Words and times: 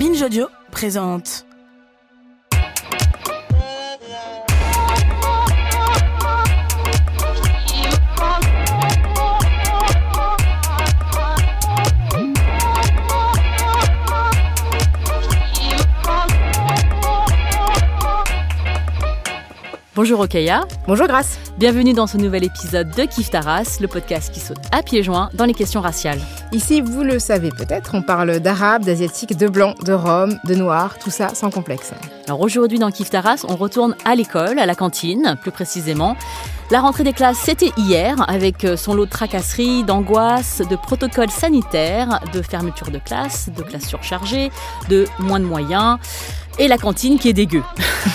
Binge 0.00 0.22
Audio 0.22 0.48
présente. 0.70 1.49
Bonjour 19.96 20.20
Okaya. 20.20 20.68
Bonjour 20.86 21.08
Grace. 21.08 21.36
Bienvenue 21.58 21.94
dans 21.94 22.06
ce 22.06 22.16
nouvel 22.16 22.44
épisode 22.44 22.90
de 22.94 23.02
Kif 23.06 23.28
Taras, 23.28 23.78
le 23.80 23.88
podcast 23.88 24.32
qui 24.32 24.38
saute 24.38 24.60
à 24.70 24.84
pieds 24.84 25.02
joints 25.02 25.30
dans 25.34 25.46
les 25.46 25.52
questions 25.52 25.80
raciales. 25.80 26.20
Ici, 26.52 26.80
vous 26.80 27.02
le 27.02 27.18
savez 27.18 27.48
peut-être, 27.50 27.96
on 27.96 28.02
parle 28.02 28.38
d'arabe, 28.38 28.84
d'asiatique, 28.84 29.36
de 29.36 29.48
blanc, 29.48 29.74
de 29.84 29.92
rome, 29.92 30.38
de 30.44 30.54
noir, 30.54 30.96
tout 31.00 31.10
ça 31.10 31.34
sans 31.34 31.50
complexe. 31.50 31.92
Alors 32.28 32.40
aujourd'hui 32.40 32.78
dans 32.78 32.92
Kif 32.92 33.10
Taras, 33.10 33.44
on 33.48 33.56
retourne 33.56 33.96
à 34.04 34.14
l'école, 34.14 34.60
à 34.60 34.66
la 34.66 34.76
cantine 34.76 35.36
plus 35.42 35.50
précisément. 35.50 36.16
La 36.70 36.80
rentrée 36.80 37.02
des 37.02 37.12
classes, 37.12 37.38
c'était 37.38 37.72
hier, 37.76 38.14
avec 38.28 38.64
euh, 38.64 38.76
son 38.76 38.94
lot 38.94 39.04
de 39.04 39.10
tracasseries, 39.10 39.82
d'angoisses, 39.82 40.62
de 40.70 40.76
protocoles 40.76 41.30
sanitaires, 41.30 42.20
de 42.32 42.42
fermeture 42.42 42.92
de 42.92 42.98
classes, 42.98 43.48
de 43.48 43.62
classes 43.64 43.88
surchargées, 43.88 44.52
de 44.88 45.06
moins 45.18 45.40
de 45.40 45.46
moyens 45.46 45.98
et 46.60 46.68
la 46.68 46.78
cantine 46.78 47.18
qui 47.18 47.28
est 47.28 47.32
dégueu. 47.32 47.62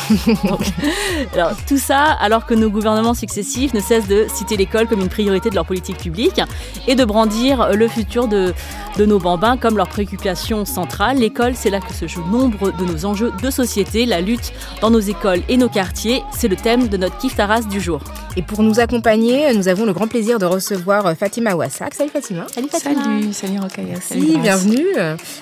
alors, 1.33 1.51
tout 1.67 1.77
ça 1.77 2.03
alors 2.03 2.45
que 2.45 2.53
nos 2.53 2.69
gouvernements 2.69 3.13
successifs 3.13 3.73
ne 3.73 3.79
cessent 3.79 4.07
de 4.07 4.27
citer 4.33 4.55
l'école 4.55 4.87
comme 4.87 5.01
une 5.01 5.09
priorité 5.09 5.49
de 5.49 5.55
leur 5.55 5.65
politique 5.65 5.97
publique 5.97 6.39
et 6.87 6.95
de 6.95 7.03
brandir 7.03 7.71
le 7.73 7.87
futur 7.87 8.27
de, 8.27 8.53
de 8.97 9.05
nos 9.05 9.19
bambins 9.19 9.57
comme 9.57 9.77
leur 9.77 9.87
préoccupation 9.87 10.63
centrale. 10.65 11.17
L'école, 11.17 11.53
c'est 11.55 11.69
là 11.69 11.79
que 11.79 11.93
se 11.93 12.07
jouent 12.07 12.25
nombre 12.27 12.71
de 12.71 12.85
nos 12.85 13.05
enjeux 13.05 13.31
de 13.41 13.49
société. 13.49 14.05
La 14.05 14.21
lutte 14.21 14.53
dans 14.79 14.91
nos 14.91 14.99
écoles 14.99 15.41
et 15.49 15.57
nos 15.57 15.69
quartiers, 15.69 16.21
c'est 16.31 16.47
le 16.47 16.55
thème 16.55 16.87
de 16.87 16.97
notre 16.97 17.17
Kif 17.17 17.35
Taras 17.35 17.61
du 17.61 17.81
jour. 17.81 18.01
Pour 18.47 18.63
nous 18.63 18.79
accompagner, 18.79 19.53
nous 19.53 19.67
avons 19.67 19.85
le 19.85 19.93
grand 19.93 20.07
plaisir 20.07 20.39
de 20.39 20.45
recevoir 20.45 21.15
Fatima 21.15 21.55
Ouassak. 21.55 21.93
Salut 21.93 22.09
Fatima. 22.09 22.45
Salut 22.53 22.67
Fatima. 22.69 23.03
Salut, 23.03 23.33
salut 23.33 23.59
Rokaya. 23.59 24.01
Salut, 24.01 24.37
bienvenue. 24.37 24.85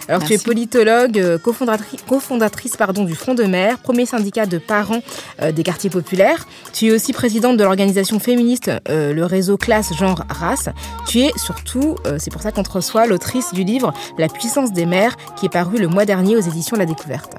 Alors 0.08 0.24
tu 0.24 0.34
es 0.34 0.38
politologue, 0.38 1.38
cofondatrice, 1.42 2.02
cofondatrice 2.08 2.78
pardon, 2.78 3.04
du 3.04 3.16
Front 3.16 3.34
de 3.34 3.44
Mer, 3.44 3.80
premier 3.80 4.06
syndicat 4.06 4.46
de 4.46 4.58
parents 4.58 5.02
euh, 5.42 5.52
des 5.52 5.64
quartiers 5.64 5.90
populaires. 5.90 6.48
Tu 6.74 6.88
es 6.88 6.92
aussi 6.92 7.14
présidente 7.14 7.58
de 7.58 7.64
l'organisation 7.64 8.20
féministe 8.20 8.72
euh, 8.90 9.14
le 9.14 9.26
réseau 9.26 9.58
Classe 9.58 9.94
Genre 9.94 10.24
Race. 10.30 10.70
Tu 11.08 11.20
es 11.20 11.32
surtout, 11.38 11.96
euh, 12.06 12.18
c'est 12.20 12.32
pour 12.32 12.42
ça 12.42 12.52
qu'on 12.52 12.64
te 12.64 12.72
reçoit, 12.72 13.06
l'autrice 13.08 13.54
du 13.54 13.64
livre 13.64 13.94
La 14.18 14.28
puissance 14.28 14.72
des 14.72 14.86
mères 14.86 15.16
qui 15.36 15.46
est 15.46 15.54
paru 15.54 15.78
le 15.78 15.88
mois 15.88 16.06
dernier 16.06 16.36
aux 16.36 16.42
éditions 16.42 16.78
La 16.78 16.86
Découverte. 16.86 17.36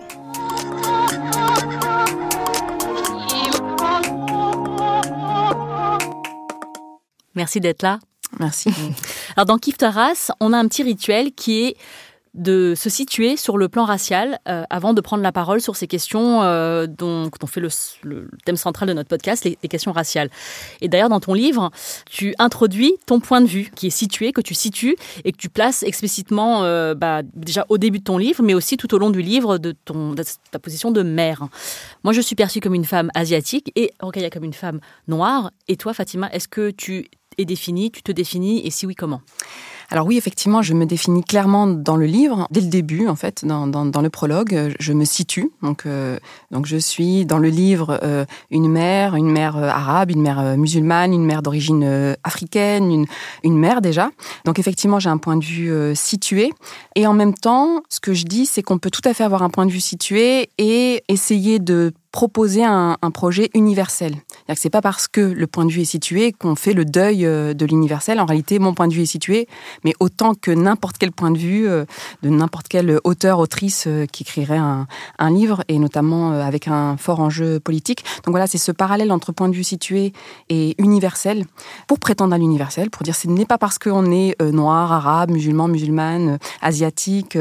Merci 7.35 7.61
d'être 7.61 7.83
là. 7.83 8.01
Merci. 8.39 8.71
Alors 9.37 9.47
dans 9.47 9.59
Kif 9.59 9.77
Taras, 9.77 10.31
on 10.41 10.53
a 10.53 10.59
un 10.59 10.67
petit 10.69 10.83
rituel 10.83 11.33
qui 11.33 11.65
est 11.65 11.77
de 12.35 12.75
se 12.77 12.91
situer 12.91 13.37
sur 13.37 13.57
le 13.57 13.69
plan 13.69 13.85
racial 13.85 14.41
euh, 14.49 14.65
avant 14.69 14.93
de 14.93 15.01
prendre 15.01 15.23
la 15.23 15.31
parole 15.31 15.61
sur 15.61 15.77
ces 15.77 15.87
questions 15.87 16.43
euh, 16.43 16.87
dont, 16.87 17.31
on 17.41 17.47
fait 17.47 17.61
le, 17.61 17.69
le, 18.03 18.29
thème 18.45 18.57
central 18.57 18.89
de 18.89 18.93
notre 18.93 19.09
podcast, 19.09 19.45
les, 19.45 19.57
les 19.63 19.69
questions 19.69 19.93
raciales. 19.93 20.31
Et 20.81 20.89
d'ailleurs, 20.89 21.09
dans 21.09 21.21
ton 21.21 21.33
livre, 21.33 21.71
tu 22.11 22.35
introduis 22.41 22.95
ton 23.07 23.21
point 23.21 23.41
de 23.41 23.47
vue 23.47 23.71
qui 23.77 23.87
est 23.87 23.91
situé, 23.91 24.33
que 24.33 24.41
tu 24.41 24.55
situes 24.55 24.97
et 25.25 25.31
que 25.31 25.37
tu 25.37 25.49
places 25.49 25.85
explicitement 25.85 26.65
euh, 26.65 26.95
bah, 26.95 27.23
déjà 27.35 27.67
au 27.69 27.79
début 27.79 28.01
de 28.01 28.05
ton 28.05 28.19
livre, 28.19 28.43
mais 28.43 28.55
aussi 28.55 28.77
tout 28.77 28.93
au 28.95 28.99
long 28.99 29.11
du 29.11 29.23
livre 29.23 29.59
de, 29.59 29.73
ton, 29.85 30.13
de 30.13 30.25
ta 30.51 30.59
position 30.59 30.91
de 30.91 31.03
mère. 31.03 31.47
Moi, 32.03 32.13
je 32.13 32.21
suis 32.21 32.35
perçue 32.35 32.59
comme 32.59 32.75
une 32.75 32.85
femme 32.85 33.11
asiatique 33.15 33.71
et 33.77 33.93
Rokaya 34.01 34.31
comme 34.31 34.45
une 34.45 34.55
femme 34.55 34.81
noire. 35.07 35.53
Et 35.69 35.77
toi, 35.77 35.95
Fatima, 35.95 36.29
est-ce 36.33 36.49
que 36.49 36.71
tu 36.71 37.09
es 37.39 37.45
définie, 37.45 37.91
tu 37.91 38.03
te 38.03 38.13
définis 38.13 38.67
et 38.67 38.71
si 38.71 38.87
oui, 38.87 38.95
comment? 38.95 39.21
Alors 39.91 40.07
oui, 40.07 40.17
effectivement, 40.17 40.63
je 40.63 40.75
me 40.75 40.87
définis 40.87 41.23
clairement 41.23 41.67
dans 41.67 41.97
le 41.97 42.07
livre, 42.07 42.49
dès 42.51 42.61
le 42.61 42.69
début, 42.69 43.07
en 43.07 43.17
fait, 43.17 43.45
dans, 43.45 43.67
dans, 43.67 44.03
le 44.03 44.11
prologue, 44.11 44.75
je 44.79 44.93
me 44.93 45.05
situe. 45.05 45.51
Donc, 45.63 45.87
euh, 45.87 46.19
donc 46.51 46.67
je 46.67 46.77
suis 46.77 47.27
dans 47.27 47.39
le 47.39 47.49
livre 47.49 48.01
euh, 48.03 48.25
une 48.51 48.69
mère, 48.69 49.15
une 49.15 49.31
mère 49.31 49.57
euh, 49.57 49.69
arabe, 49.69 50.11
une 50.11 50.23
mère 50.23 50.57
musulmane, 50.57 51.13
une 51.13 51.25
mère 51.25 51.43
d'origine 51.43 52.17
africaine, 52.25 52.91
une, 52.91 53.07
une 53.43 53.59
mère 53.59 53.81
déjà. 53.81 54.11
Donc 54.45 54.59
effectivement, 54.59 54.99
j'ai 54.99 55.11
un 55.11 55.19
point 55.19 55.37
de 55.37 55.45
vue 55.45 55.95
situé. 55.95 56.53
Et 56.97 57.07
en 57.07 57.13
même 57.13 57.35
temps, 57.35 57.83
ce 57.89 58.01
que 58.01 58.15
je 58.15 58.25
dis, 58.25 58.47
c'est 58.47 58.63
qu'on 58.63 58.79
peut 58.79 58.91
tout 58.91 59.07
à 59.09 59.15
fait 59.15 59.25
avoir 59.25 59.43
un 59.43 59.51
point 59.51 59.67
de 59.67 59.71
vue 59.71 59.81
situé 59.81 60.51
et 60.59 61.03
essayer 61.09 61.59
de 61.59 61.93
proposer 62.15 62.65
un, 62.65 62.97
un 63.03 63.11
projet 63.11 63.51
universel. 63.55 64.13
C'est-à-dire 64.13 64.55
que 64.55 64.61
c'est 64.61 64.71
pas 64.71 64.81
parce 64.81 65.09
que 65.09 65.21
le 65.21 65.49
point 65.49 65.65
de 65.65 65.73
vue 65.73 65.81
est 65.81 65.85
situé 65.97 66.31
qu'on 66.31 66.55
fait 66.55 66.73
le 66.73 66.85
deuil 66.85 67.23
de 67.23 67.67
l'universel. 67.67 68.21
En 68.21 68.25
réalité, 68.25 68.61
mon 68.61 68.73
point 68.73 68.87
de 68.87 68.95
vue 68.95 69.03
est 69.03 69.07
situé, 69.07 69.49
mais 69.83 69.95
autant 69.99 70.35
que 70.35 70.53
n'importe 70.53 70.97
quel 70.97 71.11
point 71.11 71.33
de 71.33 71.39
vue 71.39 71.65
de 71.65 72.29
n'importe 72.29 72.69
quel 72.69 73.01
auteur, 73.03 73.41
autrice 73.41 73.89
qui 74.13 74.23
écrirait 74.23 74.59
un, 74.59 74.87
un, 75.19 75.31
livre, 75.31 75.65
et 75.67 75.77
notamment 75.81 76.31
avec 76.31 76.69
un 76.69 76.97
fort 76.97 77.19
enjeu 77.19 77.59
politique. 77.59 78.05
Donc 78.25 78.31
voilà, 78.33 78.47
c'est 78.47 78.59
ce 78.59 78.71
parallèle 78.71 79.11
entre 79.11 79.33
point 79.33 79.49
de 79.49 79.55
vue 79.57 79.65
situé 79.65 80.13
et 80.51 80.77
universel, 80.79 81.47
pour 81.89 81.99
prétendre 81.99 82.33
à 82.33 82.39
l'universel, 82.39 82.91
pour 82.91 83.03
dire 83.03 83.17
ce 83.17 83.27
n'est 83.27 83.45
pas 83.45 83.59
parce 83.59 83.81
qu'on 83.81 84.13
est 84.13 84.41
noir, 84.41 84.93
arabe, 84.93 85.33
musulman, 85.33 85.67
musulmane, 85.67 86.39
asiatique 86.63 87.37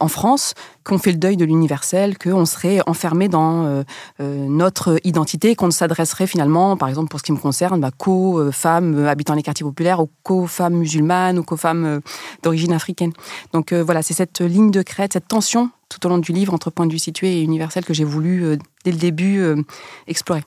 en 0.00 0.08
France 0.08 0.54
qu'on 0.84 0.98
fait 0.98 1.12
le 1.12 1.18
deuil 1.18 1.36
de 1.36 1.44
l'universel, 1.44 2.18
qu'on 2.18 2.44
serait 2.44 2.80
enfermé 2.86 3.28
dans 3.28 3.64
euh, 3.64 3.82
notre 4.20 5.00
identité, 5.04 5.56
qu'on 5.56 5.66
ne 5.66 5.72
s'adresserait 5.72 6.26
finalement, 6.26 6.76
par 6.76 6.88
exemple 6.88 7.08
pour 7.08 7.18
ce 7.18 7.24
qui 7.24 7.32
me 7.32 7.36
concerne, 7.36 7.80
bah, 7.80 7.90
qu'aux 7.96 8.52
femmes 8.52 9.06
habitant 9.06 9.34
les 9.34 9.42
quartiers 9.42 9.64
populaires, 9.64 10.00
ou 10.00 10.08
qu'aux 10.22 10.46
femmes 10.46 10.74
musulmanes, 10.74 11.38
ou 11.38 11.42
qu'aux 11.42 11.56
femmes 11.56 12.00
d'origine 12.42 12.72
africaine. 12.72 13.12
Donc 13.52 13.72
euh, 13.72 13.82
voilà, 13.82 14.02
c'est 14.02 14.14
cette 14.14 14.40
ligne 14.40 14.70
de 14.70 14.82
crête, 14.82 15.14
cette 15.14 15.28
tension 15.28 15.70
tout 15.88 16.06
au 16.06 16.08
long 16.08 16.18
du 16.18 16.32
livre 16.32 16.52
entre 16.54 16.70
point 16.70 16.86
de 16.86 16.92
vue 16.92 16.98
situé 16.98 17.38
et 17.38 17.42
universel 17.42 17.84
que 17.84 17.94
j'ai 17.94 18.04
voulu, 18.04 18.44
euh, 18.44 18.56
dès 18.84 18.92
le 18.92 18.98
début, 18.98 19.40
euh, 19.40 19.56
explorer. 20.06 20.42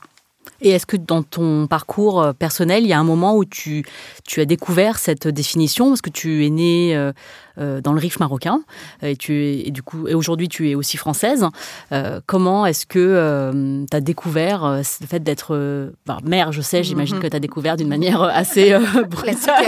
Et 0.61 0.71
est-ce 0.71 0.85
que 0.85 0.97
dans 0.97 1.23
ton 1.23 1.67
parcours 1.67 2.33
personnel, 2.39 2.83
il 2.83 2.89
y 2.89 2.93
a 2.93 2.99
un 2.99 3.03
moment 3.03 3.35
où 3.35 3.45
tu, 3.45 3.85
tu 4.23 4.41
as 4.41 4.45
découvert 4.45 4.97
cette 4.97 5.27
définition? 5.27 5.89
Parce 5.89 6.01
que 6.01 6.09
tu 6.09 6.45
es 6.45 6.95
euh, 6.95 7.11
dans 7.57 7.93
le 7.93 7.99
Rif 7.99 8.19
marocain 8.19 8.61
et, 9.01 9.15
tu 9.15 9.43
es, 9.43 9.67
et, 9.67 9.71
du 9.71 9.81
coup, 9.81 10.07
et 10.07 10.13
aujourd'hui 10.13 10.49
tu 10.49 10.69
es 10.69 10.75
aussi 10.75 10.97
française. 10.97 11.45
Euh, 11.91 12.19
comment 12.25 12.65
est-ce 12.65 12.85
que 12.85 12.99
euh, 12.99 13.85
tu 13.89 13.97
as 13.97 14.01
découvert 14.01 14.67
le 14.77 15.07
fait 15.07 15.23
d'être 15.23 15.91
mère 16.23 16.51
Je 16.51 16.61
sais, 16.61 16.83
j'imagine 16.83 17.17
mm 17.17 17.19
-hmm. 17.19 17.21
que 17.23 17.27
tu 17.27 17.35
as 17.35 17.39
découvert 17.39 17.77
d'une 17.77 17.87
manière 17.87 18.21
assez 18.21 18.75
brutale, 19.09 19.65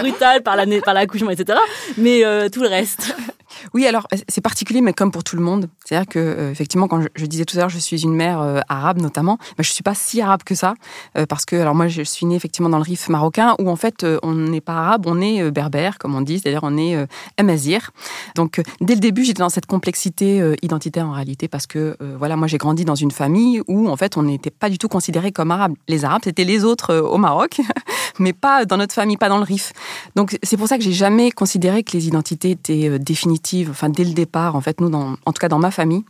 brutale 0.00 0.42
par 0.42 0.56
l'accouchement, 0.56 1.30
la, 1.30 1.34
etc. 1.34 1.58
Mais 1.98 2.22
tout 2.50 2.62
le 2.62 2.68
reste 2.68 3.14
oui, 3.74 3.86
alors 3.86 4.06
c'est 4.28 4.40
particulier, 4.40 4.80
mais 4.80 4.92
comme 4.92 5.10
pour 5.10 5.24
tout 5.24 5.36
le 5.36 5.42
monde. 5.42 5.68
C'est-à-dire 5.84 6.08
que, 6.08 6.18
euh, 6.18 6.50
effectivement, 6.50 6.88
quand 6.88 7.00
je, 7.00 7.08
je, 7.14 7.26
disais 7.26 7.44
tout 7.44 7.56
à 7.56 7.60
l'heure, 7.60 7.68
je 7.68 7.78
suis 7.78 8.02
une 8.02 8.14
mère 8.14 8.40
euh, 8.40 8.60
arabe 8.68 9.00
notamment, 9.00 9.38
mais 9.58 9.64
je 9.64 9.72
suis 9.72 9.82
pas 9.82 9.94
si 9.94 10.20
arabe 10.20 10.42
que 10.44 10.54
ça, 10.54 10.74
euh, 11.16 11.26
parce 11.26 11.44
que, 11.44 11.56
alors 11.56 11.74
moi, 11.74 11.88
je 11.88 12.02
suis 12.02 12.26
née 12.26 12.36
effectivement 12.36 12.68
dans 12.68 12.78
le 12.78 12.82
Rif 12.84 13.08
marocain, 13.08 13.54
où 13.58 13.70
en 13.70 13.76
fait, 13.76 14.06
on 14.22 14.34
n'est 14.34 14.60
pas 14.60 14.74
arabe, 14.74 15.06
on 15.06 15.20
est 15.20 15.50
berbère, 15.50 15.98
comme 15.98 16.14
on 16.14 16.20
dit, 16.20 16.38
c'est-à-dire 16.38 16.60
on 16.62 16.76
est 16.76 16.91
amazir. 17.36 17.90
Donc, 18.34 18.60
dès 18.80 18.94
le 18.94 19.00
début, 19.00 19.24
j'étais 19.24 19.42
dans 19.42 19.48
cette 19.48 19.66
complexité 19.66 20.54
identitaire 20.62 21.06
en 21.06 21.12
réalité, 21.12 21.48
parce 21.48 21.66
que, 21.66 21.96
voilà, 22.18 22.36
moi, 22.36 22.46
j'ai 22.46 22.58
grandi 22.58 22.84
dans 22.84 22.94
une 22.94 23.10
famille 23.10 23.62
où, 23.68 23.88
en 23.88 23.96
fait, 23.96 24.16
on 24.16 24.22
n'était 24.22 24.50
pas 24.50 24.70
du 24.70 24.78
tout 24.78 24.88
considérés 24.88 25.32
comme 25.32 25.50
arabes. 25.50 25.74
Les 25.88 26.04
arabes, 26.04 26.22
c'était 26.24 26.44
les 26.44 26.64
autres 26.64 26.96
au 26.96 27.18
Maroc, 27.18 27.60
mais 28.18 28.32
pas 28.32 28.64
dans 28.64 28.76
notre 28.76 28.94
famille, 28.94 29.16
pas 29.16 29.28
dans 29.28 29.38
le 29.38 29.44
Rif. 29.44 29.72
Donc, 30.16 30.38
c'est 30.42 30.56
pour 30.56 30.68
ça 30.68 30.78
que 30.78 30.84
j'ai 30.84 30.92
jamais 30.92 31.30
considéré 31.30 31.82
que 31.82 31.92
les 31.92 32.06
identités 32.06 32.50
étaient 32.50 32.98
définitives 32.98 33.70
enfin 33.70 33.88
dès 33.88 34.04
le 34.04 34.12
départ, 34.12 34.56
en 34.56 34.60
fait, 34.60 34.80
nous, 34.80 34.90
en 34.92 35.32
tout 35.32 35.40
cas 35.40 35.48
dans 35.48 35.58
ma 35.58 35.70
famille, 35.70 36.04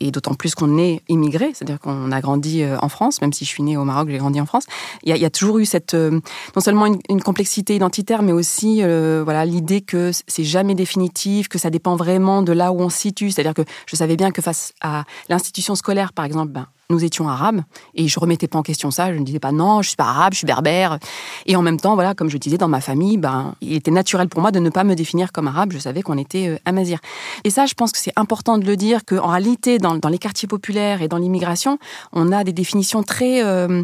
et 0.00 0.10
d'autant 0.10 0.34
plus 0.34 0.54
qu'on 0.54 0.78
est 0.78 1.02
immigré, 1.08 1.52
c'est-à-dire 1.54 1.80
qu'on 1.80 2.12
a 2.12 2.20
grandi 2.20 2.64
en 2.64 2.88
France, 2.88 3.20
même 3.20 3.32
si 3.32 3.44
je 3.44 3.50
suis 3.50 3.62
née 3.62 3.76
au 3.76 3.84
Maroc, 3.84 4.08
j'ai 4.10 4.18
grandi 4.18 4.40
en 4.40 4.46
France. 4.46 4.66
Il 5.02 5.16
y, 5.16 5.24
a, 5.24 5.30
toujours 5.30 5.58
eu 5.58 5.64
cette, 5.64 5.94
euh, 5.94 6.20
non 6.54 6.60
seulement 6.60 6.86
une, 6.86 7.22
complexité 7.22 7.74
identitaire, 7.74 8.22
mais 8.22 8.32
aussi 8.32 8.82
euh, 8.82 9.22
voilà 9.24 9.44
l'idée 9.44 9.80
que 9.80 10.10
c'est 10.26 10.44
jamais 10.44 10.74
définitif, 10.74 11.48
que 11.48 11.58
ça 11.58 11.70
dépend 11.70 11.96
vraiment 11.96 12.42
de 12.42 12.52
là 12.52 12.72
où 12.72 12.80
on 12.80 12.88
se 12.88 12.98
situe. 12.98 13.30
C'est-à-dire 13.30 13.54
que 13.54 13.62
je 13.86 13.96
savais 13.96 14.16
bien 14.16 14.30
que 14.30 14.42
face 14.42 14.72
à 14.80 15.04
l'institution 15.28 15.74
scolaire, 15.74 16.12
par 16.12 16.24
exemple, 16.24 16.52
ben, 16.52 16.66
nous 16.90 17.02
étions 17.02 17.28
arabes 17.28 17.62
et 17.94 18.08
je 18.08 18.20
remettais 18.20 18.46
pas 18.48 18.58
en 18.58 18.62
question 18.62 18.90
ça. 18.90 19.12
Je 19.12 19.18
ne 19.18 19.24
disais 19.24 19.38
pas 19.38 19.52
non, 19.52 19.82
je 19.82 19.88
suis 19.88 19.96
pas 19.96 20.04
arabe, 20.04 20.32
je 20.32 20.38
suis 20.38 20.46
berbère. 20.46 20.98
Et 21.46 21.56
en 21.56 21.62
même 21.62 21.80
temps, 21.80 21.94
voilà, 21.94 22.14
comme 22.14 22.28
je 22.28 22.36
disais 22.36 22.58
dans 22.58 22.68
ma 22.68 22.80
famille, 22.80 23.16
ben, 23.16 23.54
il 23.60 23.74
était 23.74 23.90
naturel 23.90 24.28
pour 24.28 24.40
moi 24.40 24.50
de 24.50 24.58
ne 24.58 24.70
pas 24.70 24.84
me 24.84 24.94
définir 24.94 25.32
comme 25.32 25.48
arabe. 25.48 25.72
Je 25.72 25.78
savais 25.78 26.02
qu'on 26.02 26.18
était 26.18 26.48
euh, 26.48 26.58
amazir. 26.64 26.98
Et 27.44 27.50
ça, 27.50 27.66
je 27.66 27.74
pense 27.74 27.92
que 27.92 27.98
c'est 27.98 28.12
important 28.16 28.58
de 28.58 28.66
le 28.66 28.76
dire 28.76 29.04
qu'en 29.04 29.28
réalité, 29.28 29.78
dans, 29.78 29.98
les 30.08 30.18
quartiers 30.18 30.48
populaires 30.48 31.02
et 31.02 31.08
dans 31.08 31.18
l'immigration, 31.18 31.78
on 32.12 32.32
a 32.32 32.44
des 32.44 32.52
définitions 32.52 33.02
très 33.02 33.42
euh, 33.42 33.82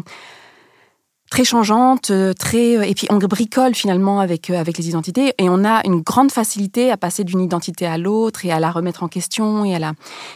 très 1.31 1.43
changeante, 1.43 2.11
très 2.37 2.89
et 2.89 2.93
puis 2.93 3.07
on 3.09 3.17
bricole 3.17 3.73
finalement 3.73 4.19
avec 4.19 4.49
avec 4.51 4.77
les 4.77 4.89
identités 4.89 5.33
et 5.37 5.49
on 5.49 5.63
a 5.63 5.81
une 5.85 6.01
grande 6.01 6.31
facilité 6.31 6.91
à 6.91 6.97
passer 6.97 7.23
d'une 7.23 7.39
identité 7.39 7.87
à 7.87 7.97
l'autre 7.97 8.45
et 8.45 8.51
à 8.51 8.59
la 8.59 8.69
remettre 8.69 9.01
en 9.01 9.07
question 9.07 9.65
et 9.65 9.73
à 9.73 9.79
la 9.79 9.93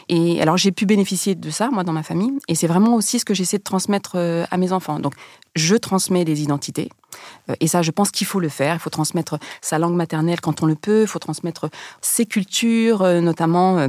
et 0.08 0.40
alors 0.40 0.56
j'ai 0.56 0.72
pu 0.72 0.86
bénéficier 0.86 1.34
de 1.34 1.50
ça 1.50 1.68
moi 1.70 1.84
dans 1.84 1.92
ma 1.92 2.02
famille 2.02 2.32
et 2.48 2.54
c'est 2.54 2.66
vraiment 2.66 2.94
aussi 2.94 3.18
ce 3.18 3.24
que 3.24 3.34
j'essaie 3.34 3.58
de 3.58 3.62
transmettre 3.62 4.16
à 4.50 4.56
mes 4.56 4.72
enfants. 4.72 4.98
Donc 4.98 5.14
je 5.54 5.76
transmets 5.76 6.24
des 6.24 6.42
identités. 6.42 6.90
Et 7.60 7.66
ça, 7.66 7.80
je 7.80 7.90
pense 7.90 8.10
qu'il 8.10 8.26
faut 8.26 8.40
le 8.40 8.50
faire. 8.50 8.74
Il 8.74 8.78
faut 8.78 8.90
transmettre 8.90 9.38
sa 9.62 9.78
langue 9.78 9.94
maternelle 9.94 10.40
quand 10.40 10.62
on 10.62 10.66
le 10.66 10.74
peut. 10.74 11.02
Il 11.02 11.06
faut 11.06 11.18
transmettre 11.18 11.70
ses 12.02 12.26
cultures, 12.26 13.02
notamment 13.22 13.88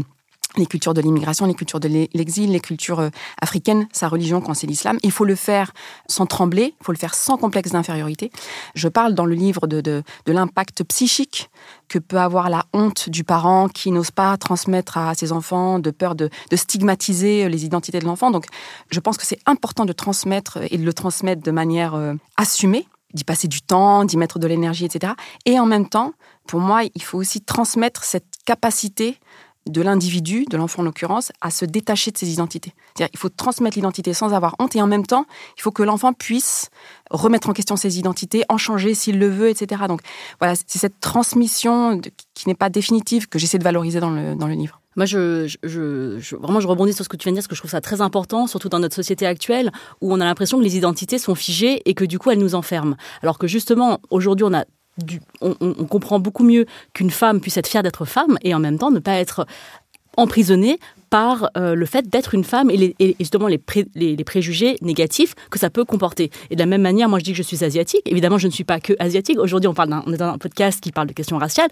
les 0.55 0.65
cultures 0.65 0.93
de 0.93 1.01
l'immigration, 1.01 1.45
les 1.45 1.53
cultures 1.53 1.79
de 1.79 2.07
l'exil, 2.13 2.51
les 2.51 2.59
cultures 2.59 2.99
euh, 2.99 3.09
africaines, 3.41 3.87
sa 3.91 4.07
religion 4.07 4.41
quand 4.41 4.53
c'est 4.53 4.67
l'islam. 4.67 4.97
Il 5.03 5.11
faut 5.11 5.25
le 5.25 5.35
faire 5.35 5.73
sans 6.07 6.25
trembler, 6.25 6.73
il 6.79 6.83
faut 6.83 6.91
le 6.91 6.97
faire 6.97 7.15
sans 7.15 7.37
complexe 7.37 7.71
d'infériorité. 7.71 8.31
Je 8.73 8.87
parle 8.87 9.13
dans 9.13 9.25
le 9.25 9.35
livre 9.35 9.67
de, 9.67 9.81
de, 9.81 10.03
l'impact 10.25 10.83
psychique 10.85 11.49
que 11.89 11.99
peut 11.99 12.19
avoir 12.19 12.49
la 12.49 12.65
honte 12.73 13.09
du 13.09 13.23
parent 13.23 13.67
qui 13.67 13.91
n'ose 13.91 14.11
pas 14.11 14.35
transmettre 14.37 14.97
à 14.97 15.15
ses 15.15 15.31
enfants, 15.31 15.79
de 15.79 15.91
peur 15.91 16.15
de, 16.15 16.29
stigmatiser 16.53 17.49
les 17.49 17.65
identités 17.65 17.99
de 17.99 18.05
l'enfant. 18.05 18.31
Donc 18.31 18.45
je 18.89 18.99
pense 18.99 19.17
que 19.17 19.25
c'est 19.25 19.39
important 19.45 19.85
de 19.85 19.93
transmettre 19.93 20.59
et 20.71 20.77
de 20.77 20.83
le 20.83 20.93
transmettre 20.93 21.43
de 21.43 21.51
manière 21.51 21.93
euh, 21.95 22.13
assumée, 22.37 22.87
d'y 23.13 23.23
passer 23.23 23.47
du 23.47 23.61
temps, 23.61 24.05
d'y 24.05 24.17
mettre 24.17 24.39
de 24.39 24.47
l'énergie, 24.47 24.85
etc. 24.85 25.13
Et 25.45 25.59
en 25.59 25.65
même 25.65 25.87
temps, 25.87 26.13
pour 26.47 26.59
moi, 26.61 26.81
il 26.95 27.03
faut 27.03 27.17
aussi 27.17 27.41
transmettre 27.41 28.03
cette 28.03 28.25
capacité 28.45 29.19
de 29.69 29.81
l'individu, 29.81 30.45
de 30.49 30.57
l'enfant 30.57 30.81
en 30.81 30.85
l'occurrence, 30.85 31.31
à 31.41 31.51
se 31.51 31.65
détacher 31.65 32.11
de 32.11 32.17
ses 32.17 32.31
identités. 32.31 32.73
C'est-à-dire 32.95 33.11
il 33.13 33.19
faut 33.19 33.29
transmettre 33.29 33.77
l'identité 33.77 34.13
sans 34.13 34.33
avoir 34.33 34.55
honte 34.59 34.75
et 34.75 34.81
en 34.81 34.87
même 34.87 35.05
temps, 35.05 35.25
il 35.57 35.61
faut 35.61 35.71
que 35.71 35.83
l'enfant 35.83 36.13
puisse 36.13 36.69
remettre 37.11 37.49
en 37.49 37.53
question 37.53 37.75
ses 37.75 37.99
identités, 37.99 38.43
en 38.49 38.57
changer 38.57 38.93
s'il 38.93 39.19
le 39.19 39.29
veut, 39.29 39.49
etc. 39.49 39.83
Donc 39.87 40.01
voilà, 40.39 40.55
c'est 40.55 40.79
cette 40.79 40.99
transmission 40.99 42.01
qui 42.33 42.47
n'est 42.47 42.55
pas 42.55 42.69
définitive 42.69 43.27
que 43.27 43.39
j'essaie 43.39 43.57
de 43.57 43.63
valoriser 43.63 43.99
dans 43.99 44.11
le, 44.11 44.35
dans 44.35 44.47
le 44.47 44.53
livre. 44.53 44.81
Moi, 44.97 45.05
je, 45.05 45.47
vraiment, 46.37 46.59
je 46.59 46.67
rebondis 46.67 46.91
sur 46.91 47.05
ce 47.05 47.09
que 47.09 47.17
tu 47.17 47.25
viens 47.25 47.31
de 47.31 47.35
dire, 47.35 47.43
parce 47.43 47.47
que 47.47 47.55
je 47.55 47.61
trouve 47.61 47.69
ça 47.69 47.81
très 47.81 48.01
important, 48.01 48.47
surtout 48.47 48.67
dans 48.67 48.79
notre 48.79 48.95
société 48.95 49.27
actuelle, 49.27 49.71
où 50.01 50.11
on 50.11 50.19
a 50.19 50.25
l'impression 50.25 50.57
que 50.57 50.63
les 50.63 50.75
identités 50.75 51.19
sont 51.19 51.35
figées 51.35 51.87
et 51.87 51.93
que 51.93 52.03
du 52.03 52.17
coup, 52.17 52.31
elles 52.31 52.39
nous 52.39 52.55
enferment. 52.55 52.95
Alors 53.21 53.37
que 53.37 53.45
justement, 53.45 53.99
aujourd'hui, 54.09 54.43
on 54.43 54.55
a 54.55 54.65
on, 55.41 55.53
comprend 55.85 56.19
beaucoup 56.19 56.43
mieux 56.43 56.65
qu'une 56.93 57.11
femme 57.11 57.39
puisse 57.39 57.57
être 57.57 57.67
fière 57.67 57.83
d'être 57.83 58.05
femme 58.05 58.37
et 58.41 58.53
en 58.53 58.59
même 58.59 58.77
temps 58.77 58.91
ne 58.91 58.99
pas 58.99 59.13
être 59.13 59.45
emprisonnée 60.17 60.79
par 61.09 61.49
euh, 61.55 61.75
le 61.75 61.85
fait 61.85 62.09
d'être 62.09 62.33
une 62.33 62.43
femme 62.43 62.69
et, 62.69 63.15
justement 63.19 63.47
les, 63.47 63.57
préjugés 64.23 64.75
négatifs 64.81 65.35
que 65.49 65.59
ça 65.59 65.69
peut 65.69 65.85
comporter. 65.85 66.31
Et 66.49 66.55
de 66.55 66.59
la 66.59 66.65
même 66.65 66.81
manière, 66.81 67.07
moi 67.07 67.19
je 67.19 67.23
dis 67.23 67.31
que 67.31 67.37
je 67.37 67.43
suis 67.43 67.63
asiatique. 67.63 68.01
Évidemment, 68.05 68.37
je 68.37 68.47
ne 68.47 68.51
suis 68.51 68.63
pas 68.63 68.79
que 68.79 68.93
asiatique. 68.99 69.37
Aujourd'hui, 69.39 69.67
on, 69.67 69.73
parle 69.73 70.01
on 70.05 70.11
est 70.11 70.17
dans 70.17 70.33
un 70.33 70.37
podcast 70.37 70.81
qui 70.81 70.91
parle 70.91 71.07
de 71.07 71.13
questions 71.13 71.37
raciales. 71.37 71.69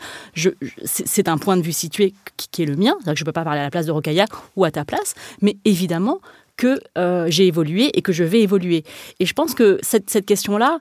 c'est 0.85 1.27
un 1.27 1.37
point 1.37 1.57
de 1.57 1.61
vue 1.63 1.73
situé 1.73 2.13
qui, 2.51 2.63
est 2.63 2.65
le 2.65 2.75
mien. 2.75 2.95
Que 3.05 3.15
je 3.15 3.23
ne 3.23 3.25
peux 3.25 3.33
pas 3.33 3.43
parler 3.43 3.59
à 3.59 3.63
la 3.63 3.71
place 3.71 3.85
de 3.85 3.91
Rokaya 3.91 4.25
ou 4.55 4.63
à 4.63 4.71
ta 4.71 4.85
place. 4.85 5.15
Mais 5.41 5.57
évidemment 5.65 6.19
que 6.55 6.79
euh, 6.97 7.25
j'ai 7.29 7.47
évolué 7.47 7.91
et 7.97 8.01
que 8.01 8.13
je 8.13 8.23
vais 8.23 8.41
évoluer. 8.41 8.85
Et 9.19 9.25
je 9.25 9.33
pense 9.33 9.53
que 9.53 9.79
cette 9.81 10.25
question-là, 10.25 10.79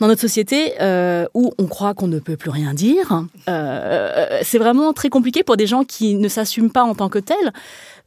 dans 0.00 0.06
notre 0.06 0.20
société 0.20 0.74
euh, 0.80 1.26
où 1.34 1.52
on 1.58 1.66
croit 1.66 1.94
qu'on 1.94 2.08
ne 2.08 2.18
peut 2.18 2.36
plus 2.36 2.50
rien 2.50 2.74
dire, 2.74 3.24
euh, 3.48 4.40
c'est 4.42 4.58
vraiment 4.58 4.92
très 4.92 5.08
compliqué 5.08 5.42
pour 5.42 5.56
des 5.56 5.66
gens 5.66 5.84
qui 5.84 6.14
ne 6.14 6.28
s'assument 6.28 6.70
pas 6.70 6.84
en 6.84 6.94
tant 6.94 7.08
que 7.08 7.18
tels 7.18 7.52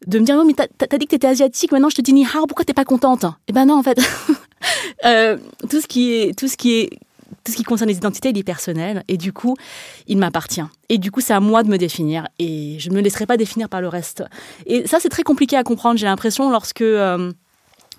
de 0.05 0.19
me 0.19 0.25
dire, 0.25 0.35
non, 0.35 0.45
mais 0.45 0.53
t'as 0.53 0.97
dit 0.97 1.05
que 1.05 1.11
t'étais 1.11 1.27
asiatique, 1.27 1.71
maintenant 1.71 1.89
je 1.89 1.95
te 1.95 2.01
dis 2.01 2.13
ni 2.13 2.25
hao, 2.25 2.45
pourquoi 2.45 2.65
t'es 2.65 2.73
pas 2.73 2.85
contente? 2.85 3.25
Eh 3.47 3.53
ben 3.53 3.65
non, 3.65 3.79
en 3.79 3.83
fait, 3.83 3.99
euh, 5.05 5.37
tout 5.69 5.81
ce 5.81 5.87
qui 5.87 6.13
est, 6.13 6.37
tout 6.37 6.47
ce 6.47 6.55
qui 6.55 6.75
est, 6.75 6.89
tout 7.43 7.51
ce 7.51 7.57
qui 7.57 7.63
concerne 7.63 7.89
les 7.89 7.97
identités, 7.97 8.29
il 8.29 8.37
est 8.37 8.43
personnel, 8.43 9.03
et 9.07 9.17
du 9.17 9.33
coup, 9.33 9.55
il 10.07 10.17
m'appartient. 10.17 10.63
Et 10.89 10.97
du 10.97 11.11
coup, 11.11 11.21
c'est 11.21 11.33
à 11.33 11.39
moi 11.39 11.63
de 11.63 11.69
me 11.69 11.77
définir, 11.77 12.27
et 12.37 12.77
je 12.79 12.89
ne 12.89 12.95
me 12.95 13.01
laisserai 13.01 13.25
pas 13.25 13.37
définir 13.37 13.69
par 13.69 13.81
le 13.81 13.87
reste. 13.87 14.23
Et 14.65 14.85
ça, 14.85 14.99
c'est 14.99 15.09
très 15.09 15.23
compliqué 15.23 15.57
à 15.57 15.63
comprendre, 15.63 15.97
j'ai 15.97 16.05
l'impression, 16.05 16.51
lorsque 16.51 16.83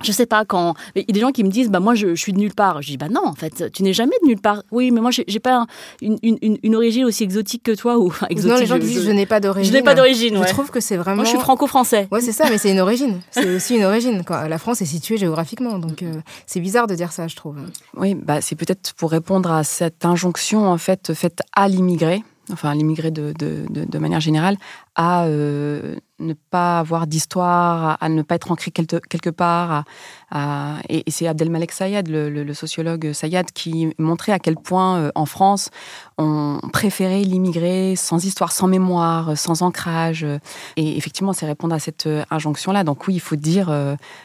je 0.02 0.12
sais 0.12 0.26
pas 0.26 0.44
quand. 0.44 0.74
Il 0.94 1.02
y 1.02 1.10
a 1.10 1.12
des 1.12 1.20
gens 1.20 1.32
qui 1.32 1.44
me 1.44 1.50
disent 1.50 1.70
bah 1.70 1.80
moi 1.80 1.94
je, 1.94 2.14
suis 2.14 2.32
de 2.32 2.38
nulle 2.38 2.54
part. 2.54 2.82
Je 2.82 2.88
dis 2.88 2.96
bah 2.96 3.08
non 3.08 3.24
en 3.24 3.34
fait 3.34 3.70
tu 3.72 3.82
n'es 3.82 3.92
jamais 3.92 4.16
de 4.22 4.28
nulle 4.28 4.40
part. 4.40 4.62
Oui 4.70 4.90
mais 4.90 5.00
moi 5.00 5.10
j'ai 5.10 5.40
pas 5.40 5.66
une, 6.02 6.18
une, 6.22 6.58
une, 6.62 6.76
origine 6.76 7.04
aussi 7.04 7.24
exotique 7.24 7.62
que 7.62 7.72
toi 7.72 7.98
ou 7.98 8.12
exotique. 8.30 8.50
non 8.50 8.56
les 8.58 8.66
gens 8.66 8.78
disent 8.78 9.04
je, 9.04 9.10
n'ai 9.10 9.26
pas 9.26 9.40
d'origine. 9.40 9.72
Je 9.72 9.76
n'ai 9.76 9.82
pas 9.82 9.94
d'origine 9.94 10.42
je 10.46 10.52
trouve 10.52 10.70
que 10.70 10.80
c'est 10.80 10.96
vraiment 10.96 11.16
moi 11.16 11.24
je 11.24 11.30
suis 11.30 11.38
franco-français. 11.38 12.08
Ouais 12.10 12.20
c'est 12.20 12.32
ça 12.32 12.44
mais 12.50 12.58
c'est 12.58 12.72
une 12.72 12.80
origine. 12.80 13.20
C'est 13.30 13.54
aussi 13.54 13.76
une 13.76 13.84
origine 13.84 14.24
quoi. 14.24 14.48
La 14.48 14.58
France 14.58 14.82
est 14.82 14.86
située 14.86 15.16
géographiquement 15.16 15.78
donc 15.78 16.02
euh, 16.02 16.14
c'est 16.46 16.60
bizarre 16.60 16.86
de 16.86 16.94
dire 16.94 17.12
ça 17.12 17.28
je 17.28 17.36
trouve. 17.36 17.56
Oui 17.96 18.14
bah 18.14 18.40
c'est 18.40 18.56
peut-être 18.56 18.94
pour 18.94 19.10
répondre 19.10 19.50
à 19.50 19.64
cette 19.64 20.04
injonction 20.04 20.66
en 20.68 20.78
fait 20.78 21.12
faite 21.14 21.40
à 21.54 21.68
l'immigré 21.68 22.22
enfin 22.52 22.74
l'immigré 22.74 23.10
de, 23.10 23.32
de, 23.38 23.66
de, 23.68 23.98
manière 23.98 24.20
générale, 24.20 24.56
à 24.98 25.26
euh, 25.26 25.94
ne 26.18 26.34
pas 26.34 26.80
avoir 26.80 27.06
d'histoire, 27.06 27.96
à, 28.00 28.08
ne 28.08 28.22
pas 28.22 28.34
être 28.34 28.50
ancré 28.50 28.72
quelque, 28.72 29.30
part. 29.30 29.84
et, 30.88 31.04
c'est 31.08 31.28
Abdelmalek 31.28 31.70
Sayad, 31.70 32.08
le, 32.08 32.52
sociologue 32.52 33.12
Sayad, 33.12 33.52
qui 33.52 33.94
montrait 33.98 34.32
à 34.32 34.40
quel 34.40 34.56
point 34.56 34.98
euh, 34.98 35.12
en 35.14 35.26
France, 35.26 35.70
on 36.18 36.58
préférait 36.72 37.22
l'immigré 37.22 37.94
sans 37.94 38.24
histoire, 38.24 38.50
sans 38.50 38.66
mémoire, 38.66 39.38
sans 39.38 39.62
ancrage. 39.62 40.26
Et 40.76 40.96
effectivement, 40.96 41.32
c'est 41.32 41.46
répondre 41.46 41.76
à 41.76 41.78
cette 41.78 42.08
euh, 42.08 42.24
injonction-là. 42.32 42.82
Donc 42.82 43.06
oui, 43.06 43.14
il 43.14 43.20
faut 43.20 43.36
dire, 43.36 43.72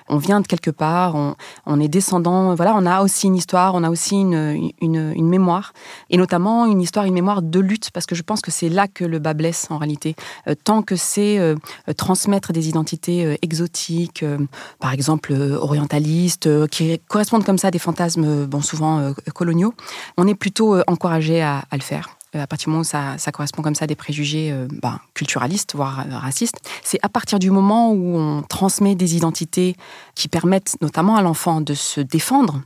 on 0.09 0.17
vient 0.17 0.41
de 0.41 0.47
quelque 0.47 0.71
part, 0.71 1.35
on, 1.67 1.79
est 1.79 1.87
descendant, 1.87 2.55
voilà, 2.55 2.73
on 2.75 2.87
a 2.87 3.03
aussi 3.03 3.27
une 3.27 3.35
histoire, 3.35 3.75
on 3.75 3.83
a 3.83 3.91
aussi 3.91 4.15
une, 4.15 4.71
une, 4.81 5.13
une 5.15 5.27
mémoire, 5.29 5.73
et 6.09 6.17
notamment 6.17 6.65
une 6.65 6.81
histoire, 6.81 7.05
une 7.05 7.13
mémoire 7.13 7.43
de 7.43 7.59
lutte, 7.59 7.91
parce 7.91 8.07
que 8.07 8.15
je 8.15 8.23
pense 8.23 8.41
que 8.41 8.49
c'est 8.49 8.69
là 8.69 8.87
que 8.87 9.05
le 9.05 9.19
bas 9.19 9.35
blesse 9.35 9.67
en 9.69 9.77
réalité 9.77 10.15
tant 10.63 10.81
que 10.81 10.95
c'est 10.95 11.39
euh, 11.39 11.55
transmettre 11.97 12.53
des 12.53 12.69
identités 12.69 13.25
euh, 13.25 13.35
exotiques, 13.41 14.23
euh, 14.23 14.37
par 14.79 14.93
exemple 14.93 15.33
orientalistes, 15.33 16.67
qui 16.67 16.99
correspondent 17.07 17.45
comme 17.45 17.57
ça 17.57 17.67
à 17.67 17.71
des 17.71 17.79
fantasmes, 17.79 18.45
bon, 18.45 18.61
souvent 18.61 19.13
coloniaux, 19.33 19.73
on 20.17 20.27
est 20.27 20.35
plutôt 20.35 20.77
encouragé 20.87 21.41
à, 21.41 21.63
le 21.71 21.81
faire. 21.81 22.17
À 22.33 22.47
partir 22.47 22.65
du 22.65 22.71
moment 22.71 22.81
où 22.81 22.83
ça, 22.83 23.31
correspond 23.31 23.61
comme 23.61 23.75
ça 23.75 23.83
à 23.83 23.87
des 23.87 23.95
préjugés 23.95 24.53
ben, 24.81 24.99
culturalistes, 25.13 25.75
voire 25.75 26.05
racistes, 26.09 26.59
c'est 26.83 26.99
à 27.03 27.09
partir 27.09 27.39
du 27.39 27.51
moment 27.51 27.91
où 27.91 28.17
on 28.17 28.41
transmet 28.43 28.95
des 28.95 29.15
identités 29.15 29.75
qui 30.15 30.27
permettent 30.27 30.75
notamment 30.81 31.15
à 31.15 31.21
l'enfant 31.21 31.61
de 31.61 31.73
se 31.73 32.01
défendre 32.01 32.61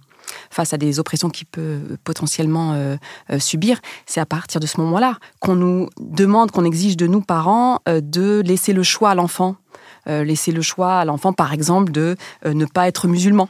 face 0.49 0.73
à 0.73 0.77
des 0.77 0.99
oppressions 0.99 1.29
qu'il 1.29 1.47
peut 1.47 1.79
potentiellement 2.03 2.73
euh, 2.73 2.95
euh, 3.31 3.39
subir, 3.39 3.79
c'est 4.05 4.19
à 4.19 4.25
partir 4.25 4.59
de 4.59 4.67
ce 4.67 4.79
moment-là 4.81 5.17
qu'on 5.39 5.55
nous 5.55 5.89
demande, 5.99 6.51
qu'on 6.51 6.65
exige 6.65 6.97
de 6.97 7.07
nous, 7.07 7.21
parents, 7.21 7.79
euh, 7.87 8.01
de 8.01 8.41
laisser 8.45 8.73
le 8.73 8.83
choix 8.83 9.11
à 9.11 9.15
l'enfant. 9.15 9.55
laisser 10.07 10.53
le 10.53 10.61
choix 10.61 10.99
à 10.99 11.05
l'enfant, 11.05 11.33
par 11.33 11.51
exemple, 11.51 11.91
de 11.91 12.15
ne 12.45 12.65
pas 12.65 12.87
être 12.87 13.09
musulman. 13.09 13.49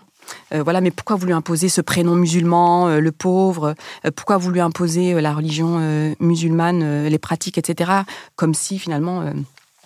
voilà, 0.51 0.81
mais 0.81 0.89
pourquoi 0.89 1.15
vous 1.15 1.27
lui 1.27 1.33
imposez 1.33 1.69
ce 1.69 1.81
prénom 1.81 2.15
musulman, 2.15 2.97
le 2.99 3.11
pauvre? 3.11 3.75
Pourquoi 4.15 4.37
vous 4.37 4.49
lui 4.49 4.59
imposez 4.59 5.21
la 5.21 5.35
religion 5.35 5.79
musulmane, 6.19 7.05
les 7.05 7.19
pratiques, 7.19 7.59
etc. 7.59 7.91
Comme 8.35 8.55
si 8.55 8.79
finalement 8.79 9.31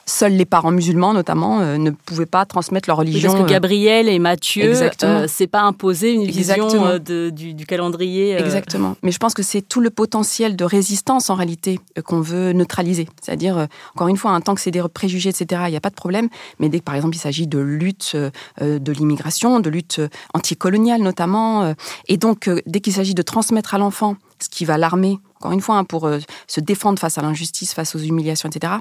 Seuls 0.05 0.33
les 0.33 0.45
parents 0.45 0.71
musulmans, 0.71 1.13
notamment, 1.13 1.61
euh, 1.61 1.77
ne 1.77 1.91
pouvaient 1.91 2.25
pas 2.25 2.45
transmettre 2.45 2.89
leur 2.89 2.97
religion. 2.97 3.31
parce 3.31 3.43
que 3.43 3.47
euh, 3.47 3.53
Gabriel 3.53 4.09
et 4.09 4.17
Mathieu, 4.19 4.73
euh, 5.03 5.25
c'est 5.27 5.47
pas 5.47 5.61
imposé 5.61 6.13
une 6.13 6.25
vision 6.25 6.67
du, 6.99 7.65
calendrier. 7.67 8.33
Exactement. 8.33 8.95
Mais 9.03 9.11
je 9.11 9.19
pense 9.19 9.33
que 9.33 9.43
c'est 9.43 9.61
tout 9.61 9.79
le 9.79 9.89
potentiel 9.89 10.55
de 10.55 10.65
résistance, 10.65 11.29
en 11.29 11.35
réalité, 11.35 11.79
qu'on 12.05 12.21
veut 12.21 12.51
neutraliser. 12.51 13.07
C'est-à-dire, 13.21 13.67
encore 13.95 14.07
une 14.07 14.17
fois, 14.17 14.31
un 14.31 14.41
tant 14.41 14.55
que 14.55 14.61
c'est 14.61 14.71
des 14.71 14.83
préjugés, 14.93 15.29
etc., 15.29 15.63
il 15.67 15.71
n'y 15.71 15.77
a 15.77 15.81
pas 15.81 15.89
de 15.89 15.95
problème. 15.95 16.29
Mais 16.59 16.69
dès 16.69 16.79
que, 16.79 16.83
par 16.83 16.95
exemple, 16.95 17.15
il 17.15 17.19
s'agit 17.19 17.47
de 17.47 17.59
lutte 17.59 18.15
de 18.59 18.91
l'immigration, 18.91 19.59
de 19.59 19.69
lutte 19.69 20.01
anticoloniale, 20.33 21.01
notamment, 21.01 21.73
et 22.07 22.17
donc, 22.17 22.49
dès 22.65 22.79
qu'il 22.79 22.93
s'agit 22.93 23.13
de 23.13 23.21
transmettre 23.21 23.75
à 23.75 23.77
l'enfant 23.77 24.15
ce 24.43 24.49
qui 24.49 24.65
va 24.65 24.77
l'armer, 24.77 25.19
encore 25.37 25.51
une 25.51 25.61
fois, 25.61 25.77
hein, 25.77 25.83
pour 25.83 26.05
euh, 26.05 26.19
se 26.47 26.59
défendre 26.59 26.99
face 26.99 27.17
à 27.17 27.21
l'injustice, 27.21 27.73
face 27.73 27.95
aux 27.95 27.99
humiliations, 27.99 28.49
etc. 28.49 28.73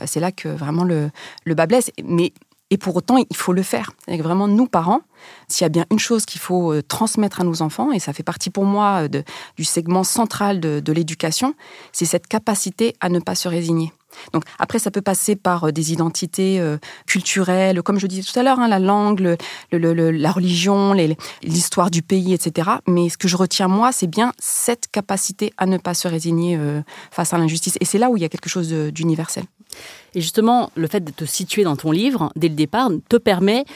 Euh, 0.00 0.04
c'est 0.06 0.20
là 0.20 0.32
que 0.32 0.48
vraiment 0.48 0.84
le, 0.84 1.10
bas 1.46 1.66
blesse. 1.66 1.90
Mais 2.04 2.32
et 2.70 2.78
pour 2.78 2.96
autant, 2.96 3.16
il 3.16 3.36
faut 3.36 3.52
le 3.52 3.62
faire. 3.62 3.92
Avec 4.08 4.22
vraiment, 4.22 4.48
nous, 4.48 4.66
parents, 4.66 5.02
s'il 5.46 5.64
y 5.64 5.66
a 5.66 5.68
bien 5.68 5.86
une 5.92 6.00
chose 6.00 6.26
qu'il 6.26 6.40
faut 6.40 6.72
euh, 6.72 6.82
transmettre 6.82 7.40
à 7.40 7.44
nos 7.44 7.62
enfants, 7.62 7.92
et 7.92 8.00
ça 8.00 8.12
fait 8.12 8.24
partie 8.24 8.50
pour 8.50 8.64
moi 8.64 9.06
du 9.08 9.64
segment 9.64 10.04
central 10.04 10.58
de 10.60 10.92
l'éducation, 10.92 11.54
c'est 11.92 12.06
cette 12.06 12.26
capacité 12.26 12.94
à 13.00 13.08
ne 13.08 13.20
pas 13.20 13.34
se 13.34 13.48
résigner. 13.48 13.92
Donc 14.32 14.44
après, 14.58 14.78
ça 14.78 14.90
peut 14.90 15.02
passer 15.02 15.36
par 15.36 15.64
euh, 15.64 15.72
des 15.72 15.92
identités 15.92 16.60
euh, 16.60 16.78
culturelles, 17.06 17.82
comme 17.82 17.98
je 17.98 18.06
disais 18.06 18.22
tout 18.22 18.38
à 18.38 18.42
l'heure, 18.42 18.58
hein, 18.58 18.68
la 18.68 18.78
langue, 18.78 19.36
la 19.72 20.32
religion, 20.32 20.94
l'histoire 21.42 21.90
du 21.90 22.02
pays, 22.02 22.34
etc. 22.34 22.70
Mais 22.86 23.08
ce 23.08 23.16
que 23.16 23.28
je 23.28 23.36
retiens 23.36 23.68
moi, 23.68 23.92
c'est 23.92 24.06
bien 24.06 24.32
cette 24.38 24.88
capacité 24.90 25.52
à 25.56 25.66
ne 25.66 25.78
pas 25.78 25.94
se 25.94 26.08
résigner 26.08 26.56
euh, 26.56 26.80
face 27.10 27.32
à 27.32 27.38
l'injustice. 27.38 27.76
Et 27.80 27.84
c'est 27.84 27.98
là 27.98 28.10
où 28.10 28.16
il 28.16 28.20
y 28.20 28.24
a 28.24 28.28
quelque 28.28 28.48
chose 28.48 28.72
d'universel. 28.72 29.44
Et 30.16 30.22
justement, 30.22 30.70
le 30.74 30.88
fait 30.88 31.04
de 31.04 31.12
te 31.12 31.26
situer 31.26 31.62
dans 31.62 31.76
ton 31.76 31.92
livre, 31.92 32.32
dès 32.36 32.48
le 32.48 32.54
départ, 32.54 32.90
te 33.10 33.16
permet 33.16 33.66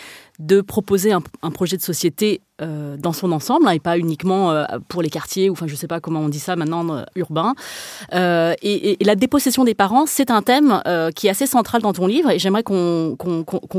de 0.40 0.62
proposer 0.62 1.12
un, 1.12 1.50
projet 1.50 1.76
de 1.76 1.82
société 1.82 2.40
euh, 2.62 2.96
dans 2.96 3.12
son 3.12 3.30
ensemble 3.32 3.68
hein, 3.68 3.72
et 3.72 3.78
pas 3.78 3.98
uniquement 3.98 4.52
euh, 4.52 4.64
pour 4.88 5.02
les 5.02 5.10
quartiers 5.10 5.50
ou 5.50 5.52
enfin 5.52 5.66
je 5.66 5.74
sais 5.74 5.86
pas 5.86 6.00
comment 6.00 6.20
on 6.20 6.28
dit 6.28 6.38
ça 6.38 6.56
maintenant 6.56 6.94
euh, 6.94 7.02
urbain. 7.14 7.54
Et, 8.12 8.96
la 9.02 9.14
dépossession 9.16 9.64
des 9.64 9.74
parents 9.74 10.06
c'est 10.06 10.30
un 10.30 10.42
thème 10.42 10.82
qui 11.14 11.26
est 11.26 11.30
assez 11.30 11.46
central 11.46 11.82
dans 11.82 11.92
ton 11.92 12.06
livre 12.06 12.30
et 12.30 12.38
j'aimerais 12.38 12.62
qu'on 12.62 13.16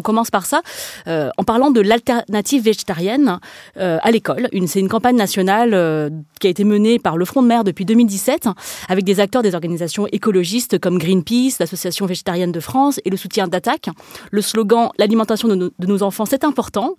commence 0.04 0.30
par 0.30 0.46
ça 0.46 0.62
en 1.08 1.44
parlant 1.44 1.72
de 1.72 1.80
l'alternative 1.80 2.64
végétarienne 2.64 3.40
à 3.76 4.12
l'école. 4.12 4.50
C'est 4.68 4.80
une 4.80 4.90
campagne 4.90 5.16
nationale 5.16 6.12
qui 6.40 6.48
a 6.48 6.50
été 6.50 6.64
menée 6.64 7.00
par 7.00 7.18
le 7.18 7.26
Front 7.26 7.42
de 7.42 7.48
Mer 7.48 7.64
depuis 7.64 7.86
2017 7.86 8.50
avec 8.90 9.06
des 9.06 9.20
acteurs 9.20 9.42
des 9.42 9.56
organisations 9.56 10.08
écologistes 10.12 10.80
comme 10.80 10.98
Greenpeace 10.98 11.58
l'association 11.60 12.06
végétarienne 12.06 12.51
de 12.52 12.60
France 12.60 13.00
et 13.06 13.10
le 13.10 13.18
soutien 13.18 13.48
d'Attaque 13.48 13.90
le 14.32 14.42
slogan 14.42 14.90
l'alimentation 14.98 15.48
de, 15.48 15.72
nos 15.80 16.04
enfants 16.04 16.26
c'est 16.26 16.44
important 16.44 16.96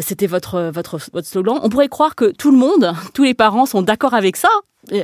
c'était 0.00 0.26
votre 0.26 0.70
votre 0.72 0.96
votre, 1.12 1.26
slogan. 1.26 1.58
On 1.62 1.68
pourrait 1.68 1.88
croire 1.88 2.14
que 2.14 2.32
tout 2.32 2.50
le 2.50 2.58
monde, 2.58 2.92
tous 3.14 3.24
les 3.24 3.34
parents 3.34 3.66
sont 3.66 3.82
d'accord 3.82 4.14
avec 4.14 4.36
ça, 4.36 4.48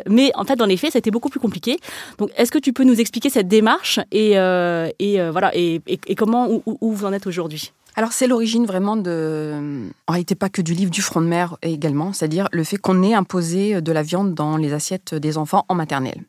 mais 0.08 0.30
en 0.34 0.44
fait, 0.44 0.56
dans 0.56 0.66
les 0.66 0.76
faits, 0.76 0.92
ça 0.92 0.98
a 0.98 1.00
été 1.00 1.10
beaucoup 1.10 1.28
plus 1.28 1.40
compliqué. 1.40 1.78
Donc, 2.18 2.30
est-ce 2.36 2.52
que 2.52 2.58
tu 2.58 2.72
peux 2.72 2.84
nous 2.84 3.00
expliquer 3.00 3.30
cette 3.30 3.48
démarche 3.48 3.98
et, 4.12 4.38
euh, 4.38 4.88
et 4.98 5.20
euh, 5.20 5.30
voilà 5.30 5.50
et, 5.54 5.80
et, 5.86 6.14
comment 6.14 6.48
où, 6.48 6.92
vous 6.92 7.04
en 7.04 7.12
êtes 7.12 7.26
aujourd'hui? 7.26 7.72
Alors 7.94 8.12
c'est 8.12 8.26
l'origine 8.26 8.64
vraiment 8.64 8.96
de, 8.96 9.90
en 10.06 10.12
réalité 10.12 10.34
pas 10.34 10.48
que 10.48 10.62
du 10.62 10.72
livre 10.72 10.90
du 10.90 11.02
front 11.02 11.20
de 11.20 11.26
mer 11.26 11.58
également, 11.60 12.14
c'est-à-dire 12.14 12.48
le 12.50 12.64
fait 12.64 12.78
qu'on 12.78 13.02
ait 13.02 13.12
imposé 13.12 13.82
de 13.82 13.92
la 13.92 14.02
viande 14.02 14.34
dans 14.34 14.56
les 14.56 14.72
assiettes 14.72 15.14
des 15.14 15.36
enfants 15.36 15.66
en 15.68 15.74
maternelle. 15.74 16.22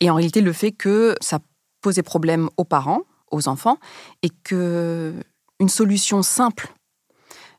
Et 0.00 0.08
en 0.08 0.14
réalité 0.14 0.40
le 0.40 0.54
fait 0.54 0.72
que 0.72 1.14
ça 1.20 1.40
posait 1.86 2.02
problème 2.02 2.50
aux 2.56 2.64
parents, 2.64 3.02
aux 3.30 3.46
enfants, 3.46 3.78
et 4.24 4.30
que 4.42 5.14
une 5.60 5.68
solution 5.68 6.20
simple 6.24 6.74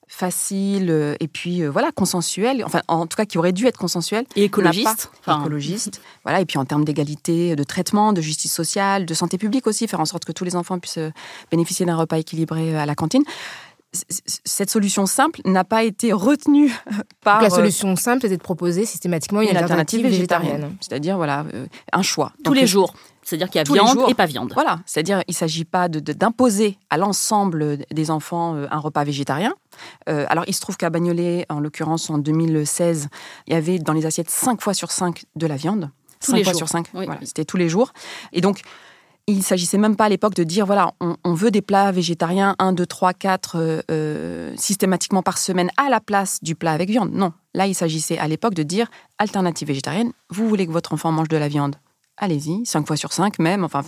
facile 0.10 0.89
euh, 0.89 1.15
et 1.22 1.29
puis 1.29 1.62
euh, 1.62 1.69
voilà 1.69 1.91
consensuel 1.91 2.63
enfin 2.65 2.81
en 2.88 3.07
tout 3.07 3.17
cas 3.17 3.25
qui 3.25 3.38
aurait 3.38 3.51
dû 3.51 3.67
être 3.67 3.77
consensuel 3.77 4.25
et 4.36 4.46
écologiste 4.46 5.12
écologiste. 5.27 6.01
Voilà 6.24 6.41
et 6.41 6.46
puis 6.46 6.57
en 6.57 6.65
termes 6.65 6.86
d'égalité 6.86 7.55
de 7.55 7.63
traitement 7.63 8.13
de 8.13 8.22
justice 8.22 8.53
sociale 8.53 9.05
de 9.05 9.13
santé 9.13 9.38
publique 9.38 9.65
aussi 9.65 9.88
faire 9.88 10.01
en 10.01 10.05
sorte 10.05 10.25
que 10.25 10.31
tous 10.34 10.43
les 10.43 10.55
enfants 10.57 10.77
puissent 10.77 10.98
euh, 10.98 11.12
bénéficier 11.51 11.86
d'un 11.86 11.96
repas 11.96 12.17
équilibré 12.17 12.75
à 12.77 12.86
la 12.86 12.96
cantine 12.96 13.24
cette 13.94 14.70
solution 14.70 15.06
simple 15.06 15.41
n'a 15.46 15.63
pas 15.63 15.84
été 15.84 16.12
retenue 16.13 16.72
par. 17.22 17.41
la 17.41 17.50
solution 17.50 17.96
simple, 17.96 18.22
c'était 18.22 18.38
de 18.38 18.41
proposer 18.41 18.86
systématiquement 18.86 19.41
une, 19.41 19.56
alternative, 19.56 20.01
végétarienne. 20.01 20.75
C'est-à-dire, 20.82 21.17
voilà, 21.17 21.46
un 21.94 22.01
choix. 22.01 22.34
Tous 22.44 22.53
les 22.53 22.67
jours. 22.67 22.94
C'est-à-dire 23.27 23.50
qu'il 23.50 23.60
y 23.60 23.62
a 23.62 23.63
viande 23.63 24.10
et 24.10 24.13
pas 24.13 24.25
viande. 24.25 24.53
Voilà, 24.53 24.79
c'est-à-dire 24.86 25.22
il 25.27 25.32
ne 25.32 25.36
s'agit 25.36 25.65
pas 25.65 25.89
d'imposer 25.89 26.70
de, 26.70 26.75
à 26.89 26.98
l'ensemble 26.98 27.79
des 27.91 28.10
enfants 28.10 28.56
euh, 28.56 28.67
un 28.72 28.79
repas 28.79 29.03
végétarien. 29.03 29.53
Euh, 30.08 30.25
alors 30.29 30.46
il 30.48 30.56
se 30.56 30.62
trouve 30.62 30.77
qu'à 30.77 30.89
Bagnolet, 30.89 31.46
en 31.50 31.60
l'occurrence 31.60 32.10
en 32.10 32.20
2016, 32.20 33.10
il 33.48 33.53
y 33.53 33.56
avait 33.58 33.79
dans 33.79 33.91
les 33.91 34.06
assiettes 34.06 34.29
5 34.29 34.62
fois 34.62 34.74
sur 34.74 34.91
5 34.91 35.25
de 35.36 35.46
la 35.46 35.58
viande. 35.58 35.91
Tous 36.22 36.32
5 36.32 36.44
fois 36.46 36.53
sur 36.53 36.70
5, 36.70 36.88
voilà, 36.94 37.20
c'était 37.22 37.44
tous 37.44 37.58
les 37.58 37.67
jours. 37.67 37.91
Et 38.32 38.39
donc 38.39 38.62
il 39.27 39.43
s'agissait 39.43 39.77
même 39.77 39.96
pas 39.96 40.05
à 40.05 40.10
l'époque 40.10 40.36
de 40.36 40.43
dire 40.43 40.65
voilà, 40.65 40.93
on, 41.00 41.34
veut 41.34 41.51
des 41.51 41.62
plats 41.62 41.91
végétariens 41.91 42.55
1, 42.60 42.74
2, 42.74 42.86
3, 42.86 43.13
4 43.13 43.84
systématiquement 44.55 45.22
par 45.22 45.38
semaine 45.38 45.69
à 45.77 45.89
la 45.89 46.00
place 46.00 46.41
du 46.41 46.55
plat 46.55 46.72
avec 46.72 46.89
viande. 46.89 47.12
Non, 47.12 47.34
là 47.53 47.67
il 47.67 47.75
s'agissait 47.75 48.17
à 48.17 48.27
l'époque 48.27 48.53
de 48.53 48.63
dire 48.63 48.88
alternative 49.17 49.67
végétarienne, 49.67 50.12
vous 50.29 50.48
voulez 50.48 50.65
que 50.65 50.72
votre 50.72 50.93
enfant 50.93 51.12
mange 51.12 51.27
de 51.27 51.38
la 51.38 51.48
viande 51.48 51.75
allez-y, 52.17 52.65
5 52.65 52.86
fois 52.86 52.98
sur 52.98 53.13
5 53.13 53.39
même. 53.39 53.63
Enfin, 53.63 53.81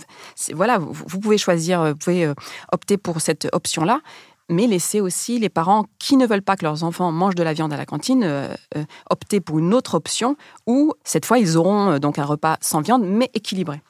voilà, 0.54 0.78
vous, 0.78 1.20
pouvez 1.20 1.38
choisir, 1.38 1.84
vous 1.84 1.96
pouvez 1.96 2.24
euh, 2.24 2.34
opter 2.72 2.96
pour 2.96 3.20
cette 3.20 3.48
option-là, 3.52 4.00
mais 4.48 4.66
laissez 4.66 5.00
aussi 5.00 5.38
les 5.38 5.48
parents 5.48 5.84
qui 5.98 6.16
ne 6.16 6.26
veulent 6.26 6.42
pas 6.42 6.56
que 6.56 6.64
leurs 6.64 6.82
enfants 6.82 7.12
mangent 7.12 7.34
de 7.34 7.42
la 7.42 7.52
viande 7.52 7.72
à 7.72 7.76
la 7.76 7.86
cantine 7.86 8.22
euh, 8.24 8.54
euh, 8.76 8.84
opter 9.10 9.40
pour 9.40 9.58
une 9.58 9.74
autre 9.74 9.94
option 9.94 10.36
où, 10.66 10.92
cette 11.04 11.26
fois, 11.26 11.38
ils 11.38 11.56
auront 11.56 11.98
donc 11.98 12.18
un 12.18 12.24
repas 12.24 12.56
sans 12.60 12.80
viande, 12.80 13.02
mais 13.04 13.30
équilibré. 13.34 13.82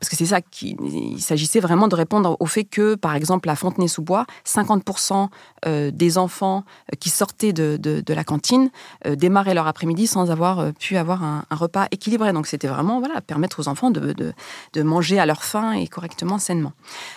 Parce 0.00 0.08
que 0.08 0.16
c'est 0.16 0.26
ça 0.26 0.40
qu'il 0.40 1.20
s'agissait 1.20 1.60
vraiment 1.60 1.88
de 1.88 1.94
répondre 1.94 2.36
au 2.40 2.46
fait 2.46 2.64
que, 2.64 2.94
par 2.94 3.14
exemple, 3.14 3.48
à 3.48 3.56
Fontenay-sous-Bois, 3.56 4.26
50% 4.46 5.28
euh, 5.66 5.90
des 5.90 6.18
enfants 6.18 6.64
euh, 6.92 6.96
qui 6.98 7.10
sortaient 7.10 7.52
de, 7.52 8.02
la 8.08 8.24
cantine 8.24 8.70
euh, 9.06 9.16
démarraient 9.16 9.54
leur 9.54 9.66
après-midi 9.66 10.06
sans 10.06 10.30
avoir 10.30 10.72
pu 10.74 10.96
avoir 10.96 11.22
un, 11.22 11.44
repas 11.50 11.86
équilibré. 11.90 12.32
Donc 12.32 12.46
c'était 12.46 12.68
vraiment 12.68 12.98
voilà, 13.00 13.20
permettre 13.20 13.60
aux 13.60 13.68
enfants 13.68 13.90
de, 13.90 14.14
de, 14.72 14.82
manger 14.82 15.18
à 15.18 15.26
leur 15.26 15.44
faim 15.44 15.72
et 15.72 15.86
correctement, 15.86 16.38
sainement. 16.38 16.72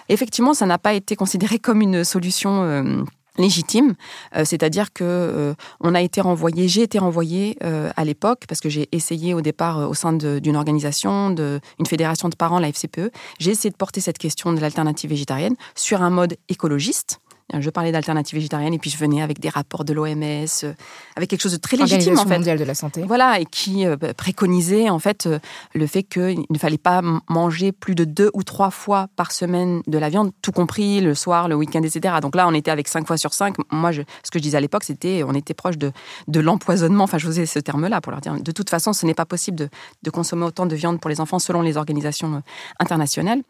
effectivement, 0.10 0.54
ça 0.54 0.66
n'a 0.66 0.78
pas 0.78 0.94
été 0.94 1.16
considéré 1.16 1.60
comme 1.60 1.82
une 1.82 2.04
solution 2.04 3.06
légitime, 3.38 3.96
euh, 4.36 4.46
c'est-à-dire 4.46 4.94
que 4.94 5.04
euh, 5.04 5.54
on 5.80 5.96
a 5.96 6.02
été 6.02 6.22
renvoyé, 6.22 6.68
j'ai 6.68 6.84
été 6.84 7.00
renvoyé 7.00 7.58
euh, 7.64 7.90
à 7.96 8.06
l'époque 8.06 8.44
parce 8.48 8.62
que 8.62 8.70
j'ai 8.70 8.88
essayé 8.92 9.34
au 9.34 9.42
départ 9.42 9.90
au 9.90 9.94
sein 9.94 10.14
d'une 10.14 10.56
organisation, 10.56 11.30
d'une 11.30 11.86
fédération 11.88 12.30
de 12.30 12.36
parents, 12.36 12.60
la 12.60 12.70
FCPE, 12.70 13.12
j'ai 13.40 13.52
essayé 13.52 13.70
de 13.70 13.76
porter 13.76 14.02
cette 14.02 14.18
question 14.18 14.54
de 14.54 14.60
l'alternative 14.60 15.10
végétarienne 15.10 15.56
sur 15.76 16.02
un 16.02 16.10
mode 16.10 16.36
écologiste 16.50 17.20
je 17.54 17.70
parlais 17.70 17.92
d'alternatives 17.92 18.38
végétariennes 18.38 18.74
et 18.74 18.80
puis 18.80 18.90
je 18.90 18.98
venais 18.98 19.22
avec 19.22 19.40
des 19.40 19.48
rapports 19.48 19.86
de 19.86 19.94
l'OMS, 19.94 20.48
euh, 20.64 20.74
avec 21.16 21.30
quelque 21.30 21.42
chose 21.42 21.54
de 21.54 21.58
très 21.58 21.78
légitime 21.78 22.18
en 22.20 22.26
fait. 22.26 22.38
mondiale 22.38 22.58
de 22.58 22.64
la 22.66 22.76
santé. 22.76 23.04
Voilà, 23.08 23.40
et 23.40 23.46
qui 23.46 23.86
euh, 23.86 23.96
préconisait 24.18 24.90
en 24.90 25.00
fait 25.00 25.28
euh, 25.28 25.40
le 25.74 25.88
fait 25.88 26.04
qu'il 26.04 26.44
ne 26.50 26.58
fallait 26.58 26.78
pas 26.78 27.02
manger 27.30 27.72
plus 27.72 27.96
de 27.96 28.04
deux 28.04 28.32
ou 28.34 28.44
trois 28.44 28.70
fois 28.70 29.08
par 29.16 29.32
semaine 29.32 29.82
de 29.88 29.98
la 29.98 30.10
viande, 30.10 30.32
tout 30.42 30.52
compris 30.52 31.00
le 31.00 31.16
soir, 31.16 31.48
le 31.48 31.56
week-end, 31.56 31.82
etc. 31.84 32.16
Donc 32.22 32.36
là, 32.36 32.48
on 32.48 32.54
était 32.54 32.72
avec 32.72 32.90
cinq 32.90 33.08
fois 33.08 33.18
sur 33.18 33.34
cinq. 33.34 33.56
Moi, 33.72 33.94
je, 33.94 34.02
ce 34.24 34.32
que 34.32 34.40
je 34.40 34.44
disais 34.44 34.58
à 34.58 34.62
l'époque, 34.62 34.84
c'était 34.84 35.24
on 35.24 35.34
était 35.34 35.54
proche 35.54 35.78
de, 35.78 35.94
de 36.28 36.40
l'empoisonnement. 36.42 37.06
Enfin, 37.06 37.18
je 37.18 37.28
faisais 37.28 37.46
ce 37.46 37.60
terme-là 37.60 38.02
pour 38.02 38.12
leur 38.12 38.20
dire 38.20 38.34
de 38.42 38.52
toute 38.52 38.70
façon, 38.70 38.92
ce 38.92 39.06
n'est 39.06 39.14
pas 39.14 39.26
possible 39.26 39.58
de, 39.58 39.70
de, 40.04 40.10
consommer 40.10 40.46
autant 40.46 40.66
de 40.66 40.76
viande 40.76 41.00
pour 41.00 41.10
les 41.10 41.22
enfants 41.22 41.40
selon 41.40 41.62
les 41.62 41.78
organisations 41.78 42.42
internationales 42.80 43.42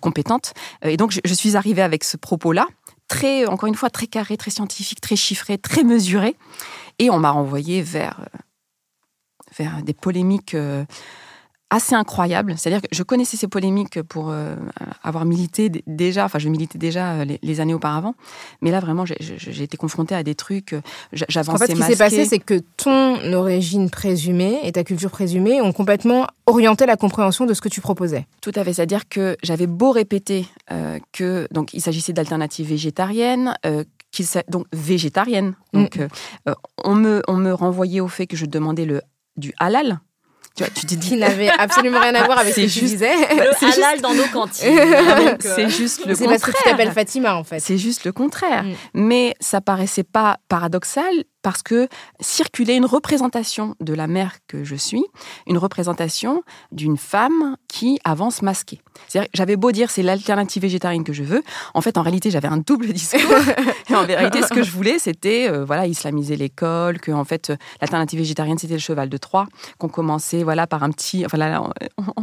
compétentes. 0.00 0.54
Et 0.82 0.96
donc, 0.96 1.10
je, 1.10 1.20
je 1.24 1.34
suis 1.34 1.56
arrivée 1.56 1.82
avec 1.82 2.04
ce 2.04 2.16
propos-là 2.16 2.66
très, 3.08 3.46
encore 3.46 3.68
une 3.68 3.74
fois, 3.74 3.90
très 3.90 4.06
carré, 4.06 4.36
très 4.36 4.50
scientifique, 4.50 5.00
très 5.00 5.16
chiffré, 5.16 5.58
très 5.58 5.84
mesuré. 5.84 6.36
Et 6.98 7.10
on 7.10 7.18
m'a 7.18 7.30
renvoyé 7.30 7.82
vers, 7.82 8.20
euh, 8.20 8.38
vers 9.58 9.82
des 9.82 9.94
polémiques 9.94 10.54
euh, 10.54 10.84
assez 11.70 11.94
incroyable. 11.94 12.54
C'est-à-dire 12.56 12.82
que 12.82 12.88
je 12.92 13.02
connaissais 13.02 13.36
ces 13.36 13.48
polémiques 13.48 14.02
pour 14.02 14.30
euh, 14.30 14.54
avoir 15.02 15.24
milité 15.24 15.70
déjà, 15.86 16.24
enfin 16.24 16.38
je 16.38 16.48
militais 16.48 16.78
déjà 16.78 17.14
euh, 17.14 17.24
les, 17.42 17.60
années 17.60 17.74
auparavant, 17.74 18.14
mais 18.60 18.70
là 18.70 18.80
vraiment 18.80 19.04
j'ai 19.04 19.62
été 19.62 19.76
confrontée 19.76 20.14
à 20.14 20.22
des 20.22 20.34
trucs, 20.34 20.74
euh, 20.74 20.80
j'avançais 21.12 21.64
En 21.64 21.66
fait, 21.66 21.72
ce 21.72 21.76
qui 21.76 21.82
s'est 21.82 21.96
passé, 21.96 22.24
c'est 22.26 22.38
que 22.38 22.60
ton 22.76 23.32
origine 23.32 23.90
présumée 23.90 24.60
et 24.62 24.72
ta 24.72 24.84
culture 24.84 25.10
présumée 25.10 25.60
ont 25.60 25.72
complètement 25.72 26.26
orienté 26.46 26.86
la 26.86 26.96
compréhension 26.96 27.46
de 27.46 27.54
ce 27.54 27.60
que 27.60 27.68
tu 27.68 27.80
proposais. 27.80 28.26
Tout 28.40 28.52
à 28.54 28.64
fait, 28.64 28.72
c'est-à-dire 28.72 29.08
que 29.08 29.36
j'avais 29.42 29.66
beau 29.66 29.90
répéter 29.90 30.46
que 31.12 31.48
donc 31.50 31.72
il 31.74 31.80
s'agissait 31.80 32.12
d'alternatives 32.12 32.68
végétariennes, 32.68 33.54
donc 34.48 34.66
végétarienne. 34.72 35.54
Mm. 35.72 35.82
Donc, 35.82 35.98
on, 36.84 36.94
me, 36.94 37.22
on 37.26 37.36
me 37.36 37.52
renvoyait 37.52 38.00
au 38.00 38.08
fait 38.08 38.26
que 38.26 38.36
je 38.36 38.46
demandais 38.46 38.84
le, 38.84 39.00
du 39.36 39.52
halal, 39.58 40.00
tu 40.56 40.62
vois, 40.62 40.72
tu 40.72 40.86
te 40.86 40.94
dis. 40.94 41.08
Qui 41.08 41.16
n'avait 41.16 41.48
absolument 41.48 42.00
rien 42.00 42.14
à 42.14 42.24
voir 42.24 42.38
avec 42.38 42.54
ce 42.54 42.60
que 42.60 42.66
tu 42.66 42.80
disais. 42.80 43.14
Le 43.14 43.72
halal 43.72 44.00
dans 44.00 44.14
nos 44.14 44.26
cantines. 44.26 44.68
c'est 45.40 45.68
juste 45.68 46.06
le 46.06 46.14
contraire. 46.14 46.16
C'est 46.16 46.26
parce 46.26 46.42
que 46.42 46.50
tu 46.56 46.62
t'appelles 46.64 46.92
Fatima, 46.92 47.34
en 47.34 47.44
fait. 47.44 47.58
C'est 47.58 47.78
juste 47.78 48.04
le 48.04 48.12
contraire. 48.12 48.62
Mm. 48.62 48.74
Mais 48.94 49.34
ça 49.40 49.60
paraissait 49.60 50.04
pas 50.04 50.36
paradoxal 50.48 51.24
parce 51.44 51.62
que 51.62 51.88
circulait 52.20 52.74
une 52.74 52.86
représentation 52.86 53.76
de 53.78 53.92
la 53.92 54.06
mère 54.06 54.32
que 54.48 54.64
je 54.64 54.74
suis, 54.74 55.04
une 55.46 55.58
représentation 55.58 56.42
d'une 56.72 56.96
femme 56.96 57.56
qui 57.68 58.00
avance 58.02 58.40
masquée. 58.40 58.80
J'avais 59.34 59.56
beau 59.56 59.70
dire 59.70 59.90
c'est 59.90 60.02
l'alternative 60.02 60.62
végétarienne 60.62 61.04
que 61.04 61.12
je 61.12 61.22
veux, 61.22 61.42
en 61.74 61.82
fait 61.82 61.98
en 61.98 62.02
réalité 62.02 62.30
j'avais 62.30 62.48
un 62.48 62.56
double 62.56 62.86
discours. 62.92 63.20
et 63.90 63.94
en 63.94 64.06
réalité 64.06 64.40
ce 64.40 64.48
que 64.48 64.62
je 64.62 64.70
voulais 64.70 64.98
c'était 64.98 65.46
euh, 65.50 65.66
voilà 65.66 65.86
islamiser 65.86 66.36
l'école, 66.36 66.98
que 66.98 67.12
en 67.12 67.24
fait 67.24 67.52
l'alternative 67.82 68.20
végétarienne 68.20 68.56
c'était 68.56 68.74
le 68.74 68.80
cheval 68.80 69.10
de 69.10 69.16
Troie, 69.18 69.46
qu'on 69.76 69.88
commençait 69.88 70.44
voilà 70.44 70.66
par 70.66 70.82
un 70.82 70.90
petit, 70.90 71.26
enfin 71.26 71.36
là 71.36 71.62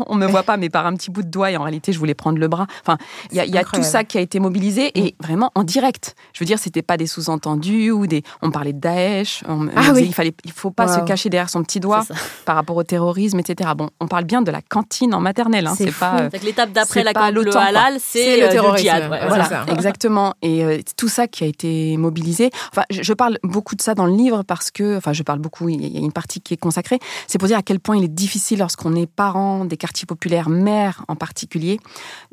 on, 0.08 0.16
me 0.16 0.25
voit 0.25 0.44
pas 0.44 0.58
mais 0.58 0.70
par 0.70 0.88
un 0.88 0.96
petit 0.96 1.12
bout 1.12 1.22
de 1.22 1.30
doigt 1.30 1.51
et 1.51 1.58
en 1.58 1.63
réalité 1.63 1.94
je 1.94 2.00
voulais 2.00 2.16
prendre 2.16 2.40
le 2.40 2.48
bras. 2.48 2.66
Enfin 2.82 2.98
il 3.32 3.38
y 3.38 3.58
a, 3.58 3.63
tout 3.63 3.84
ça 3.84 4.04
qui 4.04 4.18
a 4.18 4.22
été 4.22 4.40
mobilisé 4.40 4.92
et 4.98 5.16
vraiment 5.20 5.51
en 5.54 5.63
direct. 5.63 6.16
Je 6.34 6.40
veux 6.40 6.48
dire 6.48 6.58
c'était 6.58 6.82
pas 6.82 6.98
des 6.98 7.06
sous-entendus 7.06 7.92
ou 7.92 8.08
des, 8.08 8.24
on 8.42 8.50
parlait 8.50 8.74
de 8.74 8.80
Daesh 8.80 9.11
Daesh. 9.12 9.44
ah 9.48 9.91
oui. 9.94 10.06
Il 10.06 10.13
fallait, 10.13 10.34
il 10.44 10.51
faut 10.51 10.72
pas 10.72 10.88
se 10.88 11.01
cacher 11.01 11.30
derrière 11.30 11.50
son 11.50 11.63
petit 11.63 11.80
doigt 11.80 12.06
par 12.46 12.56
rapport 12.56 12.75
au 12.75 12.84
terrorisme, 12.84 13.39
etc. 13.39 13.72
Bon, 13.75 13.89
on 14.00 14.08
parle 14.08 14.25
bien 14.25 14.41
de 14.41 14.51
la 14.51 14.62
cantine 14.62 15.13
en 15.13 15.20
maternelle. 15.20 15.68
Hein, 15.68 15.75
c'est 15.77 15.91
pas. 15.91 16.30
l'étape 16.44 16.72
d'après 16.72 17.03
la 17.03 17.13
cantine, 17.13 17.44
le 17.44 17.58
halal, 17.58 17.98
c'est 18.00 18.39
le 18.39 18.50
terrorisme. 18.50 19.08
voilà, 19.27 19.65
exactement. 19.68 20.34
Et 20.41 20.84
tout 20.98 21.10
ça 21.10 21.27
qui 21.27 21.44
a 21.44 21.48
été 21.48 21.98
mobilisé. 21.98 22.50
Enfin, 22.72 22.84
je, 22.89 23.13
parle 23.13 23.38
beaucoup 23.44 23.75
de 23.75 23.82
ça 23.82 23.94
dans 23.94 24.06
le 24.06 24.15
livre 24.15 24.44
parce 24.44 24.72
que, 24.72 24.98
enfin, 24.98 25.13
je 25.13 25.24
parle 25.24 25.39
beaucoup. 25.39 25.70
Il 25.70 25.86
y 25.86 25.98
a 25.98 26.00
une 26.00 26.12
partie 26.12 26.41
qui 26.41 26.53
est 26.53 26.58
consacrée. 26.58 27.00
C'est 27.27 27.38
pour 27.38 27.48
dire 27.48 27.58
à 27.58 27.62
quel 27.62 27.80
point 27.80 27.98
il 27.98 28.03
est 28.03 28.08
difficile 28.13 28.60
lorsqu'on 28.60 28.96
est 28.96 29.08
parent 29.08 29.65
des 29.65 29.77
quartiers 29.77 30.06
populaires, 30.06 30.50
mère 30.50 31.03
en 31.08 31.15
particulier, 31.15 31.80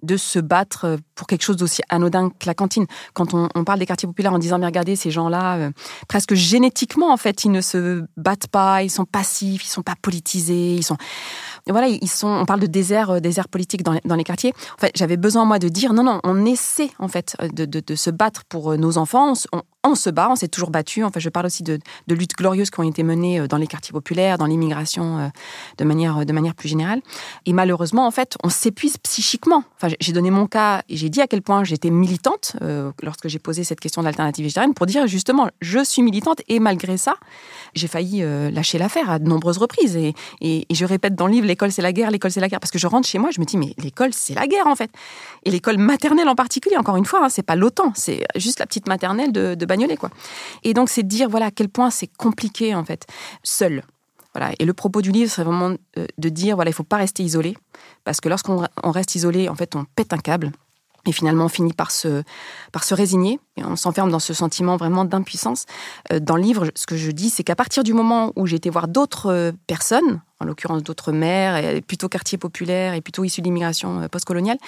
de 0.03 0.17
se 0.17 0.39
battre 0.39 0.99
pour 1.15 1.27
quelque 1.27 1.43
chose 1.43 1.57
d'aussi 1.57 1.83
anodin 1.89 2.31
que 2.31 2.47
la 2.47 2.55
cantine. 2.55 2.87
Quand 3.13 3.35
on, 3.35 3.65
parle 3.65 3.79
des 3.79 3.87
quartiers 3.87 4.07
populaires 4.07 4.33
en 4.33 4.39
disant, 4.39 4.59
mais 4.59 4.67
regardez, 4.67 4.97
ces 4.97 5.11
gens-là, 5.11 5.57
euh, 5.57 5.71
presque 6.07 6.35
génétiquement, 6.69 7.11
en 7.11 7.17
fait, 7.17 7.45
ils 7.45 7.51
ne 7.51 7.63
se 7.63 8.05
battent 8.19 8.49
pas, 8.49 8.83
ils 8.83 8.91
sont 8.91 9.07
passifs, 9.07 9.65
ils 9.65 9.69
sont 9.69 9.83
pas 9.83 9.95
politisés, 10.03 10.75
ils 10.75 10.83
sont 10.83 10.99
voilà, 11.73 11.89
ils 11.89 12.09
sont. 12.09 12.29
On 12.29 12.47
parle 12.47 12.61
de 12.61 12.67
désert, 12.67 13.11
euh, 13.11 13.21
désert 13.21 13.49
politique 13.49 13.83
dans, 13.83 13.99
dans 14.05 14.15
les 14.15 14.25
quartiers. 14.25 14.53
En 14.77 14.81
fait, 14.81 14.93
j'avais 14.95 15.17
besoin 15.17 15.45
moi 15.45 15.59
de 15.59 15.69
dire 15.69 15.93
non, 15.93 16.03
non, 16.03 16.21
on 16.25 16.45
essaie 16.47 16.91
en 16.99 17.09
fait 17.09 17.37
de, 17.53 17.65
de, 17.65 17.81
de 17.81 17.95
se 17.95 18.11
battre 18.11 18.45
pour 18.49 18.73
euh, 18.73 18.77
nos 18.77 18.99
enfants. 18.99 19.35
On, 19.85 19.95
se 19.95 20.11
bat, 20.11 20.29
on 20.31 20.37
s'est 20.37 20.49
toujours 20.49 20.71
battu. 20.71 21.05
Enfin, 21.05 21.21
je 21.21 21.29
parle 21.29 21.47
aussi 21.47 21.63
de, 21.63 21.79
de, 22.09 22.15
luttes 22.15 22.37
glorieuses 22.37 22.71
qui 22.71 22.81
ont 22.81 22.89
été 22.89 23.03
menées 23.03 23.41
euh, 23.41 23.47
dans 23.47 23.57
les 23.57 23.67
quartiers 23.67 23.93
populaires, 23.93 24.37
dans 24.37 24.47
l'immigration 24.47 25.31
de 25.79 25.85
manière, 25.85 26.27
de 26.27 26.33
manière 26.33 26.55
plus 26.55 26.69
générale. 26.69 27.01
Et 27.47 27.53
malheureusement, 27.53 28.07
en 28.07 28.11
fait, 28.11 28.37
on 28.43 28.49
s'épuise 28.49 28.99
psychiquement. 28.99 29.65
Enfin, 29.77 29.95
j'ai 30.01 30.13
donné 30.13 30.31
mon 30.31 30.47
cas 30.47 30.83
et 30.89 30.97
j'ai 30.97 31.09
dit 31.09 31.21
à 31.21 31.27
quel 31.27 31.43
point 31.43 31.65
j'étais 31.65 31.91
militante 31.91 32.57
lorsque 33.03 33.29
j'ai 33.29 33.39
posé 33.39 33.65
cette 33.65 33.81
question 33.81 34.03
d'alternative 34.03 34.45
végétarienne 34.45 34.75
pour 34.75 34.87
dire 34.87 35.07
justement, 35.07 35.49
je 35.61 35.83
suis 35.83 36.03
militante 36.03 36.43
et 36.49 36.61
malgré 36.61 36.97
ça, 36.97 37.17
j'ai 37.75 37.89
failli 37.89 38.23
lâcher 38.53 38.79
l'affaire 38.79 39.11
à 39.11 39.19
de 39.19 39.29
nombreuses 39.29 39.59
reprises. 39.59 39.97
Et, 39.97 40.15
et, 40.41 40.67
et 40.69 40.75
je 40.75 40.85
répète 40.85 41.15
dans 41.15 41.27
le 41.27 41.33
livre 41.33 41.47
l'école 41.59 41.73
c'est 41.73 41.83
la 41.83 41.93
guerre, 41.93 42.11
l'école 42.13 42.31
c'est 42.31 42.41
la 42.41 42.49
guerre. 42.49 42.61
Parce 42.61 42.71
que 42.71 42.79
je 42.79 42.87
rentre 42.87 43.09
chez 43.09 43.19
moi, 43.19 43.31
je 43.33 43.41
me 43.41 43.45
dis, 43.45 43.57
mais 43.57 43.75
l'école 43.79 44.15
c'est 44.15 44.35
la 44.35 44.47
guerre 44.47 44.69
en 44.69 44.77
fait. 44.77 44.91
Et 45.45 45.51
l'école 45.51 45.79
maternelle 45.79 46.29
en 46.29 46.37
particulier, 46.37 46.77
encore 46.77 46.97
une 46.97 47.05
fois, 47.05 47.25
hein, 47.25 47.29
c'est 47.29 47.43
pas 47.43 47.57
l'OTAN, 47.57 47.93
c'est 47.95 48.25
juste 48.37 48.61
la 48.61 48.67
petite 48.67 48.87
maternelle 48.87 49.33
de, 49.33 49.55
de 49.55 49.67
Bagnolet, 49.67 49.97
quoi. 49.97 50.11
Et 50.63 50.73
donc 50.73 50.89
c'est 50.89 51.03
de 51.03 51.09
dire, 51.09 51.29
voilà, 51.29 51.47
à 51.47 51.51
quel 51.51 51.69
point 51.69 51.91
c'est 51.91 52.11
compliqué 52.17 52.75
en 52.75 52.85
fait, 52.85 53.07
seul. 53.43 53.83
Voilà. 54.35 54.53
Et 54.59 54.65
le 54.65 54.73
propos 54.73 55.03
du 55.03 55.11
livre, 55.11 55.31
c'est 55.31 55.43
vraiment 55.43 55.75
euh, 55.97 56.07
de 56.17 56.29
dire, 56.29 56.55
voilà, 56.55 56.71
il 56.71 56.75
faut 56.75 56.85
pas 56.85 56.99
rester 56.99 57.25
isolé. 57.25 57.57
Parce 58.05 58.21
que 58.21 58.29
lorsqu'on 58.29 58.65
reste 58.85 59.15
isolé, 59.15 59.49
en 59.49 59.55
fait, 59.57 59.75
on 59.75 59.85
pète 59.85 60.13
un 60.13 60.19
câble. 60.19 60.53
Et 61.07 61.13
finalement, 61.13 61.47
on 61.47 61.49
finit 61.49 61.73
par 61.73 61.91
se, 61.91 62.23
par 62.73 62.85
se 62.85 62.95
résigner. 62.95 63.41
Et 63.57 63.65
on 63.65 63.77
s'enferme 63.77 64.11
dans 64.11 64.19
ce 64.19 64.35
sentiment 64.35 64.77
vraiment 64.77 65.05
d'impuissance. 65.05 65.65
Euh, 66.13 66.21
dans 66.21 66.37
le 66.37 66.43
livre, 66.43 66.67
ce 66.75 66.87
que 66.87 66.97
je 66.97 67.11
dis, 67.11 67.31
c'est 67.31 67.45
qu'à 67.45 67.57
partir 67.57 67.83
du 67.83 67.93
moment 67.93 68.33
où 68.37 68.47
j'ai 68.47 68.57
été 68.57 68.71
voir 68.71 68.89
d'autres 68.89 69.33
euh, 69.33 69.53
personnes, 69.67 70.21
en 70.41 70.45
l'occurrence 70.45 70.83
d'autres 70.83 71.13
mères, 71.13 71.81
plutôt 71.83 72.09
quartier 72.09 72.39
populaire 72.39 72.95
et 72.95 73.01
plutôt 73.01 73.25
issus 73.25 73.43
d'immigration 73.43 74.03
euh, 74.03 74.09
postcoloniale, 74.09 74.59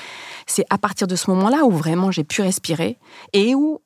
c'est 0.47 0.65
à 0.71 0.79
partir 0.79 1.07
de 1.07 1.17
ce 1.17 1.31
moment-là 1.31 1.65
où 1.65 1.71
vraiment 1.71 2.11
j'ai 2.11 2.25
pu 2.25 2.43
respirer 2.43 2.99
et 3.33 3.55
où 3.55 3.81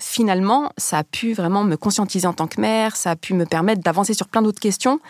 finalement, 0.00 0.72
ça 0.78 0.98
a 0.98 1.04
pu 1.04 1.34
vraiment 1.34 1.64
me 1.64 1.76
conscientiser 1.76 2.26
en 2.26 2.32
tant 2.32 2.46
que 2.46 2.60
mère, 2.60 2.96
ça 2.96 3.10
a 3.10 3.16
pu 3.16 3.34
me 3.34 3.44
permettre 3.44 3.82
d'avancer 3.82 4.14
sur 4.14 4.28
plein 4.28 4.42
d'autres 4.42 4.60
questions, 4.60 5.00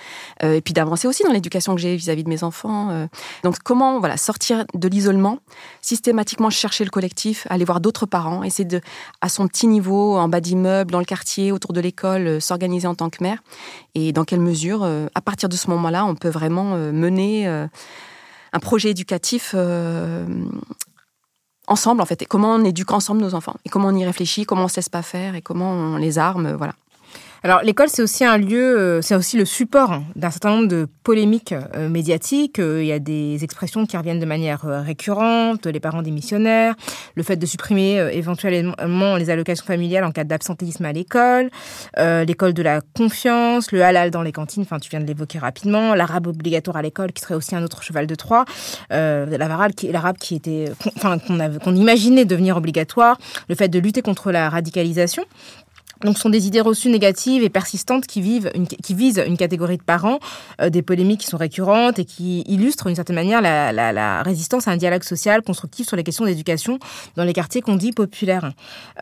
euh, 0.42 0.54
et 0.54 0.60
puis 0.60 0.74
d'avancer 0.74 1.06
aussi 1.06 1.22
dans 1.22 1.30
l'éducation 1.30 1.74
que 1.74 1.80
j'ai 1.80 1.94
vis-à-vis 1.94 2.24
de 2.24 2.28
mes 2.28 2.42
enfants. 2.42 2.90
Euh. 2.90 3.06
Donc 3.44 3.58
comment 3.64 4.00
voilà 4.00 4.16
sortir 4.16 4.64
de 4.74 4.88
l'isolement, 4.88 5.38
systématiquement 5.80 6.50
chercher 6.50 6.84
le 6.84 6.90
collectif, 6.90 7.46
aller 7.48 7.64
voir 7.64 7.80
d'autres 7.80 8.06
parents, 8.06 8.42
essayer 8.42 8.64
de, 8.64 8.80
à 9.20 9.28
son 9.28 9.46
petit 9.46 9.68
niveau, 9.68 10.16
en 10.16 10.28
bas 10.28 10.40
d'immeuble, 10.40 10.90
dans 10.90 10.98
le 10.98 11.04
quartier, 11.04 11.52
autour 11.52 11.72
de 11.72 11.80
l'école, 11.80 12.26
euh, 12.26 12.40
s'organiser 12.40 12.88
en 12.88 12.94
tant 12.94 13.08
que 13.08 13.22
mère, 13.22 13.38
et 13.94 14.12
dans 14.12 14.24
quelle 14.24 14.40
mesure, 14.40 14.84
à 15.14 15.20
partir 15.20 15.48
de 15.48 15.56
ce 15.56 15.68
moment-là, 15.70 16.04
on 16.04 16.14
peut 16.14 16.28
vraiment 16.28 16.76
mener 16.76 17.46
un 17.46 18.58
projet 18.58 18.90
éducatif 18.90 19.54
ensemble 21.72 22.00
en 22.00 22.06
fait 22.06 22.22
et 22.22 22.26
comment 22.26 22.54
on 22.54 22.64
éduque 22.64 22.92
ensemble 22.92 23.20
nos 23.20 23.34
enfants 23.34 23.56
et 23.64 23.68
comment 23.68 23.88
on 23.88 23.96
y 23.96 24.04
réfléchit, 24.04 24.44
comment 24.44 24.64
on 24.64 24.68
se 24.68 24.76
laisse 24.76 24.88
pas 24.88 25.02
faire 25.02 25.34
et 25.34 25.42
comment 25.42 25.70
on 25.70 25.96
les 25.96 26.18
arme, 26.18 26.52
voilà. 26.52 26.74
Alors 27.44 27.61
l'école, 27.62 27.88
c'est 27.88 28.02
aussi 28.02 28.25
un 28.25 28.38
lieu, 28.38 28.78
euh, 28.78 29.02
c'est 29.02 29.16
aussi 29.16 29.37
le 29.37 29.44
support 29.44 30.00
d'un 30.14 30.30
certain 30.30 30.50
nombre 30.50 30.68
de 30.68 30.87
polémiques 31.02 31.52
euh, 31.75 31.88
médiatiques. 31.88 32.61
Euh, 32.61 32.84
il 32.84 32.87
y 32.87 32.92
a 32.92 33.00
des 33.00 33.42
expressions 33.42 33.84
qui 33.84 33.96
reviennent 33.96 34.20
de 34.20 34.26
manière 34.26 34.61
récurrente, 34.62 35.66
les 35.66 35.80
parents 35.80 36.02
des 36.02 36.12
missionnaires, 36.12 36.76
le 37.16 37.22
fait 37.25 37.34
de 37.34 37.44
supprimer 37.44 37.96
éventuellement 38.12 39.16
les 39.16 39.28
allocations 39.28 39.64
familiales 39.64 40.04
en 40.04 40.12
cas 40.12 40.22
d'absentéisme 40.22 40.84
à 40.84 40.92
l'école, 40.92 41.50
l'école 41.99 42.54
de 42.54 42.62
la 42.62 42.80
confiance, 42.96 43.72
le 43.72 43.82
halal 43.82 44.11
dans 44.11 44.22
les 44.22 44.32
cantines, 44.32 44.62
enfin 44.62 44.78
tu 44.78 44.88
viens 44.90 45.00
de 45.00 45.06
l'évoquer 45.06 45.38
rapidement, 45.38 45.94
l'arabe 45.94 46.28
obligatoire 46.28 46.76
à 46.76 46.82
l'école 46.82 47.12
qui 47.12 47.22
serait 47.22 47.34
aussi 47.34 47.56
un 47.56 47.62
autre 47.62 47.82
cheval 47.82 48.06
de 48.06 48.14
Troie, 48.14 48.44
l'arabe 48.90 49.72
qui, 49.72 49.90
qui 50.20 50.34
était, 50.37 50.66
enfin 50.96 51.18
qu'on 51.18 51.75
imaginait 51.75 52.25
devenir 52.25 52.56
obligatoire, 52.56 53.18
le 53.48 53.55
fait 53.55 53.68
de 53.68 53.78
lutter 53.78 54.02
contre 54.02 54.31
la 54.31 54.48
radicalisation. 54.48 55.24
Donc, 56.04 56.16
ce 56.16 56.22
sont 56.22 56.30
des 56.30 56.46
idées 56.46 56.60
reçues 56.60 56.90
négatives 56.90 57.42
et 57.42 57.48
persistantes 57.48 58.06
qui, 58.06 58.20
vivent 58.20 58.50
qui 58.82 58.94
visent 58.94 59.22
une 59.26 59.36
catégorie 59.36 59.76
de 59.76 59.82
parents, 59.82 60.18
euh, 60.60 60.70
des 60.70 60.82
polémiques 60.82 61.20
qui 61.20 61.26
sont 61.26 61.36
récurrentes 61.36 61.98
et 61.98 62.04
qui 62.04 62.40
illustrent 62.42 62.86
d'une 62.86 62.96
certaine 62.96 63.16
manière 63.16 63.40
la, 63.40 63.72
la, 63.72 63.92
la, 63.92 64.22
résistance 64.22 64.68
à 64.68 64.72
un 64.72 64.76
dialogue 64.76 65.02
social 65.02 65.42
constructif 65.42 65.86
sur 65.86 65.96
les 65.96 66.04
questions 66.04 66.24
d'éducation 66.24 66.78
dans 67.16 67.24
les 67.24 67.32
quartiers 67.32 67.60
qu'on 67.60 67.76
dit 67.76 67.92
populaires. 67.92 68.52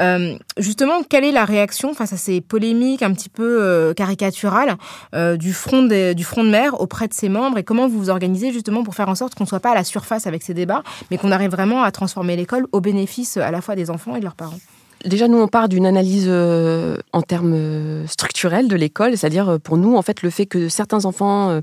Euh, 0.00 0.36
justement, 0.56 1.02
quelle 1.02 1.24
est 1.24 1.32
la 1.32 1.44
réaction 1.44 1.94
face 1.94 2.12
à 2.12 2.16
ces 2.16 2.40
polémiques 2.40 3.02
un 3.02 3.12
petit 3.12 3.28
peu 3.28 3.62
euh, 3.62 3.94
caricaturales 3.94 4.76
euh, 5.14 5.36
du, 5.36 5.52
front 5.52 5.82
du 5.82 6.24
front 6.24 6.44
de 6.44 6.50
mer 6.50 6.80
auprès 6.80 7.08
de 7.08 7.14
ses 7.14 7.28
membres 7.28 7.58
et 7.58 7.64
comment 7.64 7.88
vous 7.88 7.98
vous 7.98 8.10
organisez 8.10 8.52
justement 8.52 8.82
pour 8.82 8.94
faire 8.94 9.08
en 9.08 9.14
sorte 9.14 9.34
qu'on 9.34 9.44
ne 9.44 9.48
soit 9.48 9.60
pas 9.60 9.72
à 9.72 9.74
la 9.74 9.84
surface 9.84 10.26
avec 10.26 10.42
ces 10.42 10.54
débats, 10.54 10.82
mais 11.10 11.18
qu'on 11.18 11.32
arrive 11.32 11.50
vraiment 11.50 11.82
à 11.82 11.90
transformer 11.90 12.36
l'école 12.36 12.66
au 12.72 12.80
bénéfice 12.80 13.36
à 13.36 13.50
la 13.50 13.60
fois 13.60 13.76
des 13.76 13.90
enfants 13.90 14.16
et 14.16 14.18
de 14.18 14.24
leurs 14.24 14.36
parents? 14.36 14.58
Déjà, 15.04 15.28
nous, 15.28 15.38
on 15.38 15.48
part 15.48 15.68
d'une 15.70 15.86
analyse 15.86 16.26
euh, 16.28 16.98
en 17.12 17.22
termes 17.22 17.54
euh, 17.54 18.06
structurels 18.06 18.68
de 18.68 18.76
l'école, 18.76 19.16
c'est-à-dire 19.16 19.48
euh, 19.48 19.58
pour 19.58 19.78
nous, 19.78 19.96
en 19.96 20.02
fait, 20.02 20.22
le 20.22 20.28
fait 20.28 20.44
que 20.44 20.68
certains 20.68 21.06
enfants 21.06 21.60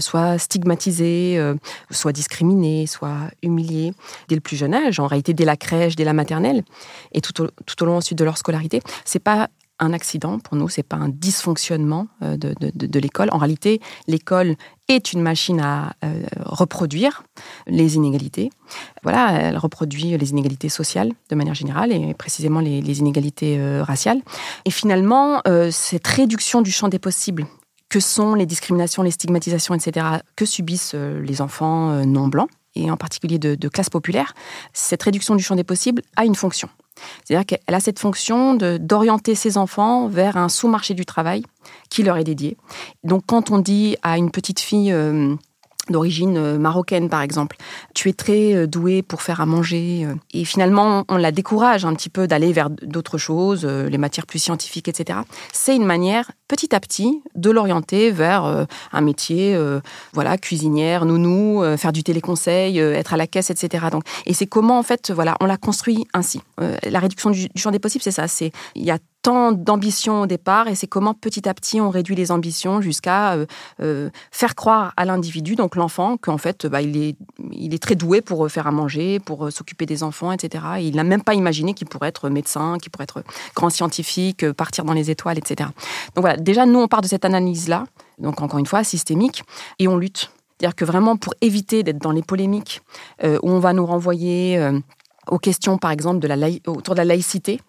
soient 0.00 0.38
stigmatisés, 0.38 1.40
soient 1.90 2.12
discriminés, 2.12 2.86
soient 2.86 3.30
humiliés 3.42 3.92
dès 4.28 4.34
le 4.34 4.40
plus 4.40 4.56
jeune 4.56 4.74
âge, 4.74 5.00
en 5.00 5.06
réalité 5.06 5.34
dès 5.34 5.44
la 5.44 5.56
crèche, 5.56 5.96
dès 5.96 6.04
la 6.04 6.12
maternelle, 6.12 6.62
et 7.12 7.20
tout 7.20 7.42
au, 7.42 7.48
tout 7.66 7.82
au 7.82 7.86
long 7.86 7.96
ensuite 7.96 8.18
de 8.18 8.24
leur 8.24 8.38
scolarité, 8.38 8.80
c'est 9.04 9.18
pas 9.18 9.48
un 9.78 9.92
accident 9.92 10.38
pour 10.38 10.56
nous, 10.56 10.68
c'est 10.68 10.82
pas 10.82 10.96
un 10.96 11.08
dysfonctionnement 11.08 12.08
de, 12.20 12.36
de, 12.36 12.70
de 12.72 12.98
l'école. 12.98 13.28
En 13.32 13.38
réalité, 13.38 13.80
l'école 14.06 14.56
est 14.88 15.12
une 15.12 15.20
machine 15.20 15.60
à 15.60 15.92
euh, 16.04 16.22
reproduire 16.44 17.22
les 17.66 17.96
inégalités. 17.96 18.50
Voilà, 19.02 19.32
elle 19.32 19.58
reproduit 19.58 20.16
les 20.16 20.30
inégalités 20.30 20.70
sociales 20.70 21.12
de 21.28 21.36
manière 21.36 21.54
générale 21.54 21.92
et 21.92 22.14
précisément 22.14 22.60
les, 22.60 22.98
inégalités 22.98 23.58
euh, 23.58 23.82
raciales. 23.84 24.20
Et 24.64 24.70
finalement, 24.70 25.42
euh, 25.46 25.70
cette 25.70 26.06
réduction 26.06 26.62
du 26.62 26.70
champ 26.70 26.88
des 26.88 26.98
possibles 26.98 27.46
que 27.90 28.00
sont 28.00 28.34
les 28.34 28.46
discriminations, 28.46 29.02
les 29.02 29.10
stigmatisations, 29.10 29.74
etc., 29.74 30.06
que 30.36 30.44
subissent 30.44 30.94
les 30.94 31.40
enfants 31.40 32.04
non 32.04 32.28
blancs, 32.28 32.50
et 32.78 32.90
en 32.90 32.96
particulier 32.96 33.38
de, 33.38 33.68
classe 33.68 33.90
populaire, 33.90 34.34
cette 34.72 35.02
réduction 35.02 35.34
du 35.34 35.42
champ 35.42 35.56
des 35.56 35.64
possibles 35.64 36.02
a 36.16 36.24
une 36.24 36.34
fonction. 36.34 36.68
C'est-à-dire 37.24 37.46
qu'elle 37.46 37.74
a 37.74 37.80
cette 37.80 37.98
fonction 37.98 38.54
d'orienter 38.54 39.34
ses 39.34 39.56
enfants 39.56 40.08
vers 40.08 40.36
un 40.36 40.48
sous-marché 40.48 40.94
du 40.94 41.04
travail 41.04 41.44
qui 41.90 42.02
leur 42.02 42.16
est 42.16 42.24
dédié. 42.24 42.56
Donc 43.04 43.22
quand 43.26 43.50
on 43.50 43.58
dit 43.58 43.96
à 44.02 44.18
une 44.18 44.30
petite 44.30 44.58
fille 44.58 44.92
euh, 44.92 45.34
d'origine 45.90 46.36
euh, 46.36 46.58
marocaine 46.58 47.08
par 47.08 47.22
exemple. 47.22 47.56
Tu 47.94 48.08
es 48.08 48.12
très 48.12 48.54
euh, 48.54 48.66
doué 48.66 49.02
pour 49.02 49.22
faire 49.22 49.40
à 49.40 49.46
manger 49.46 50.06
et 50.32 50.44
finalement 50.44 51.04
on 51.08 51.16
la 51.16 51.32
décourage 51.32 51.84
un 51.84 51.94
petit 51.94 52.08
peu 52.08 52.26
d'aller 52.26 52.52
vers 52.52 52.70
d'autres 52.70 53.18
choses, 53.18 53.64
les 53.64 53.98
matières 53.98 54.26
plus 54.26 54.38
scientifiques, 54.38 54.88
etc. 54.88 55.20
C'est 55.52 55.74
une 55.74 55.84
manière 55.84 56.30
petit 56.48 56.74
à 56.74 56.80
petit 56.80 57.22
de 57.34 57.50
l'orienter 57.50 58.10
vers 58.10 58.66
un 58.92 59.00
métier, 59.00 59.58
voilà, 60.12 60.38
cuisinière, 60.38 61.04
nounou, 61.04 61.62
faire 61.76 61.92
du 61.92 62.02
téléconseil, 62.02 62.78
être 62.78 63.14
à 63.14 63.16
la 63.16 63.26
caisse, 63.26 63.50
etc. 63.50 63.86
Donc, 63.90 64.04
et 64.26 64.34
c'est 64.34 64.46
comment 64.46 64.78
en 64.78 64.82
fait, 64.82 65.10
voilà, 65.10 65.36
on 65.40 65.46
l'a 65.46 65.56
construit 65.56 66.06
ainsi. 66.14 66.40
la 66.58 66.98
réduction 66.98 67.30
du, 67.30 67.48
du 67.48 67.60
champ 67.60 67.70
des 67.70 67.78
possibles, 67.78 68.02
c'est 68.02 68.10
ça. 68.10 68.28
C'est 68.28 68.52
il 68.74 68.84
y 68.84 68.90
a 68.90 68.98
tant 69.22 69.52
d'ambition 69.52 70.22
au 70.22 70.26
départ 70.26 70.68
et 70.68 70.74
c'est 70.74 70.86
comment 70.86 71.14
petit 71.14 71.48
à 71.48 71.54
petit 71.54 71.80
on 71.80 71.90
réduit 71.90 72.14
les 72.14 72.30
ambitions 72.30 72.80
jusqu'à 72.80 73.32
euh, 73.32 73.46
euh, 73.80 74.10
faire 74.30 74.54
croire 74.54 74.92
à 74.96 75.04
l'individu, 75.04 75.56
donc 75.56 75.76
l'enfant, 75.76 76.16
qu'en 76.16 76.38
fait 76.38 76.66
bah, 76.66 76.82
il, 76.82 76.96
est, 76.96 77.16
il 77.52 77.74
est 77.74 77.82
très 77.82 77.94
doué 77.94 78.20
pour 78.20 78.44
euh, 78.44 78.48
faire 78.48 78.66
à 78.66 78.70
manger, 78.70 79.18
pour 79.18 79.50
s'occuper 79.50 79.86
des 79.86 80.02
enfants, 80.02 80.32
etc. 80.32 80.64
il 80.80 80.96
n'a 80.96 81.04
même 81.04 81.22
pas 81.22 81.34
imaginé 81.34 81.74
qu'il 81.74 81.88
pourrait 81.88 82.08
être 82.08 82.28
médecin, 82.28 82.78
qu'il 82.80 82.90
pourrait 82.90 83.04
être 83.04 83.24
grand 83.54 83.70
scientifique, 83.70 84.50
partir 84.52 84.84
dans 84.84 84.92
les 84.92 85.10
étoiles, 85.10 85.38
etc. 85.38 85.70
Donc 86.14 86.22
voilà, 86.22 86.36
déjà 86.36 86.66
nous 86.66 86.78
on 86.78 86.88
part 86.88 87.00
de 87.00 87.08
cette 87.08 87.24
analyse-là, 87.24 87.84
donc 88.18 88.40
encore 88.40 88.58
une 88.58 88.66
fois 88.66 88.84
systémique, 88.84 89.42
et 89.78 89.88
on 89.88 89.96
lutte. 89.96 90.30
C'est-à-dire 90.58 90.74
que 90.74 90.84
vraiment 90.84 91.16
pour 91.16 91.34
éviter 91.40 91.84
d'être 91.84 91.98
dans 91.98 92.10
les 92.10 92.22
polémiques 92.22 92.82
où 93.22 93.48
on 93.48 93.60
va 93.60 93.72
nous 93.72 93.86
renvoyer 93.86 94.58
aux 95.28 95.38
questions, 95.38 95.78
par 95.78 95.90
exemple, 95.90 96.26
autour 96.66 96.94
de 96.94 96.98
la 96.98 97.04
laïcité. 97.04 97.60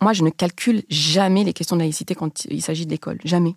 Moi, 0.00 0.12
je 0.12 0.22
ne 0.22 0.30
calcule 0.30 0.82
jamais 0.88 1.44
les 1.44 1.52
questions 1.52 1.76
de 1.76 1.82
laïcité 1.82 2.14
quand 2.14 2.44
il 2.46 2.62
s'agit 2.62 2.86
de 2.86 2.90
l'école. 2.90 3.18
Jamais. 3.24 3.54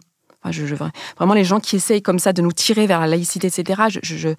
vraiment, 1.17 1.33
les 1.33 1.43
gens 1.43 1.59
qui 1.59 1.75
essayent 1.75 2.01
comme 2.01 2.19
ça 2.19 2.33
de 2.33 2.41
nous 2.41 2.51
tirer 2.51 2.87
vers 2.87 2.99
la 2.99 3.07
laïcité, 3.07 3.47
etc., 3.47 3.99
je, 4.01 4.33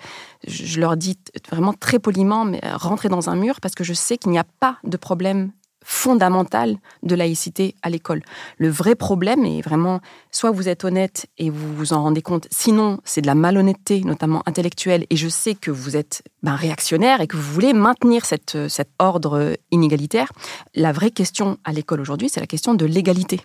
je 0.46 0.80
leur 0.80 0.96
dis 0.96 1.18
vraiment 1.50 1.74
très 1.74 1.98
poliment, 1.98 2.44
mais 2.44 2.60
rentrez 2.72 3.08
dans 3.08 3.28
un 3.28 3.36
mur 3.36 3.60
parce 3.60 3.74
que 3.74 3.84
je 3.84 3.92
sais 3.92 4.16
qu'il 4.16 4.32
n'y 4.32 4.38
a 4.38 4.46
pas 4.60 4.78
de 4.84 4.96
problème 4.96 5.52
fondamentale 5.90 6.76
de 7.02 7.16
laïcité 7.16 7.74
à 7.82 7.90
l'école. 7.90 8.22
Le 8.58 8.68
vrai 8.68 8.94
problème 8.94 9.44
est 9.44 9.60
vraiment, 9.60 10.00
soit 10.30 10.52
vous 10.52 10.68
êtes 10.68 10.84
honnête 10.84 11.26
et 11.36 11.50
vous 11.50 11.74
vous 11.74 11.92
en 11.92 12.02
rendez 12.02 12.22
compte, 12.22 12.46
sinon 12.52 13.00
c'est 13.04 13.22
de 13.22 13.26
la 13.26 13.34
malhonnêteté, 13.34 14.02
notamment 14.02 14.44
intellectuelle, 14.46 15.04
et 15.10 15.16
je 15.16 15.28
sais 15.28 15.56
que 15.56 15.72
vous 15.72 15.96
êtes 15.96 16.22
ben, 16.44 16.54
réactionnaire 16.54 17.20
et 17.20 17.26
que 17.26 17.36
vous 17.36 17.52
voulez 17.52 17.72
maintenir 17.72 18.24
cette, 18.24 18.56
cet 18.68 18.88
ordre 19.00 19.56
inégalitaire. 19.72 20.30
La 20.76 20.92
vraie 20.92 21.10
question 21.10 21.58
à 21.64 21.72
l'école 21.72 22.00
aujourd'hui, 22.00 22.28
c'est 22.28 22.40
la 22.40 22.46
question 22.46 22.74
de 22.74 22.86
l'égalité 22.86 23.40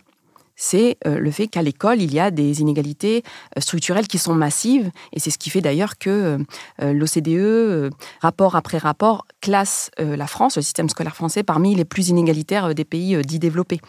c'est 0.56 0.98
euh, 1.06 1.20
le 1.20 1.32
fait 1.32 1.48
qu'à 1.48 1.62
l'école, 1.62 2.02
il 2.02 2.14
y 2.14 2.20
a 2.20 2.32
des 2.32 2.62
inégalités 2.62 3.24
euh, 3.58 3.62
structurelles 3.62 4.08
qui 4.08 4.18
sont 4.18 4.34
massives, 4.34 4.90
et 5.14 5.20
c'est 5.20 5.30
ce 5.30 5.38
qui 5.38 5.50
fait 5.50 5.62
d'ailleurs 5.62 5.98
que 5.98 6.38
euh, 6.82 6.94
l'OCDE, 6.94 7.94
rapport 8.22 8.56
après 8.56 8.78
rapport, 8.78 9.26
classe 9.42 9.92
la 9.98 10.28
France, 10.28 10.56
le 10.56 10.62
système 10.62 10.90
scolaire 10.90 11.16
français, 11.16 11.44
parmi 11.44 11.76
les 11.76 11.86
plus 11.86 12.10
inégalitaires 12.10 12.74
des 12.74 12.86
pays 12.86 13.18
dits 13.24 13.40
développés. 13.40 13.80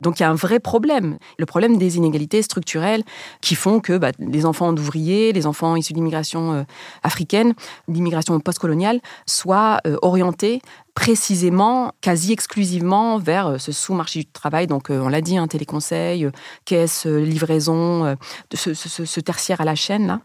Donc 0.00 0.18
il 0.18 0.22
y 0.22 0.26
a 0.26 0.30
un 0.30 0.34
vrai 0.34 0.60
problème, 0.60 1.18
le 1.38 1.46
problème 1.46 1.78
des 1.78 1.96
inégalités 1.96 2.42
structurelles 2.42 3.02
qui 3.40 3.54
font 3.54 3.80
que 3.80 3.96
bah, 3.96 4.12
les 4.18 4.44
enfants 4.44 4.72
d'ouvriers, 4.72 5.32
les 5.32 5.46
enfants 5.46 5.76
issus 5.76 5.94
d'immigration 5.94 6.66
africaine, 7.02 7.54
d'immigration 7.88 8.38
postcoloniale, 8.40 9.00
soient 9.26 9.80
orientés 10.02 10.60
précisément, 10.96 11.92
quasi 12.00 12.32
exclusivement 12.32 13.18
vers 13.18 13.46
euh, 13.46 13.58
ce 13.58 13.70
sous-marché 13.70 14.20
du 14.20 14.26
travail. 14.26 14.66
Donc, 14.66 14.90
euh, 14.90 14.98
on 14.98 15.08
l'a 15.08 15.20
dit, 15.20 15.36
un 15.36 15.42
hein, 15.42 15.46
téléconseil, 15.46 16.24
euh, 16.24 16.30
caisse, 16.64 17.04
livraison, 17.04 18.16
ce, 18.52 18.72
ce, 18.74 19.20
tertiaire 19.20 19.60
à 19.60 19.64
la 19.64 19.74
chaîne. 19.74 20.06
Là. 20.06 20.20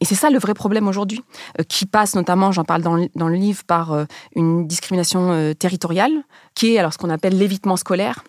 Et 0.00 0.06
c'est 0.06 0.14
ça 0.14 0.30
le 0.30 0.38
vrai 0.38 0.54
problème 0.54 0.88
aujourd'hui, 0.88 1.22
qui 1.68 1.84
passe 1.84 2.14
notamment, 2.14 2.52
j'en 2.52 2.64
parle 2.64 2.82
dans, 2.82 2.96
le 2.96 3.34
livre, 3.34 3.64
par 3.64 4.06
une 4.34 4.66
discrimination 4.66 5.52
territoriale, 5.54 6.12
qui 6.54 6.74
est 6.74 6.78
alors 6.78 6.92
ce 6.92 6.98
qu'on 6.98 7.10
appelle 7.10 7.36
l'évitement 7.36 7.76
scolaire. 7.76 8.24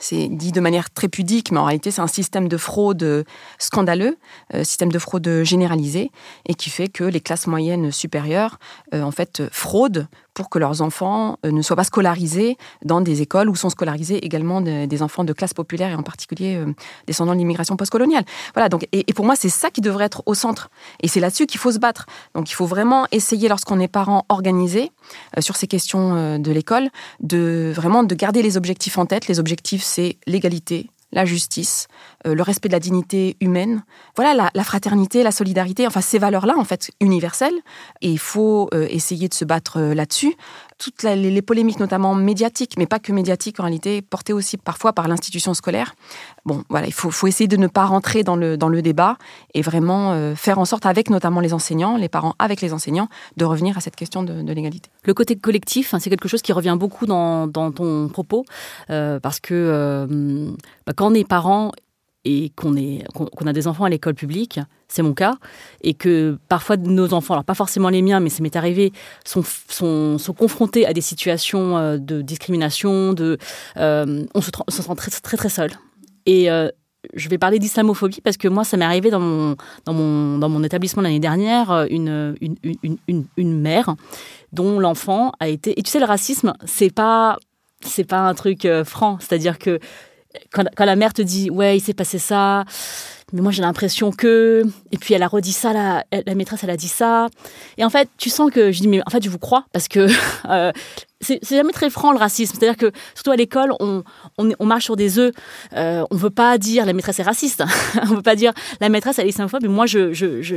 C'est 0.00 0.28
dit 0.28 0.52
de 0.52 0.60
manière 0.60 0.90
très 0.90 1.08
pudique, 1.08 1.52
mais 1.52 1.58
en 1.58 1.64
réalité, 1.64 1.90
c'est 1.90 2.02
un 2.02 2.06
système 2.06 2.48
de 2.48 2.56
fraude 2.56 3.24
scandaleux, 3.58 4.18
système 4.62 4.90
de 4.90 4.98
fraude 4.98 5.42
généralisé, 5.44 6.10
et 6.46 6.54
qui 6.54 6.70
fait 6.70 6.88
que 6.88 7.04
les 7.04 7.20
classes 7.20 7.46
moyennes 7.46 7.92
supérieures, 7.92 8.58
en 8.92 9.12
fait, 9.12 9.42
fraudent 9.52 10.08
pour 10.36 10.50
que 10.50 10.58
leurs 10.58 10.82
enfants 10.82 11.38
euh, 11.46 11.50
ne 11.50 11.62
soient 11.62 11.76
pas 11.76 11.84
scolarisés 11.84 12.58
dans 12.84 13.00
des 13.00 13.22
écoles 13.22 13.48
où 13.48 13.56
sont 13.56 13.70
scolarisés 13.70 14.24
également 14.24 14.60
des 14.60 15.02
enfants 15.02 15.24
de 15.24 15.32
classe 15.32 15.54
populaire 15.54 15.90
et 15.90 15.94
en 15.94 16.02
particulier 16.02 16.56
euh, 16.56 16.74
descendants 17.06 17.32
de 17.32 17.38
l'immigration 17.38 17.76
postcoloniale. 17.76 18.24
Voilà, 18.54 18.68
donc, 18.68 18.86
et, 18.92 19.04
pour 19.14 19.24
moi, 19.24 19.34
c'est 19.34 19.48
ça 19.48 19.70
qui 19.70 19.80
devrait 19.80 20.04
être 20.04 20.22
au 20.26 20.34
centre. 20.34 20.68
Et 21.00 21.08
c'est 21.08 21.20
là-dessus 21.20 21.46
qu'il 21.46 21.58
faut 21.58 21.72
se 21.72 21.78
battre. 21.78 22.04
Donc 22.34 22.50
il 22.50 22.54
faut 22.54 22.66
vraiment 22.66 23.06
essayer, 23.12 23.48
lorsqu'on 23.48 23.80
est 23.80 23.88
parent 23.88 24.26
organisé 24.28 24.92
euh, 25.38 25.40
sur 25.40 25.56
ces 25.56 25.66
questions 25.66 26.38
de 26.38 26.52
l'école, 26.52 26.90
de 27.20 27.72
vraiment 27.74 28.04
de 28.04 28.14
garder 28.14 28.42
les 28.42 28.58
objectifs 28.58 28.98
en 28.98 29.06
tête. 29.06 29.28
Les 29.28 29.40
objectifs, 29.40 29.82
c'est 29.82 30.18
l'égalité, 30.26 30.90
la 31.12 31.24
justice, 31.24 31.88
euh, 32.26 32.34
le 32.34 32.42
respect 32.42 32.68
de 32.68 32.72
la 32.72 32.80
dignité 32.80 33.36
humaine, 33.40 33.84
voilà 34.16 34.50
la, 34.52 34.64
fraternité, 34.64 35.22
la 35.22 35.30
solidarité, 35.30 35.86
enfin 35.86 36.00
ces 36.00 36.18
valeurs-là 36.18 36.54
en 36.56 36.64
fait 36.64 36.90
universelles. 37.00 37.58
Et 38.02 38.10
il 38.10 38.18
faut 38.18 38.68
euh, 38.74 38.86
essayer 38.90 39.28
de 39.28 39.34
se 39.34 39.44
battre 39.44 39.78
euh, 39.78 39.94
là-dessus 39.94 40.34
toutes 40.78 41.02
les, 41.02 41.42
polémiques, 41.42 41.80
notamment 41.80 42.14
médiatiques, 42.14 42.74
mais 42.76 42.86
pas 42.86 42.98
que 42.98 43.12
médiatiques 43.12 43.60
en 43.60 43.64
réalité, 43.64 44.02
portées 44.02 44.32
aussi 44.32 44.56
parfois 44.56 44.92
par 44.92 45.08
l'institution 45.08 45.54
scolaire. 45.54 45.94
Bon, 46.44 46.64
voilà, 46.68 46.86
il 46.86 46.92
faut, 46.92 47.26
essayer 47.26 47.48
de 47.48 47.56
ne 47.56 47.66
pas 47.66 47.86
rentrer 47.86 48.22
dans 48.22 48.36
le, 48.36 48.56
dans 48.56 48.68
le 48.68 48.82
débat 48.82 49.16
et 49.54 49.62
vraiment 49.62 50.12
euh, 50.12 50.34
faire 50.34 50.58
en 50.58 50.64
sorte, 50.64 50.86
avec 50.86 51.08
notamment 51.08 51.40
les 51.40 51.54
enseignants, 51.54 51.96
les 51.96 52.08
parents 52.08 52.34
avec 52.38 52.60
les 52.60 52.72
enseignants, 52.72 53.08
de 53.36 53.44
revenir 53.44 53.78
à 53.78 53.80
cette 53.80 53.96
question 53.96 54.22
de, 54.22 54.52
l'égalité. 54.52 54.90
Le 55.04 55.14
côté 55.14 55.36
collectif, 55.36 55.94
hein, 55.94 55.98
c'est 55.98 56.10
quelque 56.10 56.28
chose 56.28 56.42
qui 56.42 56.52
revient 56.52 56.76
beaucoup 56.78 57.06
dans, 57.06 57.48
ton 57.48 58.08
propos, 58.08 58.44
euh, 58.90 59.18
parce 59.18 59.40
que 59.40 59.54
euh, 59.54 60.50
bah, 60.86 60.92
quand 60.94 61.10
on 61.10 61.14
est 61.14 61.26
parent 61.26 61.72
et 62.26 62.50
qu'on 62.56 62.74
a 63.46 63.52
des 63.52 63.68
enfants 63.68 63.84
à 63.84 63.88
l'école 63.88 64.14
publique, 64.14 64.58
c'est 64.88 65.02
mon 65.02 65.14
cas, 65.14 65.36
et 65.80 65.94
que 65.94 66.38
parfois 66.48 66.76
nos 66.76 67.14
enfants, 67.14 67.34
alors 67.34 67.44
pas 67.44 67.54
forcément 67.54 67.88
les 67.88 68.02
miens, 68.02 68.18
mais 68.18 68.30
ça 68.30 68.42
m'est 68.42 68.56
arrivé, 68.56 68.92
sont, 69.24 69.44
confrontés 70.36 70.86
à 70.86 70.92
des 70.92 71.00
situations 71.00 71.78
euh, 71.78 71.98
de 71.98 72.22
discrimination, 72.22 73.12
de, 73.12 73.38
euh, 73.76 74.24
on, 74.34 74.40
se, 74.40 74.50
sent 74.68 74.82
très 74.96 75.10
très 75.10 75.36
très 75.36 75.48
seul. 75.48 75.70
Et 76.26 76.50
euh, 76.50 76.68
je 77.14 77.28
vais 77.28 77.38
parler 77.38 77.60
d'islamophobie 77.60 78.20
parce 78.20 78.36
que 78.36 78.48
moi, 78.48 78.64
ça 78.64 78.76
m'est 78.76 78.84
arrivé 78.84 79.10
dans 79.10 79.20
mon, 79.20 79.56
dans 79.84 79.92
mon, 79.92 80.38
dans 80.38 80.48
mon 80.48 80.64
établissement 80.64 81.02
l'année 81.02 81.20
dernière, 81.20 81.86
une, 81.90 82.34
une, 82.40 82.56
une, 82.82 82.96
une, 83.06 83.24
une 83.36 83.60
mère 83.60 83.94
dont 84.52 84.80
l'enfant 84.80 85.30
a 85.38 85.46
été... 85.46 85.78
Et 85.78 85.82
tu 85.84 85.90
sais, 85.92 86.00
le 86.00 86.06
racisme, 86.06 86.54
c'est 86.64 86.92
pas, 86.92 87.36
c'est 87.80 88.04
pas 88.04 88.18
un 88.18 88.34
truc 88.34 88.66
franc, 88.84 89.18
c'est-à-dire 89.20 89.60
que 89.60 89.78
quand, 90.52 90.84
la 90.84 90.96
mère 90.96 91.12
te 91.12 91.22
dit 91.22 91.50
ouais 91.50 91.76
il 91.76 91.80
s'est 91.80 91.94
passé 91.94 92.18
ça 92.18 92.64
mais 93.32 93.40
moi 93.40 93.50
j'ai 93.50 93.62
l'impression 93.62 94.12
que 94.12 94.64
et 94.92 94.98
puis 94.98 95.14
elle 95.14 95.22
a 95.22 95.28
redit 95.28 95.52
ça 95.52 95.72
la, 95.72 96.04
la 96.12 96.34
maîtresse 96.34 96.62
elle 96.62 96.70
a 96.70 96.76
dit 96.76 96.88
ça. 96.88 97.28
Et 97.76 97.84
en 97.84 97.90
fait 97.90 98.08
tu 98.18 98.30
sens 98.30 98.50
que 98.52 98.70
je 98.70 98.80
dis 98.80 98.88
mais 98.88 99.00
en 99.04 99.10
fait 99.10 99.22
je 99.22 99.30
vous 99.30 99.38
crois 99.38 99.64
parce 99.72 99.88
que 99.88 100.06
euh, 100.48 100.70
c'est 101.20 101.42
jamais 101.44 101.72
très 101.72 101.90
franc 101.90 102.12
le 102.12 102.18
racisme. 102.18 102.56
C'est 102.58 102.68
à 102.68 102.72
dire 102.72 102.76
que 102.76 102.96
surtout 103.14 103.32
à 103.32 103.36
l'école 103.36 103.72
on, 103.80 104.04
on, 104.38 104.66
marche 104.66 104.84
sur 104.84 104.94
des 104.94 105.18
œufs 105.18 105.32
euh, 105.74 106.04
on 106.10 106.16
veut 106.16 106.30
pas 106.30 106.56
dire 106.56 106.86
la 106.86 106.92
maîtresse 106.92 107.18
est 107.18 107.24
raciste 107.24 107.64
on 108.02 108.14
veut 108.14 108.22
pas 108.22 108.36
dire 108.36 108.52
la 108.80 108.88
maîtresse 108.88 109.18
elle 109.18 109.26
est 109.26 109.32
xénophobe 109.32 109.62
mais 109.62 109.68
moi 109.68 109.86
je, 109.86 110.12
je, 110.12 110.40
je... 110.42 110.56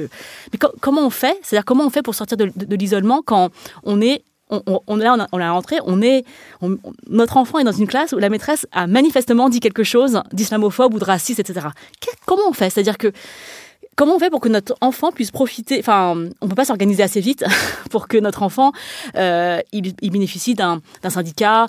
mais 0.54 0.60
comment 0.80 1.02
on 1.02 1.10
fait? 1.10 1.40
C'est 1.42 1.56
à 1.56 1.60
dire 1.60 1.66
comment 1.66 1.86
on 1.86 1.90
fait 1.90 2.04
pour 2.04 2.14
sortir 2.14 2.38
de, 2.38 2.52
de 2.56 2.76
l'isolement 2.76 3.24
quand 3.26 3.50
on 3.84 4.00
est 4.00 4.24
on, 4.50 4.62
on, 4.66 4.80
on, 4.88 4.96
là, 4.98 5.28
on 5.32 5.40
a 5.40 5.52
rentré, 5.52 5.78
on 5.86 6.02
est, 6.02 6.26
notre 7.08 7.38
enfant 7.38 7.60
est 7.60 7.64
dans 7.64 7.72
une 7.72 7.88
classe 7.88 8.14
où 8.14 8.18
la 8.18 8.30
maîtresse 8.30 8.68
a 8.72 8.88
manifestement 8.88 9.50
dit 9.50 9.60
quelque 9.60 9.84
chose 9.84 10.22
d'islamophobe 10.34 10.94
ou 10.94 11.00
de 11.00 11.06
raciste, 11.06 11.40
etc. 11.40 11.68
comment 12.26 12.44
on 12.48 12.54
fait? 12.54 12.70
C'est-à-dire 12.70 12.98
que 12.98 13.12
comment 14.00 14.16
on 14.16 14.20
fait 14.20 14.30
pour 14.30 14.40
que 14.40 14.48
notre 14.50 14.76
enfant 14.80 15.12
puisse 15.12 15.30
profiter 15.30 15.78
Enfin, 15.80 16.16
on 16.40 16.48
peut 16.48 16.56
pas 16.56 16.66
s'organiser 16.66 17.04
assez 17.04 17.20
vite 17.20 17.44
pour 17.92 18.08
que 18.08 18.18
notre 18.18 18.44
enfant 18.44 18.72
euh, 19.16 19.60
il, 19.74 19.94
bénéficie 20.10 20.56
d'un 20.56 20.82
syndicat, 21.10 21.68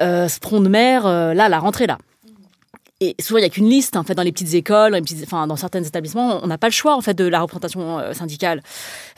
euh, 0.00 0.28
front 0.40 0.60
de 0.60 0.68
mer, 0.68 1.06
euh, 1.06 1.34
là, 1.34 1.48
la 1.48 1.58
rentrée 1.58 1.86
là. 1.86 1.98
Et 3.00 3.14
souvent, 3.20 3.38
il 3.38 3.42
n'y 3.42 3.46
a 3.46 3.50
qu'une 3.50 3.70
liste, 3.70 3.96
en 3.96 4.02
fait, 4.02 4.16
dans 4.16 4.24
les 4.24 4.32
petites 4.32 4.54
écoles, 4.54 4.90
dans, 4.90 4.96
les 4.96 5.02
petites, 5.02 5.22
enfin, 5.22 5.46
dans 5.46 5.54
certains 5.54 5.84
établissements, 5.84 6.40
on 6.42 6.48
n'a 6.48 6.58
pas 6.58 6.66
le 6.66 6.72
choix, 6.72 6.96
en 6.96 7.00
fait, 7.00 7.14
de 7.14 7.24
la 7.28 7.40
représentation 7.40 8.00
euh, 8.00 8.12
syndicale. 8.12 8.60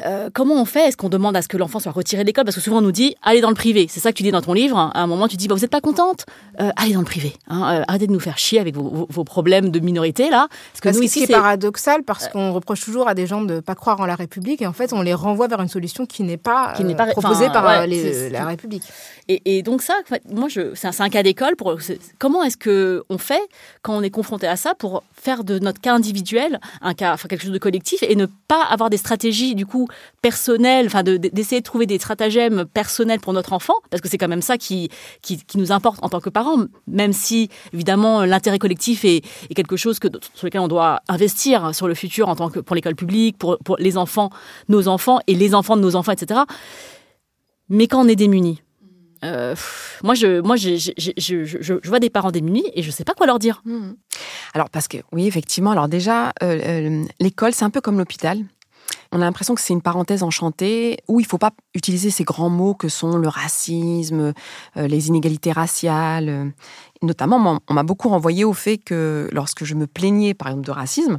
Euh, 0.04 0.28
comment 0.34 0.60
on 0.60 0.66
fait? 0.66 0.88
Est-ce 0.88 0.98
qu'on 0.98 1.08
demande 1.08 1.34
à 1.34 1.40
ce 1.40 1.48
que 1.48 1.56
l'enfant 1.56 1.78
soit 1.78 1.90
retiré 1.90 2.22
de 2.22 2.26
l'école? 2.26 2.44
Parce 2.44 2.56
que 2.56 2.60
souvent, 2.60 2.78
on 2.78 2.82
nous 2.82 2.92
dit, 2.92 3.16
allez 3.22 3.40
dans 3.40 3.48
le 3.48 3.54
privé. 3.54 3.86
C'est 3.88 4.00
ça 4.00 4.12
que 4.12 4.18
tu 4.18 4.22
dis 4.22 4.32
dans 4.32 4.42
ton 4.42 4.52
livre. 4.52 4.76
À 4.76 5.00
un 5.00 5.06
moment, 5.06 5.28
tu 5.28 5.38
dis, 5.38 5.48
bah, 5.48 5.54
vous 5.54 5.62
n'êtes 5.62 5.70
pas 5.70 5.80
contente? 5.80 6.26
Euh, 6.60 6.70
Allez 6.76 6.92
dans 6.92 7.00
le 7.00 7.06
privé. 7.06 7.32
Hein, 7.48 7.82
arrêtez 7.88 8.06
de 8.06 8.12
nous 8.12 8.20
faire 8.20 8.36
chier 8.36 8.60
avec 8.60 8.74
vos, 8.74 9.06
vos, 9.08 9.24
problèmes 9.24 9.70
de 9.70 9.80
minorité, 9.80 10.28
là. 10.28 10.48
Parce 10.72 10.80
que 10.82 10.98
nous, 10.98 11.02
ici, 11.02 11.20
c'est 11.20 11.32
paradoxal, 11.32 12.02
parce 12.02 12.28
qu'on 12.28 12.52
reproche 12.52 12.84
toujours 12.84 13.08
à 13.08 13.14
des 13.14 13.26
gens 13.26 13.40
de 13.40 13.54
ne 13.54 13.60
pas 13.60 13.74
croire 13.74 13.98
en 14.00 14.06
la 14.06 14.14
République, 14.14 14.60
et 14.60 14.66
en 14.66 14.74
fait, 14.74 14.92
on 14.92 15.00
les 15.00 15.14
renvoie 15.14 15.48
vers 15.48 15.62
une 15.62 15.68
solution 15.68 16.04
qui 16.04 16.22
n'est 16.22 16.36
pas, 16.36 16.74
qui 16.76 16.84
n'est 16.84 16.94
pas 16.94 17.06
proposée 17.06 17.48
par 17.48 17.64
la 17.64 18.44
République. 18.44 18.84
Et, 19.28 19.56
et, 19.58 19.62
donc 19.62 19.80
ça, 19.80 19.94
moi, 20.30 20.48
je, 20.48 20.74
c'est 20.74 20.88
un, 20.88 21.04
un, 21.06 21.08
cas 21.08 21.22
d'école. 21.22 21.56
Pour 21.56 21.78
comment 22.18 22.42
est-ce 22.42 22.58
que 22.58 23.04
on 23.08 23.16
fait 23.16 23.40
quand 23.82 23.96
on 23.96 24.02
est 24.02 24.10
confronté 24.10 24.46
à 24.46 24.56
ça 24.56 24.74
pour 24.74 25.02
faire 25.12 25.44
de 25.44 25.58
notre 25.58 25.80
cas 25.80 25.94
individuel 25.94 26.60
un 26.80 26.94
cas, 26.94 27.14
enfin 27.14 27.28
quelque 27.28 27.42
chose 27.42 27.52
de 27.52 27.58
collectif 27.58 28.02
et 28.02 28.16
ne 28.16 28.26
pas 28.26 28.64
avoir 28.64 28.90
des 28.90 28.96
stratégies 28.96 29.54
du 29.54 29.66
coup 29.66 29.88
personnelles, 30.22 30.86
enfin 30.86 31.02
d'essayer 31.02 31.60
de, 31.60 31.64
trouver 31.64 31.86
des 31.86 31.98
stratagèmes 31.98 32.64
personnels 32.64 33.20
pour 33.20 33.32
notre 33.32 33.52
enfant, 33.52 33.74
parce 33.90 34.00
que 34.00 34.08
c'est 34.08 34.18
quand 34.18 34.28
même 34.28 34.42
ça 34.42 34.58
qui, 34.58 34.90
qui, 35.22 35.40
nous 35.56 35.72
importe 35.72 36.02
en 36.02 36.08
tant 36.08 36.20
que 36.20 36.30
parents, 36.30 36.64
même 36.86 37.12
si 37.12 37.48
évidemment 37.72 38.24
l'intérêt 38.24 38.58
collectif 38.58 39.04
est, 39.04 39.22
quelque 39.54 39.76
chose 39.76 39.98
que, 39.98 40.08
sur 40.34 40.46
lequel 40.46 40.60
on 40.60 40.68
doit 40.68 41.00
investir 41.08 41.74
sur 41.74 41.88
le 41.88 41.94
futur 41.94 42.28
en 42.28 42.36
tant 42.36 42.50
que 42.50 42.60
pour 42.60 42.74
l'école 42.76 42.94
publique, 42.94 43.36
pour, 43.38 43.58
pour 43.58 43.76
les 43.78 43.96
enfants, 43.96 44.30
nos 44.68 44.88
enfants 44.88 45.20
et 45.26 45.34
les 45.34 45.54
enfants 45.54 45.76
de 45.76 45.82
nos 45.82 45.96
enfants, 45.96 46.12
etc. 46.12 46.40
Mais 47.68 47.86
quand 47.86 48.04
on 48.04 48.08
est 48.08 48.16
démunis, 48.16 48.62
euh, 49.24 49.54
moi, 50.02 50.14
je, 50.14 50.40
moi, 50.40 50.56
je, 50.56 50.76
je, 50.76 51.10
je, 51.16 51.44
je, 51.44 51.88
vois 51.88 52.00
des 52.00 52.10
parents 52.10 52.30
démunis 52.30 52.70
et 52.74 52.82
je 52.82 52.90
sais 52.90 53.04
pas 53.04 53.14
quoi 53.14 53.26
leur 53.26 53.38
dire. 53.38 53.62
Mmh. 53.64 53.90
Alors, 54.54 54.70
parce 54.70 54.88
que, 54.88 54.98
oui, 55.12 55.26
effectivement, 55.26 55.70
alors 55.70 55.88
déjà, 55.88 56.28
euh, 56.42 56.60
euh, 56.64 57.04
l'école, 57.20 57.52
c'est 57.52 57.64
un 57.64 57.70
peu 57.70 57.80
comme 57.80 57.98
l'hôpital. 57.98 58.38
On 59.12 59.20
a 59.20 59.24
l'impression 59.24 59.54
que 59.54 59.60
c'est 59.60 59.72
une 59.72 59.82
parenthèse 59.82 60.22
enchantée 60.22 60.98
où 61.08 61.18
il 61.18 61.24
ne 61.24 61.28
faut 61.28 61.38
pas 61.38 61.50
utiliser 61.74 62.10
ces 62.10 62.22
grands 62.22 62.48
mots 62.48 62.74
que 62.74 62.88
sont 62.88 63.18
le 63.18 63.26
racisme, 63.26 64.32
les 64.76 65.08
inégalités 65.08 65.50
raciales. 65.50 66.52
Notamment, 67.02 67.60
on 67.68 67.74
m'a 67.74 67.82
beaucoup 67.82 68.08
renvoyé 68.08 68.44
au 68.44 68.52
fait 68.52 68.78
que 68.78 69.28
lorsque 69.32 69.64
je 69.64 69.74
me 69.74 69.88
plaignais, 69.88 70.34
par 70.34 70.48
exemple, 70.48 70.66
de 70.66 70.72
racisme, 70.72 71.18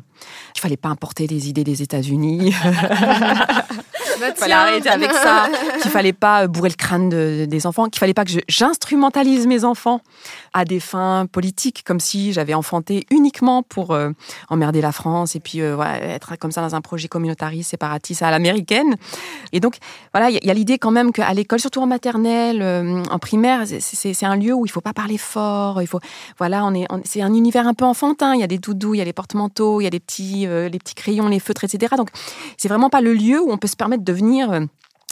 il 0.56 0.62
fallait 0.62 0.78
pas 0.78 0.88
importer 0.88 1.28
les 1.28 1.50
idées 1.50 1.66
des 1.66 1.82
États-Unis. 1.82 2.54
qu'il 4.28 4.36
fallait 4.36 4.54
arrêter 4.54 4.90
avec 4.90 5.12
ça, 5.12 5.48
qu'il 5.82 5.92
fallait 5.92 6.14
pas 6.14 6.48
bourrer 6.48 6.70
le 6.70 6.76
crâne 6.76 7.10
des 7.10 7.68
enfants, 7.68 7.86
qu'il 7.86 8.00
fallait 8.00 8.14
pas 8.14 8.26
que 8.26 8.32
j'instrumentalise 8.48 9.48
mes 9.48 9.64
enfants 9.64 10.02
à 10.54 10.66
des 10.66 10.80
fins 10.80 11.26
politiques, 11.32 11.84
comme 11.86 12.00
si 12.00 12.34
j'avais 12.34 12.54
enfanté 12.54 13.06
uniquement 13.10 13.64
pour 13.64 13.92
euh, 13.92 14.10
emmerder 14.50 14.82
la 14.82 14.92
France 14.92 15.36
et 15.36 15.40
puis 15.40 15.62
euh, 15.62 15.82
être 15.82 16.38
comme 16.38 16.52
ça 16.52 16.62
dans 16.62 16.76
un 16.76 16.82
projet 16.82 17.08
communautariste, 17.08 17.72
séparatiste 17.72 18.22
à 18.22 18.32
l'américaine. 18.32 18.96
Et 19.54 19.60
donc, 19.60 19.78
voilà, 20.14 20.30
il 20.30 20.44
y 20.44 20.50
a, 20.50 20.54
l'idée 20.54 20.78
quand 20.78 20.92
même 20.92 21.12
qu'à 21.12 21.34
l'école, 21.34 21.60
surtout 21.60 21.82
en 21.82 21.88
maternelle, 21.88 22.62
euh, 22.62 23.04
en 23.10 23.20
primaire, 23.20 23.64
c'est 23.66 24.26
un 24.26 24.36
lieu 24.36 24.54
où 24.54 24.66
il 24.66 24.70
faut 24.70 24.82
pas 24.82 24.94
parler 24.94 25.18
fort. 25.18 25.82
Il 25.82 25.88
faut, 25.88 26.00
voilà, 26.38 26.66
on 26.66 26.74
est, 26.74 26.88
c'est 27.06 27.22
un 27.22 27.34
univers 27.34 27.68
un 27.68 27.74
peu 27.74 27.86
enfantin. 27.86 28.34
Il 28.36 28.42
y 28.42 28.44
a 28.44 28.48
des 28.48 28.58
doudous, 28.58 28.96
il 28.96 28.98
y 28.98 29.02
a 29.02 29.06
les 29.06 29.14
porte-manteaux, 29.14 29.80
il 29.80 29.86
y 29.86 29.88
a 29.88 29.90
les 29.90 30.00
petits, 30.00 30.46
les 30.48 30.80
petits 30.80 30.96
crayons, 30.96 31.28
les 31.28 31.40
feutres, 31.40 31.64
etc. 31.64 31.96
Donc, 31.98 32.10
c'est 32.58 32.68
vraiment 32.68 32.90
pas 32.90 33.02
le 33.02 33.14
lieu 33.14 33.42
où 33.42 33.52
on 33.52 33.58
peut 33.58 33.68
se 33.68 33.76
permettre 33.76 34.04
de 34.04 34.11
venir 34.14 34.68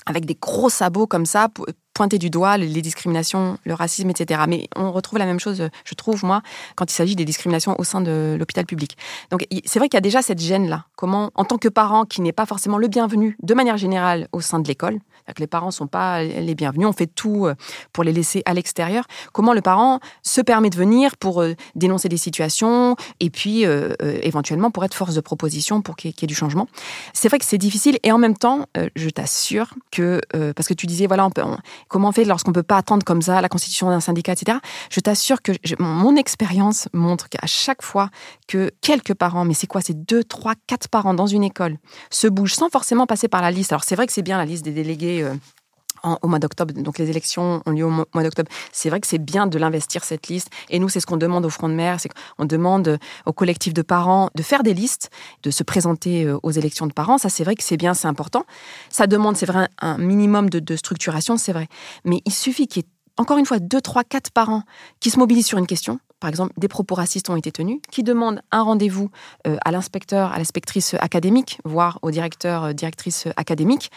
avec 0.06 0.26
des 0.26 0.36
gros 0.36 0.70
sabots 0.70 1.08
comme 1.08 1.26
ça, 1.26 1.50
pointer 1.94 2.18
du 2.18 2.30
doigt 2.30 2.58
les 2.58 2.82
discriminations, 2.82 3.58
le 3.66 3.74
racisme, 3.74 4.10
etc. 4.10 4.42
Mais 4.48 4.68
on 4.76 4.92
retrouve 4.92 5.20
la 5.20 5.26
même 5.26 5.40
chose, 5.40 5.70
je 5.84 5.96
trouve, 5.96 6.24
moi, 6.24 6.42
quand 6.76 6.90
il 6.90 6.96
s'agit 6.96 7.16
des 7.16 7.26
discriminations 7.26 7.76
au 7.78 7.84
sein 7.84 8.00
de 8.00 8.38
l'hôpital 8.40 8.66
public. 8.66 8.98
Donc 9.32 9.46
c'est 9.66 9.80
vrai 9.80 9.90
qu'il 9.90 9.98
y 9.98 10.00
a 10.00 10.02
déjà 10.02 10.22
cette 10.22 10.40
gêne-là. 10.40 10.86
Comment, 10.96 11.32
en 11.36 11.44
tant 11.44 11.58
que 11.58 11.68
parent 11.68 12.06
qui 12.06 12.22
n'est 12.22 12.32
pas 12.32 12.46
forcément 12.46 12.78
le 12.78 12.88
bienvenu 12.88 13.38
de 13.44 13.54
manière 13.54 13.78
générale 13.78 14.30
au 14.32 14.42
sein 14.42 14.60
de 14.60 14.68
l'école, 14.68 15.00
que 15.34 15.42
les 15.42 15.48
parents 15.48 15.68
ne 15.68 15.72
sont 15.72 15.88
pas 15.88 16.24
les 16.24 16.56
bienvenus, 16.56 16.88
on 16.88 16.94
fait 16.94 17.08
tout 17.08 17.46
euh, 17.46 17.56
pour 17.94 18.04
les 18.04 18.14
laisser 18.14 18.42
à 18.46 18.54
l'extérieur. 18.54 19.06
Comment 19.34 19.54
le 19.54 19.62
parent 19.62 20.00
se 20.24 20.42
permet 20.42 20.70
de 20.70 20.76
venir 20.76 21.18
pour 21.18 21.42
euh, 21.42 21.56
dénoncer 21.76 22.10
des 22.10 22.18
situations 22.18 22.96
et 23.20 23.30
puis 23.30 23.66
euh, 23.66 23.94
éventuellement 24.02 24.72
pour 24.72 24.84
être 24.86 24.94
force 24.94 25.16
de 25.16 25.22
proposition 25.22 25.82
pour 25.82 25.96
qu'il 25.96 26.12
y 26.12 26.24
ait 26.24 26.28
du 26.28 26.36
changement. 26.36 26.68
C'est 27.14 27.28
vrai 27.28 27.40
que 27.40 27.46
c'est 27.46 27.58
difficile 27.58 27.98
et 28.04 28.12
en 28.12 28.18
même 28.18 28.38
temps, 28.38 28.66
je 28.96 29.10
t'assure 29.10 29.74
que, 29.92 30.22
parce 30.56 30.68
que 30.68 30.74
tu 30.74 30.88
disais, 30.88 31.08
voilà, 31.08 31.26
on 31.26 31.32
peut, 31.32 31.42
comment 31.88 32.10
on 32.10 32.12
fait 32.12 32.26
lorsqu'on 32.26 32.52
ne 32.52 32.56
peut 32.56 32.64
pas 32.64 32.78
attendre 32.78 33.04
comme 33.04 33.22
ça 33.22 33.42
la 33.42 33.50
constitution 33.50 33.90
d'un 33.90 34.00
syndicat, 34.00 34.34
etc. 34.34 34.58
Je 34.90 35.00
t'assure 35.00 35.42
que 35.42 35.52
mon 35.80 36.16
expérience 36.16 36.88
montre 36.94 37.30
qu'à 37.30 37.46
chaque 37.46 37.82
fois 37.82 38.10
que 38.48 38.72
quelques 38.82 39.14
parents, 39.14 39.46
mais 39.46 39.54
c'est 39.54 39.68
quoi, 39.68 39.82
c'est 39.82 40.06
deux, 40.06 40.24
trois, 40.24 40.54
quatre 40.68 40.88
parents 40.88 41.14
dans 41.14 41.28
une 41.28 41.44
école, 41.44 41.78
se 42.10 42.28
bougent 42.28 42.56
sans 42.56 42.70
forcément 42.70 43.06
passer 43.06 43.28
par 43.28 43.42
la 43.42 43.52
liste. 43.52 43.72
Alors 43.72 43.84
c'est 43.84 43.96
vrai 43.96 44.08
que 44.08 44.14
c'est 44.14 44.22
bien 44.22 44.38
la 44.38 44.46
liste 44.46 44.64
des 44.64 44.72
délégués 44.72 45.19
euh, 45.24 45.36
au 46.22 46.28
mois 46.28 46.40
d'octobre, 46.40 46.74
donc 46.74 46.98
les 46.98 47.10
élections 47.10 47.62
ont 47.66 47.72
lieu 47.72 47.86
au 47.86 47.90
mois 47.90 48.24
d'octobre. 48.24 48.50
C'est 48.72 48.90
vrai 48.90 49.00
que 49.00 49.08
c'est 49.08 49.18
bien 49.18 49.48
de 49.48 49.58
l'investir 49.58 50.04
cette 50.04 50.28
liste. 50.28 50.50
Et 50.70 50.80
nous, 50.80 50.90
c'est 50.90 51.00
ce 51.00 51.06
qu'on 51.06 51.18
demande 51.18 51.46
au 51.46 51.50
Front 51.50 51.70
de 51.70 51.74
mer, 51.74 52.00
c'est 52.00 52.10
qu'on 52.10 52.46
demande 52.46 53.00
au 53.26 53.34
collectif 53.34 53.74
de 53.74 53.82
parents 53.82 54.30
de 54.36 54.44
faire 54.44 54.64
des 54.64 54.74
listes, 54.74 55.10
de 55.44 55.52
se 55.52 55.64
présenter 55.64 56.26
euh, 56.26 56.38
aux 56.44 56.52
élections 56.52 56.88
de 56.88 56.94
parents. 56.94 57.18
Ça, 57.18 57.30
c'est 57.30 57.44
vrai 57.44 57.56
que 57.56 57.64
c'est 57.64 57.78
bien, 57.78 57.94
c'est 57.94 58.08
important. 58.08 58.46
Ça 58.90 59.08
demande, 59.08 59.36
c'est 59.36 59.46
vrai, 59.46 59.68
un 59.82 59.98
minimum 59.98 60.50
de, 60.50 60.76
structuration, 60.76 61.38
c'est 61.38 61.54
vrai. 61.54 61.68
Mais 62.06 62.22
il 62.26 62.34
suffit 62.34 62.68
qu'il 62.68 62.84
y 62.84 62.86
ait 62.86 62.90
encore 63.18 63.38
une 63.38 63.46
fois 63.46 63.60
deux, 63.60 63.82
trois, 63.82 64.04
quatre 64.04 64.32
parents 64.32 64.64
qui 65.00 65.10
se 65.10 65.20
mobilisent 65.20 65.48
sur 65.48 65.58
une 65.58 65.68
question. 65.68 66.00
Par 66.20 66.30
exemple, 66.30 66.54
des 66.58 66.68
propos 66.68 66.96
racistes 66.96 67.30
ont 67.30 67.36
été 67.36 67.52
tenus, 67.52 67.80
qui 67.92 68.04
demandent 68.04 68.42
un 68.52 68.62
rendez-vous 68.62 69.10
euh, 69.48 69.58
à 69.64 69.72
l'inspecteur, 69.72 70.32
à 70.32 70.38
l'inspectrice 70.38 70.96
académique, 71.00 71.60
voire 71.66 72.00
au 72.02 72.12
directeur, 72.12 72.74
directrice 72.74 73.28
académique. 73.36 73.92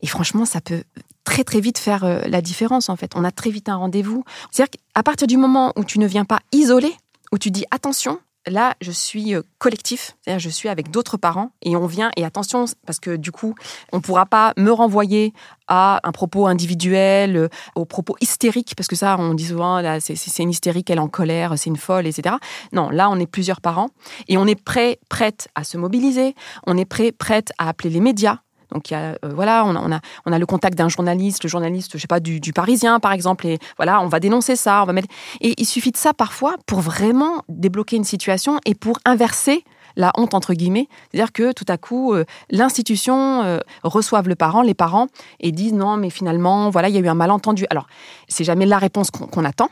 Et 0.00 0.06
franchement, 0.06 0.44
ça 0.44 0.60
peut 0.60 0.82
très 1.26 1.44
très 1.44 1.60
vite 1.60 1.78
faire 1.78 2.04
euh, 2.04 2.20
la 2.26 2.40
différence 2.40 2.88
en 2.88 2.96
fait. 2.96 3.12
On 3.14 3.24
a 3.24 3.30
très 3.30 3.50
vite 3.50 3.68
un 3.68 3.76
rendez-vous. 3.76 4.24
C'est-à-dire 4.50 4.70
qu'à 4.70 5.02
partir 5.02 5.26
du 5.26 5.36
moment 5.36 5.72
où 5.76 5.84
tu 5.84 5.98
ne 5.98 6.06
viens 6.06 6.24
pas 6.24 6.38
isolé, 6.52 6.94
où 7.32 7.38
tu 7.38 7.50
dis 7.50 7.64
attention, 7.70 8.20
là 8.46 8.74
je 8.80 8.92
suis 8.92 9.34
euh, 9.34 9.42
collectif, 9.58 10.16
c'est-à-dire 10.22 10.38
je 10.38 10.48
suis 10.48 10.68
avec 10.68 10.90
d'autres 10.90 11.16
parents 11.16 11.50
et 11.62 11.76
on 11.76 11.86
vient 11.86 12.10
et 12.16 12.24
attention 12.24 12.64
parce 12.86 13.00
que 13.00 13.16
du 13.16 13.32
coup 13.32 13.54
on 13.92 13.96
ne 13.96 14.02
pourra 14.02 14.24
pas 14.24 14.52
me 14.56 14.70
renvoyer 14.70 15.34
à 15.66 16.00
un 16.04 16.12
propos 16.12 16.46
individuel, 16.46 17.36
euh, 17.36 17.48
aux 17.74 17.84
propos 17.84 18.14
hystériques 18.20 18.74
parce 18.76 18.86
que 18.86 18.96
ça 18.96 19.16
on 19.18 19.34
dit 19.34 19.46
souvent 19.46 19.82
c'est 20.00 20.42
une 20.42 20.50
hystérique, 20.50 20.88
elle 20.90 20.98
est 20.98 21.00
en 21.00 21.08
colère, 21.08 21.54
c'est 21.56 21.70
une 21.70 21.76
folle, 21.76 22.06
etc. 22.06 22.36
Non, 22.72 22.88
là 22.90 23.10
on 23.10 23.18
est 23.18 23.26
plusieurs 23.26 23.60
parents 23.60 23.88
et 24.28 24.38
on 24.38 24.46
est 24.46 24.60
prêt, 24.60 25.00
prête 25.08 25.48
à 25.56 25.64
se 25.64 25.76
mobiliser, 25.76 26.36
on 26.66 26.76
est 26.76 26.84
prêt, 26.84 27.10
prête 27.10 27.52
à 27.58 27.68
appeler 27.68 27.90
les 27.90 28.00
médias 28.00 28.38
donc 28.72 28.92
euh, 28.92 29.14
voilà, 29.22 29.64
on 29.64 29.74
a, 29.76 29.80
on 29.80 29.92
a, 29.92 30.00
on 30.26 30.32
a 30.32 30.38
le 30.38 30.46
contact 30.46 30.76
d'un 30.76 30.88
journaliste, 30.88 31.44
le 31.44 31.48
journaliste, 31.48 31.92
je 31.94 31.98
sais 31.98 32.06
pas, 32.06 32.20
du, 32.20 32.40
du, 32.40 32.52
Parisien 32.52 33.00
par 33.00 33.12
exemple, 33.12 33.46
et 33.46 33.58
voilà, 33.76 34.00
on 34.00 34.08
va 34.08 34.20
dénoncer 34.20 34.56
ça, 34.56 34.82
on 34.82 34.86
va 34.86 34.92
mettre. 34.92 35.08
Et 35.40 35.54
il 35.58 35.66
suffit 35.66 35.90
de 35.90 35.96
ça 35.96 36.14
parfois 36.14 36.56
pour 36.66 36.80
vraiment 36.80 37.42
débloquer 37.48 37.96
une 37.96 38.04
situation 38.04 38.58
et 38.64 38.74
pour 38.74 38.98
inverser 39.04 39.64
la 39.96 40.12
honte 40.16 40.34
entre 40.34 40.54
guillemets, 40.54 40.88
c'est-à-dire 41.10 41.32
que 41.32 41.52
tout 41.52 41.64
à 41.68 41.78
coup 41.78 42.12
euh, 42.12 42.24
l'institution 42.50 43.42
euh, 43.42 43.58
reçoive 43.82 44.28
le 44.28 44.34
parent, 44.34 44.62
les 44.62 44.74
parents 44.74 45.06
et 45.40 45.52
disent 45.52 45.72
non 45.72 45.96
mais 45.96 46.10
finalement 46.10 46.70
voilà 46.70 46.88
il 46.88 46.94
y 46.94 46.98
a 46.98 47.00
eu 47.00 47.08
un 47.08 47.14
malentendu. 47.14 47.66
Alors 47.70 47.86
c'est 48.28 48.44
jamais 48.44 48.66
la 48.66 48.78
réponse 48.78 49.10
qu'on 49.10 49.44
attend, 49.44 49.70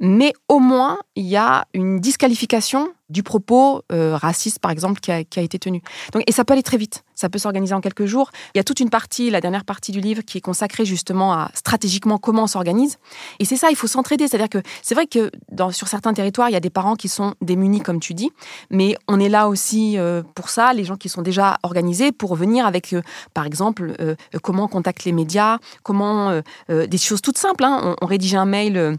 mais 0.00 0.32
au 0.48 0.58
moins 0.58 0.98
il 1.14 1.26
y 1.26 1.36
a 1.36 1.66
une 1.74 2.00
disqualification 2.00 2.88
du 3.08 3.22
propos 3.22 3.82
euh, 3.92 4.16
raciste, 4.16 4.58
par 4.58 4.70
exemple, 4.70 5.00
qui 5.00 5.12
a, 5.12 5.20
été 5.20 5.58
tenu. 5.58 5.80
Donc, 6.12 6.24
et 6.26 6.32
ça 6.32 6.44
peut 6.44 6.54
aller 6.54 6.62
très 6.62 6.76
vite, 6.76 7.04
ça 7.14 7.28
peut 7.28 7.38
s'organiser 7.38 7.72
en 7.72 7.80
quelques 7.80 8.06
jours. 8.06 8.30
Il 8.54 8.58
y 8.58 8.60
a 8.60 8.64
toute 8.64 8.80
une 8.80 8.90
partie, 8.90 9.30
la 9.30 9.40
dernière 9.40 9.64
partie 9.64 9.92
du 9.92 10.00
livre, 10.00 10.22
qui 10.22 10.38
est 10.38 10.40
consacrée 10.40 10.84
justement 10.84 11.32
à 11.32 11.50
stratégiquement 11.54 12.18
comment 12.18 12.44
on 12.44 12.46
s'organise. 12.48 12.98
Et 13.38 13.44
c'est 13.44 13.56
ça, 13.56 13.70
il 13.70 13.76
faut 13.76 13.86
s'entraider. 13.86 14.26
C'est-à-dire 14.26 14.48
que 14.48 14.58
c'est 14.82 14.94
vrai 14.94 15.06
que 15.06 15.30
sur 15.70 15.86
certains 15.86 16.14
territoires, 16.14 16.50
il 16.50 16.52
y 16.52 16.56
a 16.56 16.60
des 16.60 16.70
parents 16.70 16.96
qui 16.96 17.08
sont 17.08 17.34
démunis, 17.40 17.80
comme 17.80 18.00
tu 18.00 18.12
dis, 18.14 18.30
mais 18.70 18.96
on 19.06 19.20
est 19.20 19.28
là 19.28 19.48
aussi 19.48 19.98
euh, 19.98 20.22
pour 20.34 20.48
ça, 20.48 20.72
les 20.72 20.84
gens 20.84 20.96
qui 20.96 21.08
sont 21.08 21.22
déjà 21.22 21.58
organisés, 21.62 22.10
pour 22.10 22.34
venir 22.34 22.66
avec, 22.66 22.92
euh, 22.92 23.02
par 23.34 23.46
exemple, 23.46 23.94
comment 24.42 24.64
on 24.64 24.68
contacte 24.68 25.04
les 25.04 25.12
médias, 25.12 25.58
comment 25.82 26.40
des 26.68 26.98
choses 26.98 27.22
toutes 27.22 27.38
simples. 27.38 27.64
Hein. 27.64 27.95
On, 28.00 28.04
on 28.04 28.06
rédige 28.06 28.34
un 28.34 28.46
mail 28.46 28.96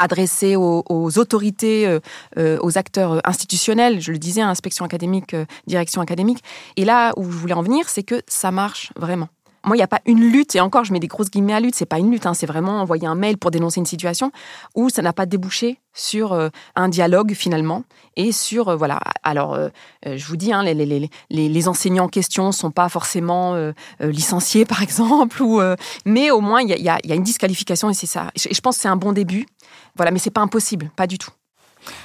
adressé 0.00 0.56
aux, 0.56 1.18
autorités, 1.18 1.86
euh, 1.86 2.00
euh, 2.38 2.58
aux 2.62 2.78
acteurs 2.78 3.20
institutionnels, 3.24 4.00
je 4.00 4.12
le 4.12 4.18
disais, 4.18 4.40
inspection 4.40 4.84
académique, 4.84 5.34
euh, 5.34 5.44
direction 5.66 6.00
académique. 6.00 6.42
Et 6.76 6.84
là 6.84 7.12
où 7.16 7.30
je 7.30 7.36
voulais 7.36 7.54
en 7.54 7.62
venir, 7.62 7.88
c'est 7.88 8.02
que 8.02 8.22
ça 8.26 8.50
marche 8.50 8.92
vraiment. 8.96 9.28
Moi, 9.64 9.76
il 9.76 9.78
n'y 9.78 9.84
a 9.84 9.88
pas 9.88 10.00
une 10.06 10.20
lutte, 10.20 10.54
et 10.56 10.60
encore, 10.60 10.84
je 10.84 10.92
mets 10.92 11.00
des 11.00 11.06
grosses 11.06 11.30
guillemets 11.30 11.52
à 11.52 11.60
lutte, 11.60 11.74
c'est 11.74 11.86
pas 11.86 11.98
une 11.98 12.10
lutte, 12.10 12.26
hein, 12.26 12.34
c'est 12.34 12.46
vraiment 12.46 12.80
envoyer 12.80 13.06
un 13.06 13.14
mail 13.14 13.36
pour 13.36 13.50
dénoncer 13.50 13.80
une 13.80 13.86
situation 13.86 14.32
où 14.74 14.88
ça 14.88 15.02
n'a 15.02 15.12
pas 15.12 15.26
débouché 15.26 15.78
sur 15.92 16.50
un 16.76 16.88
dialogue 16.88 17.34
finalement. 17.34 17.84
Et 18.16 18.32
sur 18.32 18.76
voilà 18.76 19.00
alors 19.24 19.58
je 20.04 20.24
vous 20.24 20.36
dis 20.36 20.52
hein, 20.52 20.62
les, 20.62 20.74
les, 20.74 21.10
les, 21.30 21.68
enseignants 21.68 22.04
en 22.04 22.08
question 22.08 22.52
sont 22.52 22.70
pas 22.70 22.88
forcément 22.88 23.72
licenciés 24.00 24.64
par 24.66 24.82
exemple 24.82 25.42
ou 25.42 25.60
mais 26.04 26.30
au 26.30 26.40
moins 26.40 26.62
il 26.62 26.68
y 26.68 26.88
a, 26.88 26.98
y 27.04 27.12
a, 27.12 27.14
une 27.14 27.24
disqualification 27.24 27.90
et 27.90 27.94
c'est 27.94 28.06
ça. 28.06 28.30
Et 28.36 28.54
je 28.54 28.60
pense 28.60 28.76
que 28.76 28.82
c'est 28.82 28.88
un 28.88 28.96
bon 28.96 29.12
début. 29.12 29.46
Voilà, 29.96 30.10
mais 30.10 30.18
c'est 30.18 30.30
pas 30.30 30.40
impossible, 30.40 30.90
pas 30.96 31.06
du 31.06 31.18
tout. 31.18 31.30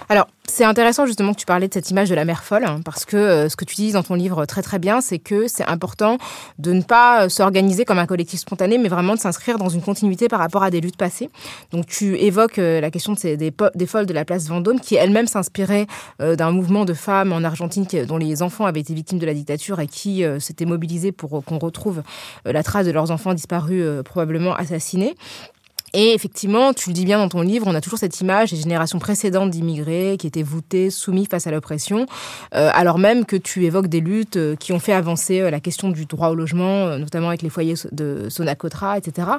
Alors, 0.10 0.28
c'est 0.48 0.64
intéressant 0.64 1.06
justement 1.06 1.34
que 1.34 1.40
tu 1.40 1.46
parlais 1.46 1.68
de 1.68 1.74
cette 1.74 1.90
image 1.90 2.10
de 2.10 2.16
la 2.16 2.24
mère 2.24 2.44
folle, 2.44 2.66
hein, 2.66 2.80
parce 2.86 3.06
que 3.06 3.18
euh, 3.18 3.50
ce 3.50 3.56
que 3.56 3.66
tu 3.66 3.76
dis 3.76 3.92
dans 3.92 4.04
ton 4.04 4.14
livre 4.14 4.46
très 4.46 4.62
très 4.62 4.80
bien, 4.80 5.02
c'est 5.02 5.20
que 5.20 5.48
c'est 5.48 5.66
important 5.66 6.18
de 6.60 6.72
ne 6.72 6.82
pas 6.82 7.24
euh, 7.24 7.30
s'organiser 7.30 7.84
comme 7.84 8.00
un 8.00 8.06
collectif 8.06 8.40
spontané, 8.40 8.78
mais 8.78 8.90
vraiment 8.90 9.16
de 9.16 9.20
s'inscrire 9.20 9.58
dans 9.58 9.70
une 9.70 9.82
continuité 9.82 10.28
par 10.28 10.40
rapport 10.40 10.64
à 10.64 10.70
des 10.70 10.82
luttes 10.82 10.98
passées. 10.98 11.30
Donc 11.72 11.88
tu 11.88 12.18
évoques 12.18 12.60
euh, 12.60 12.80
la 12.80 12.92
question 12.92 13.14
des, 13.14 13.54
folles 13.88 14.06
de 14.06 14.14
la 14.14 14.26
place 14.26 14.48
Vendôme, 14.48 14.80
qui 14.80 14.96
elle-même 14.96 15.28
s'inspirait 15.28 15.88
d'un 16.20 16.52
mouvement 16.52 16.86
de 16.86 16.94
femmes 16.94 17.32
en 17.32 17.44
Argentine 17.44 17.86
dont 18.08 18.18
les 18.18 18.42
enfants 18.42 18.66
avaient 18.66 18.80
été 18.80 18.94
victimes 18.94 19.20
de 19.20 19.26
la 19.26 19.34
dictature 19.34 19.80
et 19.80 19.88
qui 19.88 20.24
s'étaient 20.40 20.66
mobilisés 20.66 21.12
pour 21.12 21.44
qu'on 21.44 21.60
retrouve 21.60 22.02
la 22.46 22.64
trace 22.64 22.86
de 22.86 22.92
leurs 22.92 23.12
enfants 23.12 23.34
disparus, 23.34 23.84
probablement 24.04 24.56
assassinés. 24.56 25.16
Et 25.98 26.14
effectivement, 26.14 26.74
tu 26.74 26.90
le 26.90 26.94
dis 26.94 27.06
bien 27.06 27.20
dans 27.20 27.30
ton 27.30 27.40
livre, 27.40 27.68
on 27.70 27.74
a 27.74 27.80
toujours 27.80 28.00
cette 28.00 28.20
image 28.20 28.52
des 28.52 28.58
générations 28.58 29.00
précédentes 29.00 29.50
d'immigrés 29.50 30.18
qui 30.20 30.28
étaient 30.28 30.44
voûtés, 30.44 30.90
soumis 30.90 31.26
face 31.26 31.48
à 31.48 31.52
l'oppression, 31.52 32.06
euh, 32.54 32.70
alors 32.74 33.00
même 33.00 33.24
que 33.24 33.38
tu 33.38 33.64
évoques 33.64 33.88
des 33.88 34.02
luttes 34.02 34.36
euh, 34.36 34.58
qui 34.58 34.74
ont 34.74 34.80
fait 34.80 34.92
avancer 34.92 35.40
euh, 35.40 35.50
la 35.50 35.62
question 35.62 35.88
du 35.88 36.06
droit 36.06 36.28
au 36.28 36.36
logement, 36.36 36.98
notamment 36.98 37.30
avec 37.30 37.44
les 37.44 37.50
foyers 37.50 37.76
de 37.94 38.28
Sonacotra, 38.28 38.98
etc. 38.98 39.30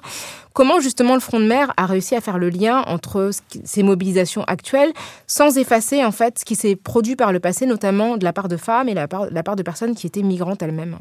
Comment 0.54 0.80
justement 0.80 1.12
le 1.12 1.20
Front 1.20 1.40
de 1.40 1.46
mer 1.46 1.74
a 1.76 1.84
réussi 1.84 2.14
à 2.14 2.22
faire 2.22 2.38
le 2.38 2.48
lien 2.48 2.82
entre 2.86 3.32
ces 3.64 3.82
mobilisations 3.82 4.44
actuelles 4.44 4.94
sans 5.26 5.58
effacer 5.58 6.02
en 6.06 6.12
fait 6.12 6.38
ce 6.38 6.46
qui 6.46 6.54
s'est 6.54 6.74
produit 6.74 7.16
par 7.16 7.32
le 7.32 7.40
passé, 7.40 7.66
notamment 7.66 8.16
de 8.16 8.24
la 8.24 8.32
part 8.32 8.48
de 8.48 8.56
femmes 8.56 8.88
et 8.88 8.92
de 8.92 8.96
la 8.96 9.08
part, 9.08 9.26
la 9.30 9.42
part 9.42 9.56
de 9.56 9.62
personnes 9.62 9.94
qui 9.94 10.06
étaient 10.06 10.22
migrantes 10.22 10.62
elles-mêmes? 10.62 10.96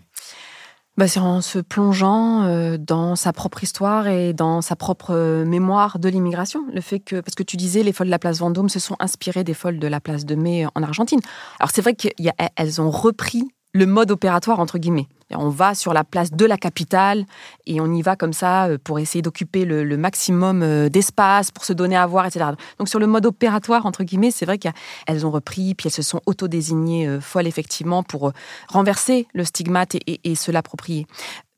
Bah, 0.97 1.07
C'est 1.07 1.19
en 1.19 1.41
se 1.41 1.59
plongeant 1.59 2.43
euh, 2.43 2.77
dans 2.77 3.15
sa 3.15 3.33
propre 3.33 3.63
histoire 3.63 4.07
et 4.07 4.33
dans 4.33 4.61
sa 4.61 4.75
propre 4.75 5.11
euh, 5.11 5.45
mémoire 5.45 5.99
de 5.99 6.09
l'immigration. 6.09 6.61
Le 6.73 6.81
fait 6.81 6.99
que, 6.99 7.19
parce 7.19 7.35
que 7.35 7.43
tu 7.43 7.57
disais, 7.57 7.83
les 7.83 7.93
folles 7.93 8.07
de 8.07 8.11
la 8.11 8.19
place 8.19 8.39
Vendôme 8.39 8.69
se 8.69 8.79
sont 8.79 8.95
inspirées 8.99 9.43
des 9.43 9.53
folles 9.53 9.79
de 9.79 9.87
la 9.87 9.99
place 9.99 10.25
de 10.25 10.35
Mai 10.35 10.65
en 10.73 10.83
Argentine. 10.83 11.19
Alors 11.59 11.71
c'est 11.71 11.81
vrai 11.81 11.95
qu'elles 11.95 12.81
ont 12.81 12.91
repris 12.91 13.43
le 13.73 13.85
mode 13.85 14.11
opératoire, 14.11 14.59
entre 14.59 14.77
guillemets. 14.77 15.07
On 15.31 15.49
va 15.49 15.73
sur 15.73 15.91
la 15.93 16.03
place 16.03 16.31
de 16.31 16.45
la 16.45 16.57
capitale 16.57 17.25
et 17.65 17.81
on 17.81 17.91
y 17.91 18.03
va 18.03 18.15
comme 18.15 18.33
ça 18.33 18.67
euh, 18.67 18.77
pour 18.81 18.99
essayer 18.99 19.23
d'occuper 19.23 19.65
le, 19.65 19.97
maximum 19.97 20.61
euh, 20.61 20.87
d'espace, 20.87 21.49
pour 21.49 21.65
se 21.65 21.73
donner 21.73 21.97
à 21.97 22.05
voir, 22.05 22.27
etc. 22.27 22.45
Donc 22.77 22.89
sur 22.89 22.99
le 22.99 23.07
mode 23.07 23.25
opératoire, 23.25 23.87
entre 23.87 24.03
guillemets, 24.03 24.29
c'est 24.29 24.45
vrai 24.45 24.59
qu'elles 24.59 25.25
ont 25.25 25.31
repris, 25.31 25.73
puis 25.73 25.87
elles 25.87 25.93
se 25.93 26.03
sont 26.03 26.21
auto-désignées 26.27 27.07
euh, 27.07 27.19
folles, 27.19 27.47
effectivement, 27.47 28.03
pour 28.03 28.33
renverser 28.67 29.27
le 29.33 29.43
stigmate 29.43 29.95
et, 29.95 30.35
se 30.35 30.51
l'approprier. 30.51 31.07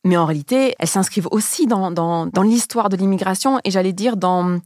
mais 0.05 0.17
en 0.17 0.25
réalité, 0.25 0.75
elles 0.79 0.87
s'inscrivent 0.87 1.27
aussi 1.31 1.67
dans, 1.67 1.91
dans, 1.91 2.43
l'histoire 2.43 2.89
de 2.89 2.95
l'immigration 2.95 3.59
et 3.63 3.71
j'allais 3.71 3.91
dire 3.91 4.15
dans, 4.15 4.59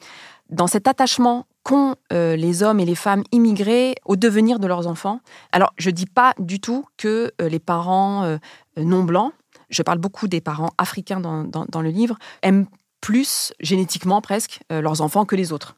dans 0.49 0.67
cet 0.67 0.87
attachement 0.87 1.45
qu'ont 1.63 1.95
euh, 2.11 2.35
les 2.35 2.63
hommes 2.63 2.79
et 2.79 2.85
les 2.85 2.95
femmes 2.95 3.23
immigrés 3.31 3.95
au 4.05 4.15
devenir 4.15 4.59
de 4.59 4.67
leurs 4.67 4.87
enfants. 4.87 5.19
Alors, 5.51 5.73
je 5.77 5.89
ne 5.89 5.95
dis 5.95 6.05
pas 6.05 6.33
du 6.39 6.59
tout 6.59 6.85
que 6.97 7.31
euh, 7.41 7.49
les 7.49 7.59
parents 7.59 8.23
euh, 8.23 8.37
non 8.77 9.03
blancs, 9.03 9.33
je 9.69 9.83
parle 9.83 9.99
beaucoup 9.99 10.27
des 10.27 10.41
parents 10.41 10.71
africains 10.77 11.19
dans, 11.19 11.43
dans 11.43 11.81
le 11.81 11.89
livre, 11.89 12.17
aiment 12.41 12.65
plus 12.99 13.53
génétiquement 13.59 14.21
presque 14.21 14.59
leurs 14.69 15.01
enfants 15.01 15.25
que 15.25 15.35
les 15.35 15.53
autres. 15.53 15.75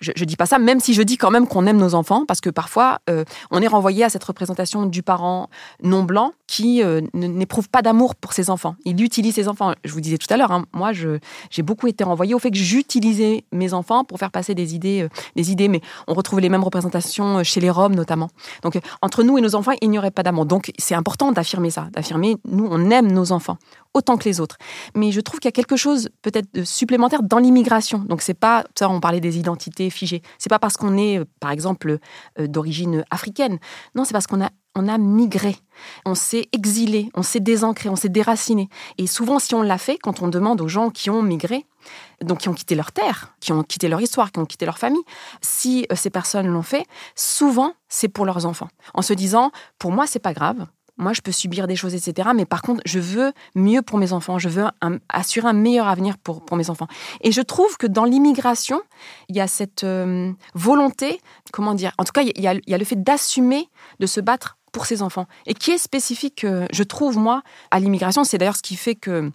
Je, 0.00 0.12
ne 0.18 0.24
dis 0.24 0.36
pas 0.36 0.46
ça, 0.46 0.58
même 0.58 0.80
si 0.80 0.94
je 0.94 1.02
dis 1.02 1.16
quand 1.16 1.30
même 1.30 1.46
qu'on 1.46 1.66
aime 1.66 1.76
nos 1.76 1.94
enfants, 1.94 2.24
parce 2.26 2.40
que 2.40 2.50
parfois, 2.50 3.00
euh, 3.10 3.24
on 3.50 3.60
est 3.62 3.66
renvoyé 3.66 4.04
à 4.04 4.08
cette 4.08 4.24
représentation 4.24 4.86
du 4.86 5.02
parent 5.02 5.48
non 5.82 6.02
blanc 6.02 6.32
qui 6.46 6.82
euh, 6.82 7.00
n'éprouve 7.14 7.68
pas 7.68 7.82
d'amour 7.82 8.14
pour 8.14 8.32
ses 8.32 8.50
enfants. 8.50 8.76
Il 8.84 9.00
utilise 9.02 9.34
ses 9.34 9.48
enfants. 9.48 9.72
Je 9.84 9.92
vous 9.92 10.00
disais 10.00 10.18
tout 10.18 10.32
à 10.32 10.36
l'heure, 10.36 10.52
hein, 10.52 10.64
moi, 10.72 10.92
j'ai 10.92 11.62
beaucoup 11.62 11.86
été 11.86 12.04
renvoyé 12.04 12.34
au 12.34 12.38
fait 12.38 12.50
que 12.50 12.58
j'utilisais 12.58 13.44
mes 13.52 13.72
enfants 13.72 14.04
pour 14.04 14.18
faire 14.18 14.30
passer 14.30 14.54
des 14.54 14.74
idées, 14.74 15.02
euh, 15.02 15.08
des 15.36 15.50
idées, 15.52 15.68
mais 15.68 15.80
on 16.06 16.14
retrouve 16.14 16.40
les 16.40 16.48
mêmes 16.48 16.64
représentations 16.64 17.42
chez 17.42 17.60
les 17.60 17.70
Roms 17.70 17.94
notamment. 17.94 18.30
Donc, 18.62 18.78
entre 19.02 19.22
nous 19.22 19.38
et 19.38 19.40
nos 19.40 19.54
enfants, 19.54 19.72
il 19.80 19.90
n'y 19.90 19.98
aurait 19.98 20.10
pas 20.10 20.22
d'amour. 20.22 20.46
Donc, 20.46 20.72
c'est 20.78 20.94
important 20.94 21.32
d'affirmer 21.32 21.70
ça, 21.70 21.88
d'affirmer, 21.92 22.36
nous, 22.50 22.66
on 22.70 22.90
aime 22.90 23.10
nos 23.10 23.32
enfants 23.32 23.58
autant 23.94 24.16
que 24.16 24.24
les 24.24 24.40
autres. 24.40 24.58
Mais 24.94 25.12
je 25.12 25.20
trouve 25.20 25.40
qu'il 25.40 25.48
y 25.48 25.50
a 25.50 25.52
quelque 25.52 25.76
chose 25.76 26.08
peut-être 26.22 26.52
de 26.52 26.64
supplémentaire 26.64 27.22
dans 27.22 27.38
l'immigration. 27.38 27.98
Donc 27.98 28.22
c'est 28.22 28.34
pas 28.34 28.64
ça, 28.78 28.88
on 28.90 29.00
parlait 29.00 29.20
des 29.20 29.38
identités 29.38 29.90
figées. 29.90 30.22
C'est 30.38 30.50
pas 30.50 30.58
parce 30.58 30.76
qu'on 30.76 30.96
est, 30.98 31.18
euh, 31.18 31.24
par 31.40 31.50
exemple, 31.50 31.98
euh, 32.38 32.46
d'origine 32.46 33.04
africaine. 33.10 33.58
Non, 33.94 34.04
c'est 34.04 34.12
parce 34.12 34.26
qu'on 34.26 34.42
a 34.42 34.50
on 34.74 34.88
a 34.88 34.98
migré, 34.98 35.56
on 36.04 36.14
s'est 36.14 36.48
exilé, 36.52 37.08
on 37.14 37.22
s'est 37.22 37.40
désancré, 37.40 37.88
on 37.88 37.96
s'est 37.96 38.08
déraciné. 38.08 38.68
Et 38.98 39.06
souvent, 39.06 39.38
si 39.38 39.54
on 39.54 39.62
l'a 39.62 39.78
fait, 39.78 39.98
quand 39.98 40.20
on 40.20 40.28
demande 40.28 40.60
aux 40.60 40.68
gens 40.68 40.90
qui 40.90 41.10
ont 41.10 41.22
migré, 41.22 41.64
donc 42.22 42.38
qui 42.38 42.48
ont 42.48 42.54
quitté 42.54 42.74
leur 42.74 42.90
terre, 42.90 43.34
qui 43.40 43.52
ont 43.52 43.62
quitté 43.62 43.88
leur 43.88 44.00
histoire, 44.00 44.32
qui 44.32 44.40
ont 44.40 44.46
quitté 44.46 44.66
leur 44.66 44.78
famille, 44.78 45.02
si 45.42 45.86
euh, 45.92 45.94
ces 45.94 46.10
personnes 46.10 46.48
l'ont 46.48 46.62
fait, 46.62 46.86
souvent 47.14 47.74
c'est 47.88 48.08
pour 48.08 48.24
leurs 48.24 48.46
enfants, 48.46 48.68
en 48.94 49.02
se 49.02 49.12
disant 49.12 49.52
pour 49.78 49.92
moi 49.92 50.06
c'est 50.06 50.18
pas 50.18 50.32
grave, 50.32 50.66
moi, 50.96 51.12
je 51.12 51.20
peux 51.20 51.32
subir 51.32 51.66
des 51.66 51.74
choses, 51.74 51.94
etc. 51.94 52.30
Mais 52.34 52.44
par 52.44 52.62
contre, 52.62 52.80
je 52.86 53.00
veux 53.00 53.32
mieux 53.54 53.82
pour 53.82 53.98
mes 53.98 54.12
enfants. 54.12 54.38
Je 54.38 54.48
veux 54.48 54.64
assurer 55.08 55.48
un 55.48 55.52
meilleur 55.52 55.88
avenir 55.88 56.16
pour, 56.18 56.44
pour 56.44 56.56
mes 56.56 56.70
enfants. 56.70 56.86
Et 57.20 57.32
je 57.32 57.40
trouve 57.40 57.76
que 57.76 57.86
dans 57.86 58.04
l'immigration, 58.04 58.80
il 59.28 59.36
y 59.36 59.40
a 59.40 59.48
cette 59.48 59.82
euh, 59.82 60.32
volonté, 60.54 61.20
comment 61.52 61.74
dire, 61.74 61.92
en 61.98 62.04
tout 62.04 62.12
cas, 62.12 62.22
il 62.22 62.40
y 62.40 62.46
a, 62.46 62.78
le 62.78 62.84
fait 62.84 63.02
d'assumer, 63.02 63.68
de 63.98 64.06
se 64.06 64.20
battre 64.20 64.56
pour 64.70 64.86
ses 64.86 65.02
enfants. 65.02 65.26
Et 65.46 65.54
qui 65.54 65.72
est 65.72 65.78
spécifique, 65.78 66.44
euh, 66.44 66.66
je 66.72 66.84
trouve, 66.84 67.18
moi, 67.18 67.42
à 67.72 67.80
l'immigration. 67.80 68.22
C'est 68.22 68.38
d'ailleurs 68.38 68.56
ce 68.56 68.62
qui 68.62 68.76
fait 68.76 68.94
que, 68.94 69.32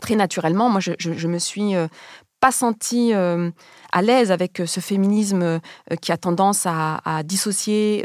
très 0.00 0.14
naturellement, 0.14 0.70
moi, 0.70 0.80
je, 0.80 0.92
je, 0.98 1.28
me 1.28 1.38
suis 1.38 1.74
euh, 1.74 1.88
pas 2.38 2.52
sentie 2.52 3.12
à 3.12 4.02
l'aise 4.02 4.32
avec 4.32 4.62
ce 4.66 4.80
féminisme 4.80 5.60
qui 6.00 6.10
a 6.10 6.16
tendance 6.16 6.66
à 6.66 7.22
dissocier 7.24 8.04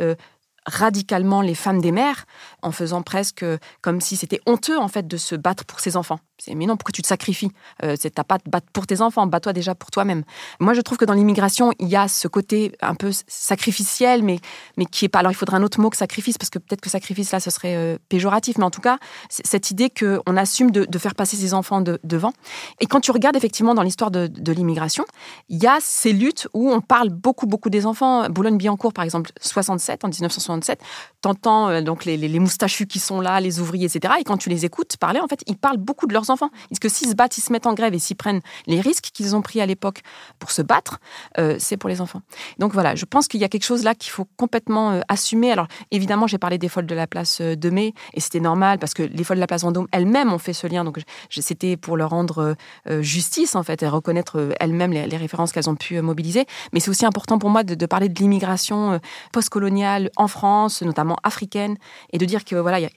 radicalement 0.67 1.41
les 1.41 1.55
femmes 1.55 1.81
des 1.81 1.91
mères 1.91 2.25
en 2.61 2.71
faisant 2.71 3.01
presque 3.01 3.45
comme 3.81 4.01
si 4.01 4.15
c'était 4.15 4.41
honteux 4.45 4.77
en 4.77 4.87
fait 4.87 5.07
de 5.07 5.17
se 5.17 5.35
battre 5.35 5.65
pour 5.65 5.79
ses 5.79 5.97
enfants. 5.97 6.19
Mais 6.53 6.65
non, 6.65 6.77
pourquoi 6.77 6.91
tu 6.91 7.01
te 7.01 7.07
sacrifies? 7.07 7.51
Euh, 7.83 7.95
T'as 7.97 8.23
pas 8.23 8.37
pour 8.73 8.87
tes 8.87 9.01
enfants, 9.01 9.27
bats-toi 9.27 9.53
déjà 9.53 9.75
pour 9.75 9.91
toi-même. 9.91 10.23
Moi, 10.59 10.73
je 10.73 10.81
trouve 10.81 10.97
que 10.97 11.05
dans 11.05 11.13
l'immigration, 11.13 11.73
il 11.79 11.87
y 11.87 11.95
a 11.95 12.07
ce 12.07 12.27
côté 12.27 12.71
un 12.81 12.95
peu 12.95 13.11
sacrificiel, 13.27 14.23
mais, 14.23 14.39
mais 14.77 14.85
qui 14.85 15.05
est 15.05 15.09
pas. 15.09 15.19
Alors, 15.19 15.31
il 15.31 15.35
faudrait 15.35 15.57
un 15.57 15.63
autre 15.63 15.79
mot 15.81 15.89
que 15.89 15.97
sacrifice, 15.97 16.37
parce 16.37 16.49
que 16.49 16.59
peut-être 16.59 16.81
que 16.81 16.89
sacrifice, 16.89 17.31
là, 17.31 17.39
ce 17.39 17.49
serait 17.49 17.75
euh, 17.75 17.97
péjoratif, 18.09 18.57
mais 18.57 18.63
en 18.63 18.71
tout 18.71 18.81
cas, 18.81 18.97
cette 19.29 19.71
idée 19.71 19.89
qu'on 19.89 20.37
assume 20.37 20.71
de, 20.71 20.97
faire 20.97 21.15
passer 21.15 21.37
ses 21.37 21.53
enfants 21.53 21.81
devant. 21.81 22.33
Et 22.79 22.87
quand 22.87 22.99
tu 23.01 23.11
regardes 23.11 23.35
effectivement 23.35 23.75
dans 23.75 23.83
l'histoire 23.83 24.09
de, 24.09 24.51
l'immigration, 24.51 25.05
il 25.49 25.61
y 25.61 25.67
a 25.67 25.77
ces 25.79 26.11
luttes 26.11 26.47
où 26.53 26.71
on 26.71 26.81
parle 26.81 27.09
beaucoup, 27.09 27.45
beaucoup 27.45 27.69
des 27.69 27.85
enfants. 27.85 28.27
Boulogne-Billancourt, 28.29 28.93
par 28.93 29.05
exemple, 29.05 29.31
67, 29.41 30.05
en 30.05 30.07
1967, 30.07 30.79
t'entends 31.21 31.69
euh, 31.69 31.81
donc 31.81 32.05
les, 32.05 32.17
les 32.17 32.39
moustachus 32.39 32.87
qui 32.87 32.99
sont 32.99 33.21
là, 33.21 33.39
les 33.39 33.59
ouvriers, 33.59 33.85
etc. 33.85 34.15
Et 34.19 34.23
quand 34.23 34.37
tu 34.37 34.49
les 34.49 34.65
écoutes 34.65 34.97
parler, 34.97 35.19
en 35.19 35.27
fait, 35.27 35.43
ils 35.45 35.57
parlent 35.57 35.77
beaucoup 35.77 36.07
de 36.07 36.13
leurs 36.13 36.26
enfants. 36.29 36.49
Ils 36.65 36.73
disent 36.73 36.79
que 36.79 36.89
s'ils 36.89 37.09
se 37.09 37.15
battent, 37.15 37.37
ils 37.37 37.41
se 37.41 37.51
mettent 37.51 37.67
en 37.67 37.73
grève 37.73 37.93
et 37.93 37.99
s'ils 37.99 38.15
prennent 38.15 38.41
les 38.65 38.81
risques 38.81 39.09
qu'ils 39.13 39.35
ont 39.35 39.41
pris 39.41 39.61
à 39.61 39.65
l'époque 39.65 40.01
pour 40.39 40.51
se 40.51 40.61
battre, 40.61 40.99
euh, 41.37 41.55
c'est 41.59 41.77
pour 41.77 41.89
les 41.89 42.01
enfants. 42.01 42.21
Donc 42.59 42.73
voilà, 42.73 42.95
je 42.95 43.05
pense 43.05 43.27
qu'il 43.27 43.39
y 43.39 43.43
a 43.43 43.49
quelque 43.49 43.65
chose 43.65 43.83
là 43.83 43.95
qu'il 43.95 44.11
faut 44.11 44.27
complètement 44.37 44.91
euh, 44.91 45.01
assumer. 45.07 45.51
Alors 45.51 45.67
évidemment, 45.91 46.27
j'ai 46.27 46.37
parlé 46.37 46.57
des 46.57 46.69
folles 46.69 46.85
de 46.85 46.95
la 46.95 47.07
place 47.07 47.39
euh, 47.41 47.55
de 47.55 47.69
mai 47.69 47.93
et 48.13 48.19
c'était 48.19 48.39
normal 48.39 48.79
parce 48.79 48.93
que 48.93 49.03
les 49.03 49.23
folles 49.23 49.37
de 49.37 49.41
la 49.41 49.47
place 49.47 49.63
Vendôme 49.63 49.87
elles-mêmes 49.91 50.31
ont 50.31 50.37
fait 50.37 50.53
ce 50.53 50.67
lien. 50.67 50.83
Donc 50.83 50.99
c'était 51.29 51.77
pour 51.77 51.97
leur 51.97 52.11
rendre 52.11 52.55
justice 53.01 53.55
en 53.55 53.63
fait 53.63 53.83
et 53.83 53.87
reconnaître 53.87 54.49
elles-mêmes 54.59 54.91
les, 54.91 55.17
références 55.17 55.51
qu'elles 55.51 55.69
ont 55.69 55.75
pu 55.75 55.99
mobiliser. 56.01 56.45
Mais 56.73 56.79
c'est 56.79 56.89
aussi 56.89 57.05
important 57.05 57.39
pour 57.39 57.49
moi 57.49 57.63
de, 57.63 57.75
de 57.75 57.85
parler 57.85 58.09
de 58.09 58.19
l'immigration 58.19 58.99
postcoloniale 59.31 60.11
en 60.15 60.27
France, 60.27 60.81
notamment 60.81 61.17
africaine, 61.23 61.77
et 62.13 62.17
de 62.17 62.25
dire 62.25 62.45
que 62.45 62.55
voilà, 62.55 62.79
il 62.79 62.83
y 62.83 62.85
a 62.85 62.89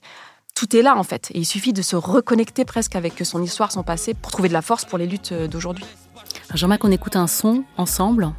tout 0.60 0.76
est 0.76 0.82
là 0.82 0.94
en 0.98 1.02
fait. 1.04 1.30
Et 1.30 1.38
il 1.38 1.46
suffit 1.46 1.72
de 1.72 1.80
se 1.80 1.96
reconnecter 1.96 2.66
presque 2.66 2.94
avec 2.94 3.14
son 3.24 3.42
histoire, 3.42 3.72
son 3.72 3.82
passé, 3.82 4.12
pour 4.12 4.30
trouver 4.30 4.50
de 4.50 4.52
la 4.52 4.60
force 4.60 4.84
pour 4.84 4.98
les 4.98 5.06
luttes 5.06 5.32
d'aujourd'hui. 5.32 5.86
Jean-Marc, 6.52 6.84
on 6.84 6.90
écoute 6.90 7.16
un 7.16 7.26
son 7.26 7.64
ensemble. 7.78 8.30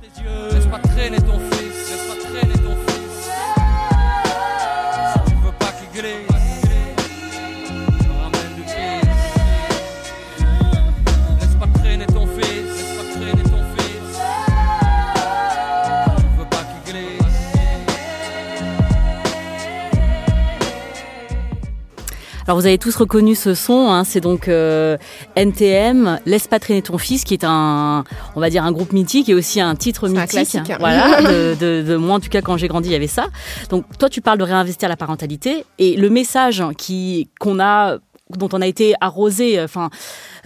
Alors 22.47 22.59
vous 22.59 22.65
avez 22.65 22.77
tous 22.77 22.95
reconnu 22.95 23.35
ce 23.35 23.53
son, 23.53 23.91
hein, 23.91 24.03
c'est 24.03 24.21
donc 24.21 24.47
euh, 24.47 24.97
NTM, 25.35 26.19
Laisse 26.25 26.47
pas 26.47 26.59
traîner 26.59 26.81
ton 26.81 26.97
fils, 26.97 27.23
qui 27.23 27.33
est 27.33 27.43
un, 27.43 28.03
on 28.35 28.39
va 28.39 28.49
dire 28.49 28.63
un 28.63 28.71
groupe 28.71 28.93
mythique 28.93 29.29
et 29.29 29.33
aussi 29.33 29.61
un 29.61 29.75
titre 29.75 30.07
mythique. 30.07 30.23
Un 30.23 30.27
classique. 30.27 30.71
Voilà, 30.79 31.21
de, 31.55 31.83
de, 31.83 31.95
moi 31.95 32.15
en 32.15 32.19
tout 32.19 32.29
cas 32.29 32.41
quand 32.41 32.57
j'ai 32.57 32.67
grandi 32.67 32.89
il 32.89 32.93
y 32.93 32.95
avait 32.95 33.07
ça. 33.07 33.27
Donc 33.69 33.85
toi 33.97 34.09
tu 34.09 34.21
parles 34.21 34.39
de 34.39 34.43
réinvestir 34.43 34.89
la 34.89 34.97
parentalité 34.97 35.65
et 35.77 35.95
le 35.95 36.09
message 36.09 36.63
qui 36.77 37.29
qu'on 37.39 37.59
a, 37.59 37.97
dont 38.31 38.49
on 38.53 38.61
a 38.61 38.67
été 38.67 38.93
arrosé, 39.01 39.61
enfin. 39.61 39.89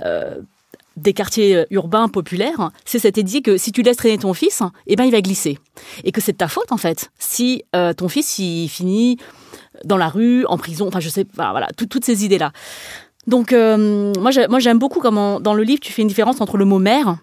Euh, 0.06 0.36
des 0.98 1.12
quartiers 1.12 1.66
urbains 1.72 2.08
populaires, 2.08 2.72
c'est 2.86 3.00
cette 3.00 3.18
idée 3.18 3.42
que 3.42 3.58
si 3.58 3.74
tu 3.74 3.82
laisses 3.82 3.98
traîner 3.98 4.18
ton 4.18 4.34
fils, 4.34 4.64
eh 4.88 4.96
ben 4.96 5.04
il 5.04 5.12
va 5.12 5.20
glisser, 5.20 5.60
et 6.06 6.14
que 6.14 6.22
c'est 6.22 6.32
de 6.32 6.38
ta 6.38 6.48
faute 6.48 6.72
en 6.72 6.78
fait 6.78 7.12
si 7.20 7.64
euh, 7.76 7.92
ton 7.92 8.08
fils 8.08 8.40
il 8.40 8.70
finit 8.70 9.18
dans 9.84 9.98
la 9.98 10.10
rue, 10.10 10.46
en 10.46 10.58
prison, 10.58 10.88
enfin 10.88 11.00
je 11.00 11.10
sais, 11.10 11.26
pas, 11.26 11.52
voilà, 11.52 11.68
toutes 11.76 12.06
ces 12.06 12.26
idées-là. 12.26 12.52
Donc 13.28 13.54
euh, 13.54 14.14
moi 14.20 14.60
j'aime 14.60 14.80
beaucoup 14.80 15.00
comment 15.00 15.40
dans 15.40 15.54
le 15.54 15.64
livre 15.64 15.80
tu 15.82 15.92
fais 15.92 16.04
une 16.04 16.08
différence 16.08 16.42
entre 16.42 16.58
le 16.58 16.66
mot 16.66 16.80
mère 16.80 17.18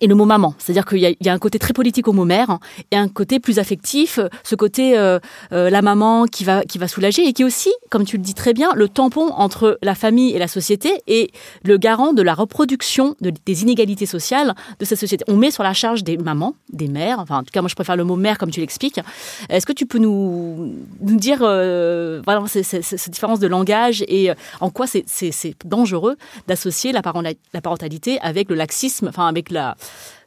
et 0.00 0.06
le 0.06 0.14
mot 0.14 0.24
maman. 0.24 0.54
C'est-à-dire 0.58 0.84
qu'il 0.84 0.98
y, 0.98 1.28
a 1.28 1.32
un 1.32 1.38
côté 1.38 1.58
très 1.58 1.72
politique 1.72 2.08
au 2.08 2.12
mot 2.12 2.24
mère 2.24 2.58
et 2.90 2.96
un 2.96 3.08
côté 3.08 3.40
plus 3.40 3.58
affectif, 3.58 4.20
ce 4.44 4.54
côté 4.54 4.98
euh, 4.98 5.18
euh, 5.52 5.70
la 5.70 5.82
maman 5.82 6.26
qui 6.26 6.44
va, 6.44 6.62
qui 6.62 6.78
va 6.78 6.88
soulager 6.88 7.26
et 7.26 7.32
qui 7.32 7.42
est 7.42 7.44
aussi, 7.44 7.72
comme 7.90 8.04
tu 8.04 8.16
le 8.16 8.22
dis 8.22 8.34
très 8.34 8.52
bien, 8.52 8.70
le 8.74 8.88
tampon 8.88 9.32
entre 9.32 9.78
la 9.82 9.94
famille 9.94 10.32
et 10.34 10.38
la 10.38 10.46
société 10.48 10.90
et 11.06 11.30
le 11.64 11.78
garant 11.78 12.12
de 12.12 12.22
la 12.22 12.34
reproduction 12.34 13.16
des 13.20 13.62
inégalités 13.62 14.06
sociales 14.06 14.54
de 14.78 14.84
cette 14.84 14.98
société. 14.98 15.24
On 15.26 15.36
met 15.36 15.50
sur 15.50 15.62
la 15.62 15.72
charge 15.72 16.04
des 16.04 16.16
mamans, 16.16 16.54
des 16.72 16.88
mères, 16.88 17.18
enfin 17.18 17.38
en 17.38 17.42
tout 17.42 17.50
cas 17.52 17.62
moi 17.62 17.68
je 17.68 17.74
préfère 17.74 17.96
le 17.96 18.04
mot 18.04 18.16
mère 18.16 18.38
comme 18.38 18.50
tu 18.50 18.60
l'expliques. 18.60 19.00
Est-ce 19.48 19.66
que 19.66 19.72
tu 19.72 19.86
peux 19.86 19.98
nous, 19.98 20.74
nous 21.00 21.16
dire 21.16 21.38
euh, 21.42 22.20
voilà, 22.24 22.44
cette 22.46 23.10
différence 23.10 23.40
de 23.40 23.46
langage 23.46 24.04
et 24.06 24.30
en 24.60 24.70
quoi 24.70 24.86
c'est 24.86 25.56
dangereux 25.64 26.16
d'associer 26.46 26.92
la 26.92 27.02
parentalité 27.02 28.18
avec 28.20 28.50
le 28.50 28.54
laxisme, 28.54 29.08
enfin 29.08 29.26
avec 29.26 29.50
la 29.50 29.76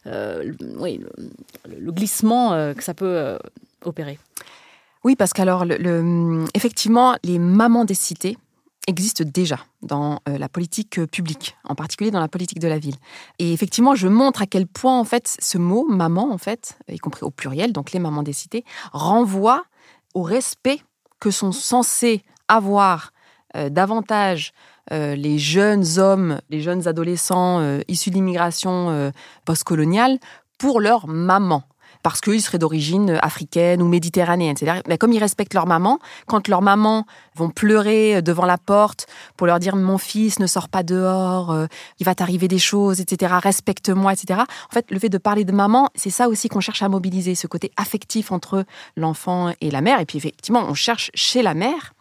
euh, 0.06 0.52
oui, 0.76 1.00
le, 1.68 1.92
glissement 1.92 2.52
euh, 2.52 2.74
que 2.74 2.82
ça 2.82 2.94
peut 2.94 3.04
euh, 3.06 3.38
opérer. 3.84 4.18
Oui, 5.04 5.16
parce 5.16 5.32
qu'alors, 5.32 5.64
le, 5.64 6.44
effectivement, 6.54 7.16
les 7.24 7.38
mamans 7.38 7.84
des 7.84 7.94
cités 7.94 8.36
existent 8.88 9.24
déjà 9.24 9.58
dans 9.82 10.18
la 10.26 10.48
politique 10.48 11.04
publique, 11.06 11.56
en 11.64 11.76
particulier 11.76 12.10
dans 12.10 12.20
la 12.20 12.28
politique 12.28 12.58
de 12.58 12.66
la 12.66 12.78
ville. 12.78 12.96
Et 13.38 13.52
effectivement, 13.52 13.94
je 13.94 14.08
montre 14.08 14.42
à 14.42 14.46
quel 14.46 14.66
point, 14.66 14.98
en 14.98 15.04
fait, 15.04 15.36
ce 15.40 15.56
mot 15.56 15.86
maman, 15.88 16.32
en 16.32 16.38
fait, 16.38 16.76
y 16.88 16.98
compris 16.98 17.22
au 17.22 17.30
pluriel, 17.30 17.72
donc 17.72 17.92
les 17.92 18.00
mamans 18.00 18.24
des 18.24 18.32
cités, 18.32 18.64
renvoie 18.92 19.64
au 20.14 20.22
respect 20.22 20.80
que 21.20 21.30
sont 21.30 21.52
censés 21.52 22.24
avoir 22.48 23.12
davantage 23.54 24.52
euh, 24.90 25.14
les 25.14 25.38
jeunes 25.38 25.98
hommes, 25.98 26.40
les 26.50 26.60
jeunes 26.60 26.88
adolescents 26.88 27.60
euh, 27.60 27.80
issus 27.88 28.10
de 28.10 28.16
l'immigration 28.16 28.90
euh, 28.90 29.10
postcoloniale 29.44 30.18
pour 30.58 30.80
leur 30.80 31.06
maman. 31.06 31.62
parce 32.02 32.20
qu'ils 32.20 32.42
seraient 32.42 32.58
d'origine 32.58 33.18
africaine 33.22 33.80
ou 33.80 33.86
méditerranéenne. 33.86 34.56
C'est-à-dire, 34.56 34.82
mais 34.88 34.98
comme 34.98 35.12
ils 35.12 35.20
respectent 35.20 35.54
leur 35.54 35.66
maman, 35.66 36.00
quand 36.26 36.48
leur 36.48 36.60
maman 36.60 37.06
vont 37.36 37.50
pleurer 37.50 38.22
devant 38.22 38.44
la 38.44 38.58
porte 38.58 39.06
pour 39.36 39.46
leur 39.46 39.60
dire 39.60 39.76
mon 39.76 39.98
fils 39.98 40.40
ne 40.40 40.48
sort 40.48 40.68
pas 40.68 40.82
dehors, 40.82 41.52
euh, 41.52 41.66
il 42.00 42.04
va 42.04 42.16
t'arriver 42.16 42.48
des 42.48 42.58
choses, 42.58 43.00
etc. 43.00 43.34
Respecte-moi, 43.40 44.12
etc. 44.12 44.40
En 44.40 44.74
fait, 44.74 44.90
le 44.90 44.98
fait 44.98 45.10
de 45.10 45.18
parler 45.18 45.44
de 45.44 45.52
maman, 45.52 45.88
c'est 45.94 46.10
ça 46.10 46.28
aussi 46.28 46.48
qu'on 46.48 46.60
cherche 46.60 46.82
à 46.82 46.88
mobiliser, 46.88 47.36
ce 47.36 47.46
côté 47.46 47.70
affectif 47.76 48.32
entre 48.32 48.64
l'enfant 48.96 49.52
et 49.60 49.70
la 49.70 49.80
mère. 49.80 50.00
Et 50.00 50.06
puis 50.06 50.18
effectivement, 50.18 50.64
on 50.68 50.74
cherche 50.74 51.12
chez 51.14 51.42
la 51.42 51.54
mère 51.54 51.92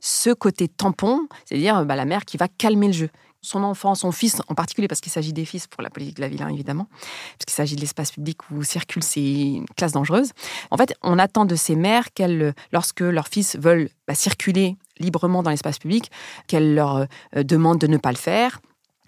ce 0.00 0.30
côté 0.30 0.68
tampon, 0.68 1.26
c'est-à-dire 1.44 1.84
bah, 1.84 1.96
la 1.96 2.04
mère 2.04 2.24
qui 2.24 2.36
va 2.36 2.48
calmer 2.48 2.88
le 2.88 2.92
jeu. 2.92 3.10
Son 3.40 3.62
enfant, 3.62 3.94
son 3.94 4.10
fils 4.10 4.42
en 4.48 4.54
particulier, 4.54 4.88
parce 4.88 5.00
qu'il 5.00 5.12
s'agit 5.12 5.32
des 5.32 5.44
fils 5.44 5.68
pour 5.68 5.80
la 5.80 5.90
politique 5.90 6.16
de 6.16 6.22
la 6.22 6.28
ville, 6.28 6.42
hein, 6.42 6.48
évidemment, 6.48 6.88
puisqu'il 7.36 7.54
s'agit 7.54 7.76
de 7.76 7.80
l'espace 7.80 8.10
public 8.10 8.50
où 8.50 8.64
circulent 8.64 9.04
ces 9.04 9.62
classes 9.76 9.92
dangereuses. 9.92 10.32
En 10.72 10.76
fait, 10.76 10.94
on 11.02 11.20
attend 11.20 11.44
de 11.44 11.54
ces 11.54 11.76
mères 11.76 12.12
qu'elles, 12.12 12.52
lorsque 12.72 13.00
leurs 13.00 13.28
fils 13.28 13.56
veulent 13.56 13.90
bah, 14.08 14.14
circuler 14.16 14.76
librement 14.98 15.44
dans 15.44 15.50
l'espace 15.50 15.78
public, 15.78 16.10
qu'elles 16.48 16.74
leur 16.74 16.96
euh, 16.96 17.42
demandent 17.44 17.78
de 17.78 17.86
ne 17.86 17.96
pas 17.96 18.10
le 18.10 18.16
faire, 18.16 18.60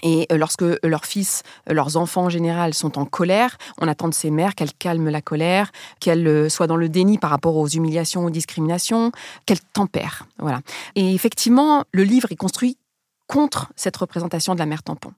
et 0.03 0.27
euh, 0.33 0.37
lorsque 0.37 0.65
leurs 0.83 1.05
fils, 1.05 1.43
euh, 1.69 1.75
leurs 1.75 1.97
enfants 1.97 2.25
en 2.25 2.29
général 2.29 2.75
sont 2.75 2.99
en 2.99 3.05
colère, 3.05 3.57
on 3.81 3.89
attend 3.89 4.09
de 4.09 4.15
ces 4.15 4.31
mères 4.31 4.55
qu'elles 4.55 4.73
calment 4.73 5.11
la 5.11 5.21
colère, 5.21 5.73
qu'elles 6.01 6.27
euh, 6.27 6.49
soient 6.49 6.67
dans 6.67 6.77
le 6.77 6.89
déni 6.89 7.19
par 7.19 7.31
rapport 7.31 7.57
aux 7.57 7.69
humiliations, 7.69 8.25
aux 8.25 8.31
discriminations, 8.31 9.13
qu'elles 9.47 9.61
tempèrent. 9.61 10.27
Voilà. 10.39 10.61
Et 10.95 11.15
effectivement, 11.15 11.85
le 11.93 12.05
livre 12.05 12.33
est 12.33 12.37
construit 12.37 12.77
contre 13.27 13.71
cette 13.77 13.97
représentation 13.97 14.55
de 14.55 14.59
la 14.59 14.67
mère 14.67 14.83
tampon, 14.83 15.13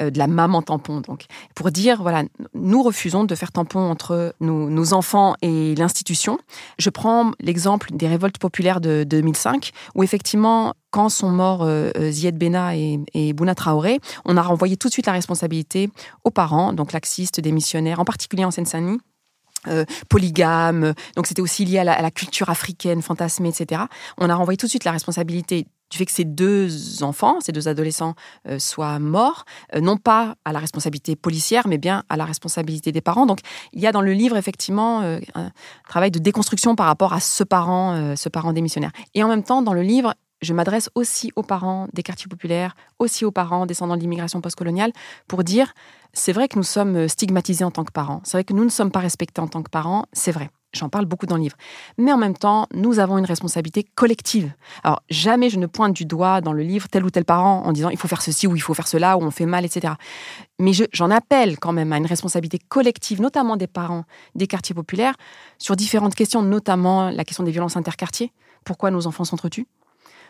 de 0.00 0.16
la 0.18 0.26
maman 0.26 0.62
tampon, 0.62 1.02
donc, 1.02 1.26
pour 1.54 1.70
dire, 1.70 2.00
voilà, 2.00 2.22
nous 2.54 2.82
refusons 2.82 3.24
de 3.24 3.34
faire 3.34 3.52
tampon 3.52 3.80
entre 3.80 4.34
nos, 4.40 4.94
enfants 4.94 5.34
et 5.42 5.74
l'institution. 5.74 6.38
Je 6.78 6.88
prends 6.88 7.32
l'exemple 7.38 7.88
des 7.92 8.08
révoltes 8.08 8.38
populaires 8.38 8.80
de 8.80 9.04
2005, 9.04 9.72
où 9.94 10.02
effectivement, 10.02 10.72
quand 10.90 11.08
sont 11.08 11.30
morts 11.30 11.62
euh, 11.62 11.90
euh, 11.96 12.10
Zied 12.10 12.36
Bena 12.36 12.74
et, 12.76 13.32
Bouna 13.32 13.54
Traoré, 13.54 14.00
on 14.24 14.36
a 14.36 14.42
renvoyé 14.42 14.76
tout 14.76 14.88
de 14.88 14.92
suite 14.92 15.06
la 15.06 15.12
responsabilité 15.12 15.90
aux 16.24 16.30
parents, 16.30 16.72
donc 16.72 16.92
laxistes, 16.92 17.40
des 17.40 17.52
missionnaires, 17.52 18.00
en 18.00 18.04
particulier 18.04 18.44
en 18.44 18.50
Seine-Saint-Denis. 18.50 19.00
Euh, 19.68 19.84
polygame, 20.08 20.94
donc 21.16 21.26
c'était 21.26 21.42
aussi 21.42 21.66
lié 21.66 21.80
à 21.80 21.84
la, 21.84 22.10
culture 22.10 22.48
africaine 22.48 23.02
fantasmée, 23.02 23.50
etc. 23.50 23.82
On 24.16 24.30
a 24.30 24.34
renvoyé 24.34 24.56
tout 24.56 24.64
de 24.64 24.70
suite 24.70 24.84
la 24.84 24.92
responsabilité 24.92 25.66
du 25.90 25.98
fait 25.98 26.06
que 26.06 26.12
ces 26.12 26.24
deux 26.24 27.02
enfants, 27.02 27.40
ces 27.40 27.52
deux 27.52 27.68
adolescents 27.68 28.14
soient 28.58 28.98
morts, 28.98 29.44
non 29.78 29.98
pas 29.98 30.36
à 30.46 30.54
la 30.54 30.60
responsabilité 30.60 31.14
policière, 31.14 31.68
mais 31.68 31.76
bien 31.76 32.04
à 32.08 32.16
la 32.16 32.24
responsabilité 32.24 32.90
des 32.90 33.02
parents. 33.02 33.26
Donc 33.26 33.40
il 33.74 33.82
y 33.82 33.86
a 33.86 33.92
dans 33.92 34.00
le 34.00 34.12
livre 34.14 34.38
effectivement 34.38 35.02
un 35.02 35.50
travail 35.86 36.10
de 36.10 36.20
déconstruction 36.20 36.74
par 36.74 36.86
rapport 36.86 37.12
à 37.12 37.20
ce 37.20 37.44
parent, 37.44 38.14
ce 38.16 38.28
parent 38.30 38.54
démissionnaire. 38.54 38.92
Et 39.14 39.22
en 39.22 39.28
même 39.28 39.42
temps, 39.42 39.60
dans 39.60 39.74
le 39.74 39.82
livre, 39.82 40.14
je 40.42 40.54
m'adresse 40.54 40.90
aussi 40.94 41.32
aux 41.36 41.42
parents 41.42 41.88
des 41.92 42.02
quartiers 42.02 42.28
populaires, 42.28 42.74
aussi 42.98 43.24
aux 43.24 43.30
parents 43.30 43.66
descendants 43.66 43.96
de 43.96 44.00
l'immigration 44.00 44.40
postcoloniale, 44.40 44.92
pour 45.28 45.44
dire, 45.44 45.72
c'est 46.12 46.32
vrai 46.32 46.48
que 46.48 46.56
nous 46.56 46.64
sommes 46.64 47.08
stigmatisés 47.08 47.64
en 47.64 47.70
tant 47.70 47.84
que 47.84 47.92
parents, 47.92 48.20
c'est 48.24 48.36
vrai 48.36 48.44
que 48.44 48.52
nous 48.52 48.64
ne 48.64 48.70
sommes 48.70 48.90
pas 48.90 49.00
respectés 49.00 49.40
en 49.40 49.48
tant 49.48 49.62
que 49.62 49.70
parents, 49.70 50.06
c'est 50.12 50.32
vrai. 50.32 50.50
J'en 50.72 50.88
parle 50.88 51.04
beaucoup 51.04 51.26
dans 51.26 51.36
le 51.36 51.42
livre. 51.42 51.56
Mais 51.98 52.12
en 52.12 52.16
même 52.16 52.36
temps, 52.36 52.68
nous 52.72 53.00
avons 53.00 53.18
une 53.18 53.24
responsabilité 53.24 53.82
collective. 53.82 54.52
Alors, 54.84 55.02
jamais 55.10 55.50
je 55.50 55.58
ne 55.58 55.66
pointe 55.66 55.92
du 55.92 56.04
doigt 56.04 56.40
dans 56.40 56.52
le 56.52 56.62
livre 56.62 56.86
tel 56.88 57.04
ou 57.04 57.10
tel 57.10 57.24
parent 57.24 57.64
en 57.64 57.72
disant 57.72 57.88
il 57.88 57.96
faut 57.96 58.06
faire 58.06 58.22
ceci 58.22 58.46
ou 58.46 58.54
il 58.54 58.60
faut 58.60 58.74
faire 58.74 58.86
cela 58.86 59.16
ou 59.16 59.22
on 59.22 59.32
fait 59.32 59.46
mal, 59.46 59.64
etc. 59.64 59.94
Mais 60.60 60.70
j'en 60.92 61.10
appelle 61.10 61.58
quand 61.58 61.72
même 61.72 61.92
à 61.92 61.96
une 61.96 62.06
responsabilité 62.06 62.60
collective, 62.68 63.20
notamment 63.20 63.56
des 63.56 63.66
parents 63.66 64.04
des 64.36 64.46
quartiers 64.46 64.74
populaires, 64.74 65.14
sur 65.58 65.74
différentes 65.74 66.14
questions, 66.14 66.42
notamment 66.42 67.10
la 67.10 67.24
question 67.24 67.42
des 67.42 67.50
violences 67.50 67.76
interquartiers. 67.76 68.32
Pourquoi 68.64 68.92
nos 68.92 69.08
enfants 69.08 69.24
s'entretuent? 69.24 69.66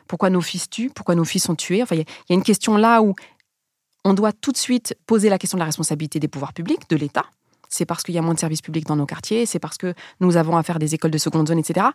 Pourquoi 0.07 0.31
nos 0.31 0.41
fils 0.41 0.69
tuent? 0.69 0.91
Pourquoi 0.95 1.15
nos 1.15 1.25
fils 1.25 1.45
sont 1.45 1.55
tués? 1.55 1.83
Enfin, 1.83 1.97
il 1.97 2.01
y, 2.01 2.33
a 2.33 2.35
une 2.35 2.43
question 2.43 2.77
là 2.77 3.03
où 3.03 3.15
on 4.05 4.15
doit 4.15 4.33
tout 4.33 4.53
de 4.53 4.57
suite 4.57 4.97
poser 5.07 5.29
la 5.29 5.39
question 5.39 5.57
de 5.57 5.61
la 5.61 5.67
responsabilité 5.67 6.19
des 6.21 6.29
pouvoirs 6.29 6.53
publics, 6.53 6.89
de 6.89 6.97
l'État. 6.97 7.27
C'est 7.71 7.87
parce 7.87 8.03
qu'il 8.03 8.15
y 8.15 8.19
a 8.19 8.23
moins 8.23 8.35
de 8.35 8.39
services 8.39 8.63
publics 8.63 8.87
dans 8.87 8.97
nos 8.97 9.07
quartiers, 9.07 9.47
c'est 9.47 9.61
parce 9.61 9.79
que 9.79 9.95
nous 10.19 10.37
avons 10.37 10.57
à 10.57 10.63
faire 10.63 10.79
des 10.79 10.95
écoles 10.95 11.13
de 11.13 11.19
seconde 11.19 11.49
zone, 11.49 11.59
etc. 11.59 11.87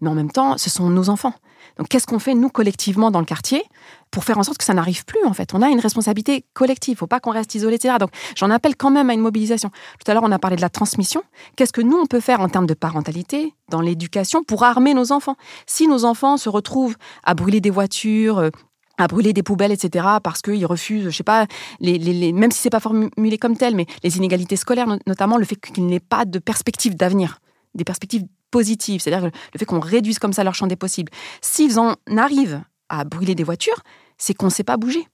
Mais 0.00 0.08
en 0.08 0.14
même 0.14 0.30
temps, 0.30 0.56
ce 0.58 0.70
sont 0.70 0.88
nos 0.88 1.10
enfants. 1.10 1.34
Donc, 1.76 1.88
qu'est-ce 1.88 2.06
qu'on 2.06 2.18
fait, 2.18 2.34
nous, 2.34 2.48
collectivement, 2.48 3.10
dans 3.10 3.20
le 3.20 3.26
quartier, 3.26 3.62
pour 4.10 4.24
faire 4.24 4.38
en 4.38 4.42
sorte 4.42 4.58
que 4.58 4.64
ça 4.64 4.74
n'arrive 4.74 5.04
plus, 5.04 5.22
en 5.24 5.34
fait? 5.34 5.54
On 5.54 5.60
a 5.60 5.68
une 5.68 5.80
responsabilité 5.80 6.44
collective. 6.54 6.92
Il 6.92 6.96
ne 6.96 6.98
faut 6.98 7.06
pas 7.06 7.20
qu'on 7.20 7.30
reste 7.30 7.54
isolé, 7.54 7.76
etc. 7.76 7.96
Donc, 8.00 8.10
j'en 8.36 8.50
appelle 8.50 8.74
quand 8.74 8.90
même 8.90 9.10
à 9.10 9.14
une 9.14 9.20
mobilisation. 9.20 9.70
Tout 10.02 10.10
à 10.10 10.14
l'heure, 10.14 10.22
on 10.24 10.32
a 10.32 10.38
parlé 10.38 10.56
de 10.56 10.62
la 10.62 10.70
transmission. 10.70 11.22
Qu'est-ce 11.56 11.72
que 11.72 11.82
nous, 11.82 11.96
on 11.96 12.06
peut 12.06 12.20
faire 12.20 12.40
en 12.40 12.48
termes 12.48 12.66
de 12.66 12.74
parentalité, 12.74 13.52
dans 13.68 13.82
l'éducation, 13.82 14.42
pour 14.42 14.64
armer 14.64 14.94
nos 14.94 15.12
enfants? 15.12 15.36
Si 15.66 15.88
nos 15.88 16.04
enfants 16.04 16.38
se 16.38 16.48
retrouvent 16.48 16.96
à 17.22 17.34
brûler 17.34 17.60
des 17.60 17.70
voitures, 17.70 18.38
euh, 18.38 18.50
à 18.98 19.06
brûler 19.06 19.32
des 19.32 19.42
poubelles, 19.42 19.72
etc., 19.72 20.06
parce 20.22 20.42
qu'ils 20.42 20.66
refusent, 20.66 21.04
je 21.04 21.16
sais 21.16 21.22
pas, 21.22 21.46
les, 21.80 22.32
même 22.32 22.50
si 22.50 22.60
c'est 22.60 22.70
pas 22.70 22.80
formulé 22.80 23.38
comme 23.38 23.56
tel, 23.56 23.74
mais 23.74 23.86
les 24.02 24.16
inégalités 24.16 24.56
scolaires, 24.56 24.88
notamment 25.06 25.38
le 25.38 25.44
fait 25.44 25.56
qu'il 25.56 25.86
n'ait 25.86 26.00
pas 26.00 26.24
de 26.24 26.38
perspective 26.38 26.96
d'avenir, 26.96 27.38
des 27.74 27.84
perspectives 27.84 28.24
positives, 28.50 29.00
c'est-à-dire 29.00 29.30
le 29.30 29.58
fait 29.58 29.64
qu'on 29.64 29.80
réduise 29.80 30.18
comme 30.18 30.32
ça 30.32 30.44
leur 30.44 30.54
champ 30.54 30.66
des 30.66 30.76
possibles. 30.76 31.12
S'ils 31.40 31.78
en 31.78 31.94
arrivent 32.16 32.62
à 32.88 33.04
brûler 33.04 33.34
des 33.34 33.44
voitures, 33.44 33.82
c'est 34.16 34.34
qu'on 34.34 34.46
ne 34.46 34.50
sait 34.50 34.64
pas 34.64 34.76
bouger. 34.76 35.06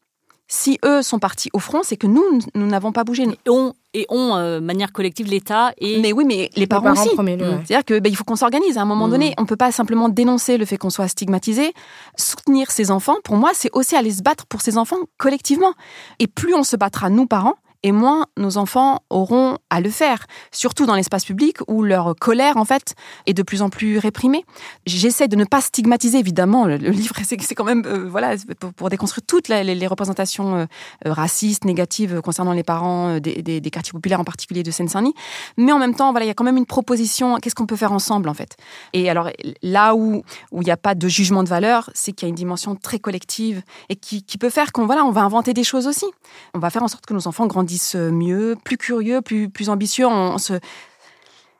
Si 0.46 0.78
eux 0.84 1.02
sont 1.02 1.18
partis 1.18 1.48
au 1.54 1.58
front, 1.58 1.80
c'est 1.82 1.96
que 1.96 2.06
nous, 2.06 2.22
nous 2.54 2.66
n'avons 2.66 2.92
pas 2.92 3.02
bougé. 3.02 3.22
Et 3.22 3.50
on, 3.50 3.72
et 3.94 4.06
on 4.10 4.36
euh, 4.36 4.60
manière 4.60 4.92
collective, 4.92 5.26
l'État 5.26 5.72
et... 5.78 6.00
Mais 6.00 6.12
oui, 6.12 6.24
mais 6.26 6.50
les, 6.54 6.66
parents, 6.66 6.92
aussi. 6.92 7.08
Mmh. 7.16 7.64
C'est-à-dire 7.64 7.84
qu'il 7.84 8.00
ben, 8.00 8.14
faut 8.14 8.24
qu'on 8.24 8.36
s'organise. 8.36 8.76
À 8.76 8.82
un 8.82 8.84
moment 8.84 9.08
mmh. 9.08 9.10
donné, 9.10 9.34
on 9.38 9.42
ne 9.42 9.46
peut 9.46 9.56
pas 9.56 9.72
simplement 9.72 10.10
dénoncer 10.10 10.58
le 10.58 10.66
fait 10.66 10.76
qu'on 10.76 10.90
soit 10.90 11.08
stigmatisé. 11.08 11.72
Soutenir 12.16 12.70
ses 12.70 12.90
enfants, 12.90 13.16
pour 13.24 13.36
moi, 13.36 13.52
c'est 13.54 13.70
aussi 13.72 13.96
aller 13.96 14.12
se 14.12 14.22
battre 14.22 14.44
pour 14.46 14.60
ses 14.60 14.76
enfants 14.76 14.98
collectivement. 15.16 15.72
Et 16.18 16.26
plus 16.26 16.54
on 16.54 16.62
se 16.62 16.76
battra, 16.76 17.08
nous, 17.08 17.26
parents, 17.26 17.56
et 17.84 17.92
moins 17.92 18.26
nos 18.38 18.56
enfants 18.56 19.00
auront 19.10 19.58
à 19.70 19.80
le 19.80 19.90
faire, 19.90 20.26
surtout 20.50 20.86
dans 20.86 20.94
l'espace 20.96 21.24
public 21.24 21.58
où 21.68 21.82
leur 21.82 22.16
colère, 22.16 22.56
en 22.56 22.64
fait, 22.64 22.94
est 23.26 23.34
de 23.34 23.42
plus 23.42 23.60
en 23.60 23.68
plus 23.68 23.98
réprimée. 23.98 24.44
J'essaie 24.86 25.28
de 25.28 25.36
ne 25.36 25.44
pas 25.44 25.60
stigmatiser, 25.60 26.18
évidemment, 26.18 26.64
le, 26.64 26.76
livre, 26.76 27.14
c'est 27.24 27.54
quand 27.54 27.64
même, 27.64 27.84
euh, 27.84 28.08
voilà, 28.08 28.36
pour, 28.76 28.88
déconstruire 28.88 29.24
toutes 29.26 29.48
les, 29.48 29.86
représentations 29.86 30.56
euh, 30.56 30.66
racistes, 31.04 31.66
négatives 31.66 32.22
concernant 32.22 32.52
les 32.52 32.62
parents 32.62 33.16
euh, 33.16 33.20
des, 33.20 33.70
quartiers 33.70 33.92
populaires, 33.92 34.20
en 34.20 34.24
particulier 34.24 34.62
de 34.62 34.70
Seine-Saint-Denis. 34.70 35.14
Mais 35.58 35.72
en 35.72 35.78
même 35.78 35.94
temps, 35.94 36.10
voilà, 36.10 36.24
il 36.24 36.28
y 36.28 36.32
a 36.32 36.34
quand 36.34 36.44
même 36.44 36.56
une 36.56 36.66
proposition, 36.66 37.36
qu'est-ce 37.36 37.54
qu'on 37.54 37.66
peut 37.66 37.76
faire 37.76 37.92
ensemble, 37.92 38.30
en 38.30 38.34
fait? 38.34 38.56
Et 38.94 39.10
alors, 39.10 39.28
là 39.62 39.94
où 39.94 40.24
il 40.52 40.60
n'y 40.60 40.70
a 40.70 40.78
pas 40.78 40.94
de 40.94 41.06
jugement 41.06 41.42
de 41.42 41.48
valeur, 41.50 41.90
c'est 41.92 42.12
qu'il 42.12 42.26
y 42.26 42.28
a 42.28 42.30
une 42.30 42.34
dimension 42.34 42.76
très 42.76 42.98
collective 42.98 43.62
et 43.90 43.96
qui, 43.96 44.22
qui 44.22 44.38
peut 44.38 44.48
faire 44.48 44.72
qu'on 44.72 44.86
voilà, 44.86 45.04
on 45.04 45.10
va 45.10 45.20
inventer 45.20 45.52
des 45.52 45.64
choses 45.64 45.86
aussi. 45.86 46.06
On 46.54 46.58
va 46.58 46.70
faire 46.70 46.82
en 46.82 46.88
sorte 46.88 47.04
que 47.04 47.12
nos 47.12 47.28
enfants 47.28 47.46
grandissent 47.46 47.73
mieux, 47.94 48.56
plus 48.64 48.76
curieux, 48.76 49.20
plus, 49.22 49.48
plus 49.48 49.68
ambitieux, 49.68 50.06
en, 50.06 50.38
se 50.38 50.54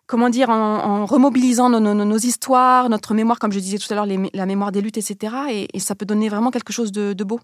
comment 0.07 0.29
dire, 0.29 0.51
en, 0.51 1.07
remobilisant 1.07 1.71
nos, 1.71 2.19
histoires, 2.19 2.89
notre 2.89 3.15
mémoire, 3.15 3.39
comme 3.39 3.53
je 3.53 3.59
disais 3.59 3.79
tout 3.79 3.93
à 3.93 3.97
l'heure, 3.97 4.07
la 4.33 4.47
mémoire 4.47 4.73
des 4.73 4.81
luttes, 4.81 4.99
etc. 4.99 5.69
Et, 5.73 5.81
ça 5.81 5.95
peut 5.95 6.07
donner 6.07 6.29
vraiment 6.29 6.51
quelque 6.51 6.73
chose 6.73 6.93
de, 6.93 7.13
de 7.13 7.25
beau. 7.25 7.41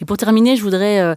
Et 0.00 0.04
pour 0.04 0.16
terminer, 0.16 0.56
je 0.56 0.62
voudrais 0.62 1.16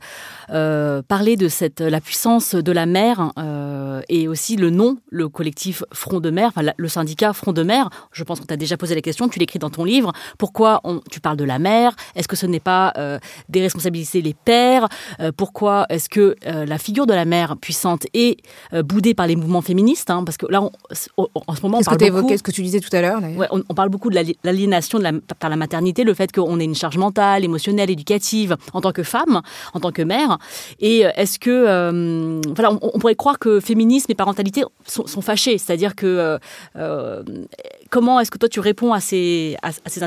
euh, 0.51 0.75
euh, 0.85 1.01
parler 1.01 1.35
de 1.35 1.47
cette, 1.47 1.81
la 1.81 2.01
puissance 2.01 2.55
de 2.55 2.71
la 2.71 2.85
mer 2.85 3.31
euh, 3.39 4.01
et 4.09 4.27
aussi 4.27 4.55
le 4.55 4.69
nom, 4.69 4.97
le 5.09 5.29
collectif 5.29 5.83
Front 5.91 6.19
de 6.19 6.29
mer, 6.29 6.51
enfin, 6.55 6.71
le 6.75 6.87
syndicat 6.87 7.33
Front 7.33 7.53
de 7.53 7.63
mer. 7.63 7.89
Je 8.11 8.23
pense 8.23 8.39
qu'on 8.39 8.45
t'a 8.45 8.57
déjà 8.57 8.77
posé 8.77 8.95
la 8.95 9.01
question, 9.01 9.27
tu 9.27 9.39
l'écris 9.39 9.59
dans 9.59 9.69
ton 9.69 9.83
livre. 9.83 10.11
Pourquoi 10.37 10.81
on, 10.83 11.01
tu 11.11 11.19
parles 11.19 11.37
de 11.37 11.43
la 11.43 11.59
mer? 11.59 11.95
Est-ce 12.15 12.27
que 12.27 12.35
ce 12.35 12.45
n'est 12.45 12.59
pas 12.59 12.93
des 13.49 13.61
responsabilités 13.61 14.21
les 14.21 14.33
pères 14.33 14.87
Pourquoi 15.37 15.85
est-ce 15.89 16.09
que 16.09 16.35
la 16.45 16.77
figure 16.77 17.05
de 17.05 17.13
la 17.13 17.25
mère 17.25 17.57
puissante 17.57 18.05
est 18.13 18.37
boudée 18.83 19.13
par 19.13 19.27
les 19.27 19.35
mouvements 19.35 19.61
féministes 19.61 20.09
hein? 20.09 20.23
Parce 20.23 20.37
que 20.37 20.45
là, 20.49 20.61
en 20.61 20.71
ce 20.91 21.61
moment, 21.61 21.79
on 21.79 21.83
parle 21.83 21.97
que 21.97 22.09
beaucoup... 22.09 22.37
ce 22.37 22.43
que 22.43 22.51
tu 22.51 22.61
disais 22.61 22.79
tout 22.79 22.95
à 22.95 23.01
l'heure. 23.01 23.21
Ouais, 23.21 23.47
on, 23.51 23.73
parle 23.73 23.89
beaucoup 23.89 24.09
de 24.09 24.19
l'aliénation 24.43 24.99
par 25.39 25.49
la 25.49 25.55
maternité, 25.55 26.03
le 26.03 26.13
fait 26.13 26.31
qu'on 26.31 26.59
ait 26.59 26.65
une 26.65 26.75
charge 26.75 26.97
mentale, 26.97 27.43
émotionnelle, 27.43 27.89
éducative 27.89 28.55
en 28.73 28.81
tant 28.81 28.91
que 28.91 29.03
femme, 29.03 29.41
en 29.73 29.79
tant 29.79 29.91
que 29.91 30.01
mère 30.01 30.34
Et 30.79 31.05
euh, 31.05 31.11
est-ce 31.15 31.39
que, 31.39 31.49
euh, 31.49 32.41
voilà, 32.55 32.77
on, 32.81 32.99
pourrait 32.99 33.15
croire 33.15 33.39
que 33.39 33.59
féminisme 33.59 34.11
et 34.11 34.15
parentalité 34.15 34.63
sont, 34.85 35.21
fâchés, 35.21 35.57
c'est-à-dire 35.57 35.95
que 35.95 36.39
euh, 36.75 37.23
comment 37.89 38.19
est-ce 38.19 38.31
que 38.31 38.37
toi 38.37 38.49
tu 38.49 38.59
réponds 38.59 38.93
à 38.93 38.99
ces, 38.99 39.57
à 39.61 39.71
ces 39.89 40.01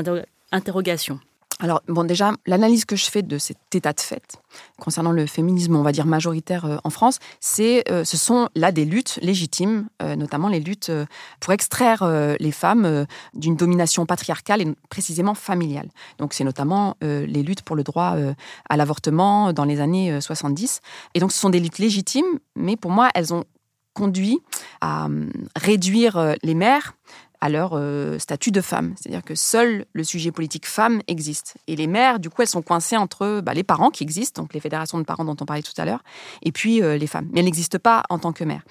interrogations? 0.51 1.19
Alors, 1.61 1.81
bon, 1.89 2.05
déjà, 2.05 2.31
l'analyse 2.45 2.85
que 2.85 2.95
je 2.95 3.05
fais 3.11 3.21
de 3.21 3.37
cet 3.37 3.57
état 3.75 3.91
de 3.91 3.99
fait 3.99 4.39
concernant 4.79 5.11
le 5.11 5.25
féminisme, 5.25 5.75
on 5.75 5.81
va 5.81 5.91
dire 5.91 6.05
majoritaire 6.05 6.63
euh, 6.63 6.77
en 6.85 6.89
France, 6.89 7.19
c'est, 7.41 7.83
euh, 7.91 8.05
ce 8.05 8.15
sont 8.15 8.47
là 8.55 8.71
des 8.71 8.85
luttes 8.85 9.19
légitimes, 9.21 9.89
euh, 10.01 10.15
notamment 10.15 10.47
les 10.47 10.61
luttes 10.61 10.89
pour 11.41 11.51
extraire 11.51 12.07
les 12.39 12.51
femmes 12.51 13.05
d'une 13.33 13.55
domination 13.55 14.05
patriarcale 14.05 14.61
et 14.61 14.73
précisément 14.89 15.33
familiale. 15.33 15.89
Donc, 16.17 16.33
c'est 16.33 16.43
notamment 16.43 16.95
les 17.01 17.43
luttes 17.43 17.61
pour 17.61 17.75
le 17.75 17.83
droit 17.83 18.15
à 18.69 18.77
l'avortement 18.77 19.53
dans 19.53 19.65
les 19.65 19.81
années 19.81 20.19
70. 20.21 20.81
Et 21.13 21.19
donc, 21.19 21.31
ce 21.31 21.39
sont 21.39 21.49
des 21.49 21.59
luttes 21.59 21.79
légitimes, 21.79 22.39
mais 22.55 22.75
pour 22.75 22.91
moi, 22.91 23.09
elles 23.15 23.33
ont 23.33 23.43
conduit 23.93 24.39
à 24.81 25.05
hum, 25.05 25.31
réduire 25.55 26.35
les 26.43 26.53
mères 26.53 26.93
à 27.41 27.49
leur 27.49 27.71
euh, 27.73 28.19
statut 28.19 28.51
de 28.51 28.61
femme. 28.61 28.93
C'est-à-dire 28.97 29.23
que 29.23 29.35
seul 29.35 29.85
le 29.93 30.03
sujet 30.03 30.31
politique 30.31 30.67
femme 30.67 31.01
existe. 31.07 31.55
Et 31.67 31.75
les 31.75 31.87
mères, 31.87 32.19
du 32.19 32.29
coup, 32.29 32.41
elles 32.41 32.49
sont 32.49 32.61
coincées 32.61 32.97
entre 32.97 33.41
bah, 33.41 33.53
les 33.53 33.63
parents 33.63 33.89
qui 33.89 34.03
existent, 34.03 34.41
donc 34.41 34.53
les 34.53 34.59
fédérations 34.59 34.97
de 34.97 35.03
parents 35.03 35.25
dont 35.25 35.35
on 35.39 35.45
parlait 35.45 35.61
tout 35.61 35.73
à 35.77 35.85
l'heure, 35.85 36.03
et 36.41 36.51
puis 36.51 36.81
euh, 36.81 36.97
les 36.97 37.07
femmes. 37.07 37.29
Mais 37.31 37.39
elles 37.39 37.45
n'existent 37.45 37.79
pas 37.79 38.03
en 38.09 38.19
tant 38.19 38.33
que 38.33 38.43
mères. 38.43 38.63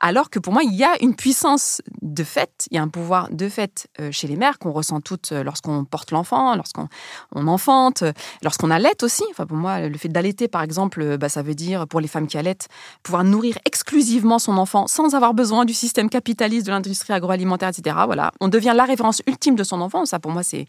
Alors 0.00 0.30
que 0.30 0.38
pour 0.38 0.52
moi, 0.52 0.62
il 0.62 0.74
y 0.74 0.84
a 0.84 1.02
une 1.02 1.14
puissance 1.14 1.80
de 2.02 2.24
fait, 2.24 2.66
il 2.70 2.76
y 2.76 2.78
a 2.78 2.82
un 2.82 2.88
pouvoir 2.88 3.30
de 3.30 3.48
fait 3.48 3.88
euh, 4.00 4.10
chez 4.12 4.26
les 4.26 4.36
mères 4.36 4.58
qu'on 4.58 4.72
ressent 4.72 5.00
toutes 5.00 5.32
lorsqu'on 5.32 5.84
porte 5.84 6.10
l'enfant, 6.10 6.54
lorsqu'on 6.56 6.88
on 7.34 7.46
enfante, 7.46 8.04
lorsqu'on 8.42 8.70
allaite 8.70 9.02
aussi. 9.02 9.24
Enfin, 9.30 9.46
pour 9.46 9.56
moi, 9.56 9.88
le 9.88 9.98
fait 9.98 10.08
d'allaiter, 10.08 10.48
par 10.48 10.62
exemple, 10.62 11.16
bah, 11.16 11.28
ça 11.28 11.42
veut 11.42 11.54
dire, 11.54 11.86
pour 11.86 12.00
les 12.00 12.08
femmes 12.08 12.26
qui 12.26 12.36
allaitent, 12.36 12.68
pouvoir 13.02 13.24
nourrir 13.24 13.58
exclusivement 13.64 14.38
son 14.38 14.58
enfant 14.58 14.86
sans 14.86 15.14
avoir 15.14 15.32
besoin 15.32 15.64
du 15.64 15.72
système 15.72 16.10
capitaliste 16.10 16.66
de 16.66 16.72
l'industrie 16.72 17.12
agroalimentaire, 17.12 17.70
etc 17.70 17.96
voilà, 18.10 18.32
on 18.40 18.48
devient 18.48 18.72
la 18.74 18.86
référence 18.86 19.22
ultime 19.28 19.54
de 19.54 19.62
son 19.62 19.80
enfant. 19.80 20.04
Ça, 20.04 20.18
pour 20.18 20.32
moi, 20.32 20.42
c'est 20.42 20.66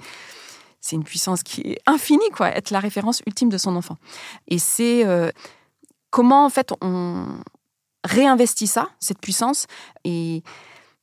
c'est 0.80 0.96
une 0.96 1.04
puissance 1.04 1.42
qui 1.42 1.62
est 1.62 1.80
infinie, 1.88 2.30
quoi, 2.36 2.50
être 2.50 2.70
la 2.70 2.80
référence 2.80 3.24
ultime 3.26 3.50
de 3.50 3.58
son 3.58 3.76
enfant. 3.76 3.98
Et 4.48 4.60
c'est 4.60 5.08
euh, 5.08 5.32
comment, 6.12 6.46
en 6.46 6.50
fait, 6.52 6.72
on 6.82 7.26
réinvestit 8.04 8.68
ça, 8.68 8.90
cette 9.00 9.20
puissance, 9.20 9.66
et 10.04 10.44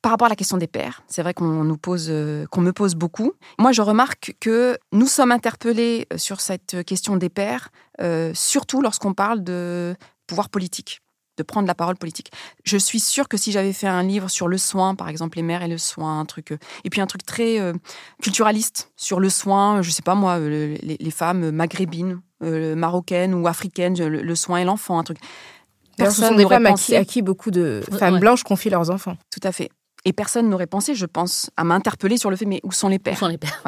par 0.00 0.12
rapport 0.12 0.26
à 0.26 0.28
la 0.28 0.36
question 0.36 0.58
des 0.58 0.68
pères, 0.68 1.02
c'est 1.08 1.22
vrai 1.22 1.34
qu'on 1.34 1.64
nous 1.64 1.76
pose, 1.76 2.06
euh, 2.08 2.46
qu'on 2.52 2.60
me 2.60 2.72
pose 2.72 2.94
beaucoup. 2.94 3.32
Moi, 3.58 3.72
je 3.72 3.82
remarque 3.82 4.36
que 4.38 4.78
nous 4.92 5.08
sommes 5.08 5.32
interpellés 5.32 6.06
sur 6.14 6.40
cette 6.40 6.84
question 6.84 7.16
des 7.16 7.30
pères, 7.30 7.70
euh, 8.00 8.30
surtout 8.32 8.80
lorsqu'on 8.80 9.12
parle 9.12 9.42
de 9.42 9.96
pouvoir 10.28 10.50
politique 10.50 11.00
de 11.38 11.42
prendre 11.42 11.66
la 11.66 11.74
parole 11.74 11.96
politique. 11.96 12.30
Je 12.64 12.76
suis 12.76 13.00
sûre 13.00 13.28
que 13.28 13.36
si 13.36 13.52
j'avais 13.52 13.72
fait 13.72 13.86
un 13.86 14.02
livre 14.02 14.28
sur 14.28 14.48
le 14.48 14.58
soin, 14.58 14.94
par 14.94 15.08
exemple 15.08 15.38
les 15.38 15.42
mères 15.42 15.62
et 15.62 15.68
le 15.68 15.78
soin, 15.78 16.20
un 16.20 16.26
truc, 16.26 16.52
euh, 16.52 16.58
et 16.84 16.90
puis 16.90 17.00
un 17.00 17.06
truc 17.06 17.24
très 17.24 17.60
euh, 17.60 17.72
culturaliste 18.20 18.90
sur 18.96 19.20
le 19.20 19.30
soin, 19.30 19.80
je 19.80 19.90
sais 19.90 20.02
pas 20.02 20.14
moi, 20.14 20.38
euh, 20.38 20.76
les, 20.82 21.10
femmes 21.10 21.50
maghrébines, 21.50 22.20
marocaines 22.40 23.34
ou 23.34 23.46
africaines, 23.48 23.98
le, 23.98 24.34
soin 24.34 24.58
et 24.58 24.64
l'enfant, 24.64 24.98
un 24.98 25.04
truc. 25.04 25.18
Personne 25.96 26.24
ce 26.24 26.30
sont 26.30 26.36
des 26.36 26.46
femmes 26.46 26.66
à 26.66 26.74
qui, 26.74 26.94
à 26.94 27.04
qui, 27.04 27.22
beaucoup 27.22 27.50
de 27.50 27.82
femmes 27.98 28.20
blanches 28.20 28.44
confient 28.44 28.70
leurs 28.70 28.90
enfants. 28.90 29.16
Tout 29.30 29.40
à 29.42 29.52
fait. 29.52 29.70
Et 30.08 30.14
personne 30.14 30.48
n'aurait 30.48 30.66
pensé, 30.66 30.94
je 30.94 31.04
pense, 31.04 31.50
à 31.58 31.64
m'interpeller 31.64 32.16
sur 32.16 32.30
le 32.30 32.36
fait, 32.36 32.46
mais 32.46 32.60
où 32.62 32.72
sont 32.72 32.88
les 32.88 32.98
pères 32.98 33.12
Où 33.12 33.18
sont 33.18 33.28
les 33.28 33.36
pères 33.36 33.62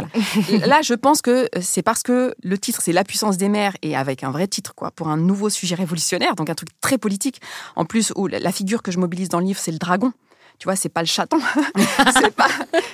Là, 0.67 0.81
je 0.81 0.95
pense 0.95 1.21
que 1.21 1.51
c'est 1.61 1.83
parce 1.83 2.03
que 2.03 2.35
le 2.43 2.57
titre, 2.57 2.81
c'est 2.83 2.95
La 2.95 3.05
puissance 3.05 3.37
des 3.37 3.51
mères, 3.51 3.77
et 3.83 3.95
avec 3.95 4.25
un 4.25 4.31
vrai 4.31 4.47
titre, 4.47 4.75
quoi, 4.75 4.91
pour 4.91 5.09
un 5.09 5.19
nouveau 5.19 5.51
sujet 5.51 5.75
révolutionnaire, 5.75 6.37
donc 6.37 6.49
un 6.49 6.55
truc 6.55 6.71
très 6.81 6.97
politique. 6.97 7.43
En 7.77 7.85
plus, 7.85 8.15
où 8.17 8.27
la 8.27 8.53
figure 8.53 8.83
que 8.83 8.91
je 8.91 8.99
mobilise 8.99 9.29
dans 9.29 9.39
le 9.39 9.45
livre, 9.45 9.61
c'est 9.61 9.71
le 9.71 9.77
dragon 9.77 10.15
tu 10.61 10.67
vois, 10.67 10.77
c'est 10.77 10.91
pas 10.91 11.01
le 11.01 11.07
chaton, 11.07 11.39
c'est 12.21 12.35
pas, 12.35 12.49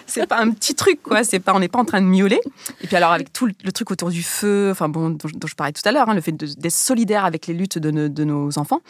c'est 0.06 0.26
pas 0.28 0.38
un 0.38 0.52
petit 0.52 0.76
truc, 0.76 1.02
quoi. 1.02 1.24
C'est 1.24 1.40
pas, 1.40 1.52
on 1.52 1.58
n'est 1.58 1.68
pas 1.68 1.80
en 1.80 1.84
train 1.84 2.00
de 2.00 2.06
miauler. 2.06 2.40
Et 2.80 2.86
puis 2.86 2.94
alors 2.94 3.10
avec 3.10 3.32
tout 3.32 3.46
le, 3.46 3.72
truc 3.72 3.90
autour 3.90 4.10
du 4.10 4.22
feu, 4.22 4.68
enfin 4.70 4.88
bon, 4.88 5.10
dont, 5.10 5.46
je 5.46 5.54
parlais 5.56 5.72
tout 5.72 5.82
à 5.84 5.90
l'heure, 5.90 6.08
hein, 6.08 6.14
le 6.14 6.20
fait 6.20 6.30
d'être 6.30 6.72
solidaire 6.72 7.24
avec 7.24 7.48
les 7.48 7.54
luttes 7.54 7.78
de, 7.78 7.90
nos 8.24 8.56
enfants, 8.56 8.82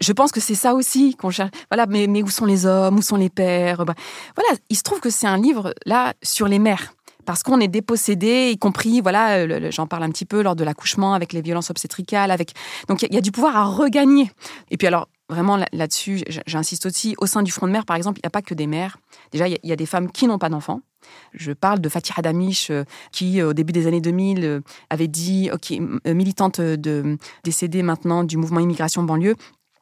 je, 0.00 0.12
pense 0.12 0.30
que 0.30 0.38
c'est 0.38 0.54
ça 0.54 0.74
aussi 0.74 1.16
qu'on 1.16 1.30
cherche. 1.30 1.50
Voilà, 1.72 1.86
mais, 1.86 2.06
mais 2.06 2.22
où 2.22 2.28
sont 2.28 2.46
les 2.46 2.66
hommes, 2.66 2.98
où 2.98 3.02
sont 3.02 3.16
les 3.16 3.30
pères? 3.30 3.84
Bah, 3.84 3.94
Voilà, 4.36 4.56
il 4.68 4.76
se 4.76 4.84
trouve 4.84 5.00
que 5.00 5.10
c'est 5.10 5.26
un 5.26 5.36
livre 5.36 5.74
là 5.84 6.14
sur 6.22 6.46
les 6.46 6.60
mères 6.60 6.94
parce 7.26 7.42
qu'on 7.42 7.60
est 7.60 7.68
dépossédé, 7.68 8.50
y 8.50 8.58
compris, 8.58 9.00
voilà, 9.00 9.70
j'en 9.70 9.86
parle 9.86 10.04
un 10.04 10.10
petit 10.10 10.24
peu 10.24 10.42
lors 10.42 10.56
de 10.56 10.64
l'accouchement 10.64 11.14
avec 11.14 11.32
les 11.32 11.42
violences 11.42 11.70
obstétricales, 11.70 12.30
avec 12.30 12.52
donc 12.88 13.02
il 13.02 13.14
y, 13.14 13.18
a 13.18 13.20
du 13.20 13.30
pouvoir 13.30 13.56
à 13.56 13.64
regagner. 13.64 14.30
Et 14.70 14.76
puis 14.76 14.86
alors 14.86 15.08
vraiment 15.30 15.56
là-dessus, 15.72 16.22
j'insiste 16.46 16.86
aussi, 16.86 17.14
au 17.18 17.26
sein 17.26 17.42
du 17.42 17.50
Front 17.50 17.66
de 17.66 17.72
mer, 17.72 17.86
par 17.86 17.96
exemple, 17.96 18.18
il 18.18 18.26
n'y 18.26 18.28
a 18.28 18.30
pas 18.30 18.42
que 18.42 18.54
des 18.54 18.66
mères. 18.66 18.98
Déjà, 19.32 19.48
il 19.48 19.58
y, 19.62 19.72
a 19.72 19.76
des 19.76 19.86
femmes 19.86 20.10
qui 20.10 20.26
n'ont 20.26 20.38
pas 20.38 20.48
d'enfants. 20.48 20.82
Je 21.32 21.52
parle 21.52 21.80
de 21.80 21.88
Fatih 21.88 22.12
Hadamish, 22.16 22.70
euh, 22.70 22.84
qui, 23.12 23.40
euh, 23.40 23.50
au 23.50 23.52
début 23.54 23.72
des 23.72 23.86
années 23.86 24.00
2000, 24.00 24.44
euh, 24.44 24.60
avait 24.90 25.08
dit, 25.08 25.50
ok, 25.52 25.72
militante 26.06 26.60
décédée 27.44 27.82
maintenant 27.82 28.24
du 28.24 28.36
mouvement 28.36 28.60
immigration 28.60 29.02
banlieue, 29.02 29.36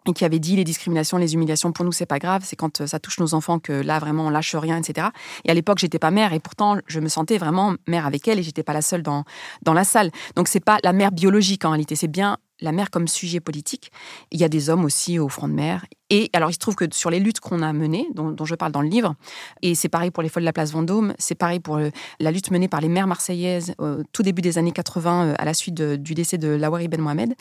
et 0.06 0.12
qui 0.12 0.24
avait 0.24 0.38
dit 0.38 0.56
les 0.56 0.64
discriminations, 0.64 1.18
les 1.18 1.34
humiliations, 1.34 1.72
pour 1.72 1.84
nous, 1.84 1.92
c'est 1.92 2.06
pas 2.06 2.18
grave, 2.18 2.42
c'est 2.44 2.56
quand 2.56 2.86
ça 2.86 2.98
touche 2.98 3.18
nos 3.18 3.34
enfants 3.34 3.58
que 3.58 3.72
là, 3.72 3.98
vraiment, 3.98 4.26
on 4.26 4.30
lâche 4.30 4.54
rien, 4.54 4.78
etc. 4.78 5.08
Et 5.44 5.50
à 5.50 5.54
l'époque, 5.54 5.78
j'étais 5.78 5.98
pas 5.98 6.10
mère, 6.10 6.32
et 6.32 6.40
pourtant, 6.40 6.78
je 6.86 7.00
me 7.00 7.08
sentais 7.08 7.36
vraiment 7.36 7.74
mère 7.86 8.06
avec 8.06 8.26
elle, 8.28 8.38
et 8.38 8.42
j'étais 8.42 8.62
pas 8.62 8.72
la 8.72 8.82
seule 8.82 9.02
dans, 9.02 9.24
dans 9.62 9.74
la 9.74 9.84
salle. 9.84 10.10
Donc, 10.36 10.48
c'est 10.48 10.60
pas 10.64 10.78
la 10.82 10.92
mère 10.92 11.12
biologique, 11.12 11.64
en 11.64 11.70
réalité, 11.70 11.94
c'est 11.96 12.08
bien 12.08 12.38
la 12.60 12.72
mer 12.72 12.90
comme 12.90 13.08
sujet 13.08 13.40
politique. 13.40 13.90
Il 14.30 14.40
y 14.40 14.44
a 14.44 14.48
des 14.48 14.70
hommes 14.70 14.84
aussi 14.84 15.18
au 15.18 15.28
front 15.28 15.48
de 15.48 15.52
mer. 15.52 15.86
Et 16.10 16.30
alors, 16.32 16.50
il 16.50 16.54
se 16.54 16.58
trouve 16.58 16.74
que 16.74 16.86
sur 16.92 17.10
les 17.10 17.20
luttes 17.20 17.40
qu'on 17.40 17.62
a 17.62 17.72
menées, 17.72 18.06
dont, 18.14 18.34
je 18.44 18.54
parle 18.54 18.72
dans 18.72 18.80
le 18.80 18.88
livre, 18.88 19.14
et 19.62 19.74
c'est 19.74 19.88
pareil 19.88 20.10
pour 20.10 20.22
les 20.22 20.28
Folles 20.28 20.42
de 20.42 20.46
la 20.46 20.52
place 20.52 20.72
Vendôme, 20.72 21.14
c'est 21.18 21.34
pareil 21.34 21.60
pour 21.60 21.76
euh, 21.76 21.90
la 22.18 22.30
lutte 22.30 22.50
menée 22.50 22.68
par 22.68 22.80
les 22.80 22.88
mères 22.88 23.06
marseillaises 23.06 23.74
au 23.78 24.02
tout 24.12 24.22
début 24.22 24.42
des 24.42 24.58
années 24.58 24.72
80, 24.72 25.26
euh, 25.26 25.34
à 25.38 25.44
la 25.44 25.54
suite 25.54 25.74
du 25.74 26.14
décès 26.14 26.38
de 26.38 26.48
Lawari 26.48 26.88
Ben 26.88 27.00
Mohamed, 27.00 27.34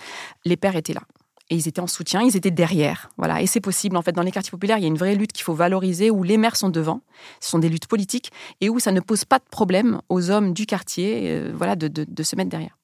les 0.45 0.57
pères 0.57 0.75
étaient 0.75 0.93
là. 0.93 1.01
Et 1.49 1.55
ils 1.55 1.67
étaient 1.69 1.79
en 1.79 1.87
soutien, 1.87 2.21
ils 2.21 2.35
étaient 2.35 2.51
derrière. 2.51 3.09
Voilà. 3.15 3.41
Et 3.41 3.47
c'est 3.47 3.61
possible. 3.61 3.95
En 3.95 4.01
fait, 4.01 4.11
dans 4.11 4.21
les 4.21 4.31
quartiers 4.31 4.51
populaires, 4.51 4.79
il 4.79 4.81
y 4.81 4.85
a 4.85 4.89
une 4.89 4.97
vraie 4.97 5.15
lutte 5.15 5.31
qu'il 5.31 5.45
faut 5.45 5.53
valoriser 5.53 6.11
où 6.11 6.23
les 6.23 6.35
maires 6.35 6.57
sont 6.57 6.67
devant. 6.67 6.99
Ce 7.39 7.49
sont 7.49 7.59
des 7.59 7.69
luttes 7.69 7.87
politiques 7.87 8.33
et 8.59 8.69
où 8.69 8.79
ça 8.79 8.91
ne 8.91 8.99
pose 8.99 9.23
pas 9.23 9.39
de 9.39 9.45
problème 9.49 10.01
aux 10.09 10.29
hommes 10.29 10.51
du 10.51 10.65
quartier 10.65 11.21
euh, 11.27 11.53
voilà, 11.55 11.77
de 11.77 12.23
se 12.23 12.35
mettre 12.35 12.49
derrière. 12.49 12.76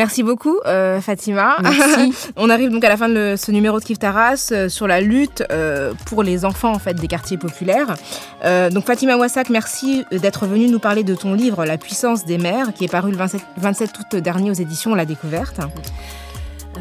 Merci 0.00 0.22
beaucoup, 0.22 0.58
euh, 0.64 0.98
Fatima. 1.02 1.58
Merci. 1.60 2.14
On 2.36 2.48
arrive 2.48 2.70
donc 2.70 2.82
à 2.84 2.88
la 2.88 2.96
fin 2.96 3.10
de 3.10 3.34
ce 3.36 3.50
numéro 3.50 3.78
de 3.78 3.84
Kif 3.84 3.98
Taras 3.98 4.48
euh, 4.50 4.70
sur 4.70 4.86
la 4.86 5.02
lutte 5.02 5.44
euh, 5.52 5.92
pour 6.06 6.22
les 6.22 6.46
enfants 6.46 6.72
en 6.72 6.78
fait 6.78 6.94
des 6.94 7.06
quartiers 7.06 7.36
populaires. 7.36 7.96
donc 8.72 8.86
Fatima 8.86 9.18
Wassak, 9.18 9.50
merci 9.50 10.06
d'être 10.10 10.46
venue 10.46 10.68
nous 10.68 10.78
parler 10.78 11.04
de 11.04 11.14
ton 11.14 11.34
livre 11.34 11.66
La 11.66 11.76
puissance 11.76 12.24
des 12.24 12.38
mères, 12.38 12.72
qui 12.72 12.86
est 12.86 12.88
paru 12.88 13.10
le 13.10 13.18
27, 13.18 13.42
27 13.58 13.90
août 13.98 14.16
dernier 14.16 14.50
aux 14.50 14.54
éditions 14.54 14.94
La 14.94 15.04
Découverte. 15.04 15.60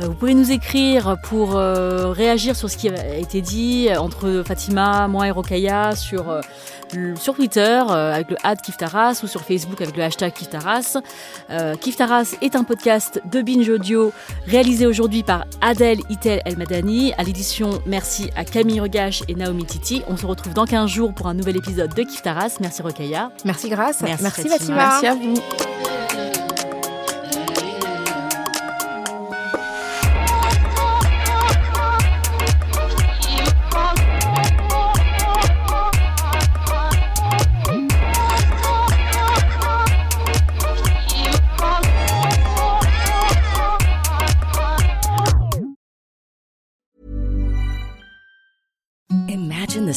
Vous 0.02 0.14
pouvez 0.14 0.34
nous 0.34 0.52
écrire 0.52 1.18
pour 1.24 1.56
réagir 1.56 2.56
sur 2.56 2.70
ce 2.70 2.78
qui 2.78 2.90
a 2.90 3.18
été 3.18 3.42
dit 3.42 3.90
entre 3.98 4.44
Fatima, 4.46 5.08
moi 5.08 5.28
et 5.28 5.32
Rokaya 5.32 5.96
sur 5.96 6.42
sur 7.20 7.36
Twitter 7.36 7.82
euh, 7.90 8.14
avec 8.14 8.30
le 8.30 8.38
ad 8.44 8.62
Kiftaras 8.62 9.22
ou 9.24 9.28
sur 9.28 9.42
Facebook 9.42 9.82
avec 9.82 9.96
le 9.96 10.04
hashtag 10.04 10.34
Kiftaras. 10.34 10.98
Euh, 11.50 11.76
Kiftaras 11.76 12.36
est 12.42 12.56
un 12.56 12.64
podcast 12.64 13.22
de 13.32 13.42
Binge 13.42 13.70
Audio 13.70 14.12
réalisé 14.48 14.86
aujourd'hui 14.86 15.24
par 15.24 15.46
Adèle 15.62 16.00
Itel 16.10 16.42
El 16.46 16.58
Madani. 16.58 17.14
À 17.18 17.24
l'édition, 17.24 17.82
merci 17.86 18.30
à 18.36 18.46
Camille 18.46 18.80
Regache 18.80 19.24
et 19.28 19.36
Naomi 19.36 19.66
Titi. 19.66 20.04
On 20.08 20.18
se 20.18 20.26
retrouve 20.26 20.54
dans 20.54 20.66
15 20.66 20.90
jours 20.90 21.14
pour 21.14 21.28
un 21.28 21.34
nouvel 21.34 21.58
épisode 21.58 21.94
de 21.94 22.04
Kiftaras. 22.04 22.58
Merci 22.62 22.82
Rokaya. 22.82 23.32
Merci 23.46 23.70
Grâce. 23.70 24.02
Merci, 24.02 24.48
Fatima. 24.48 24.76
Merci 24.76 25.08
à 25.08 25.16
vous. 25.16 25.99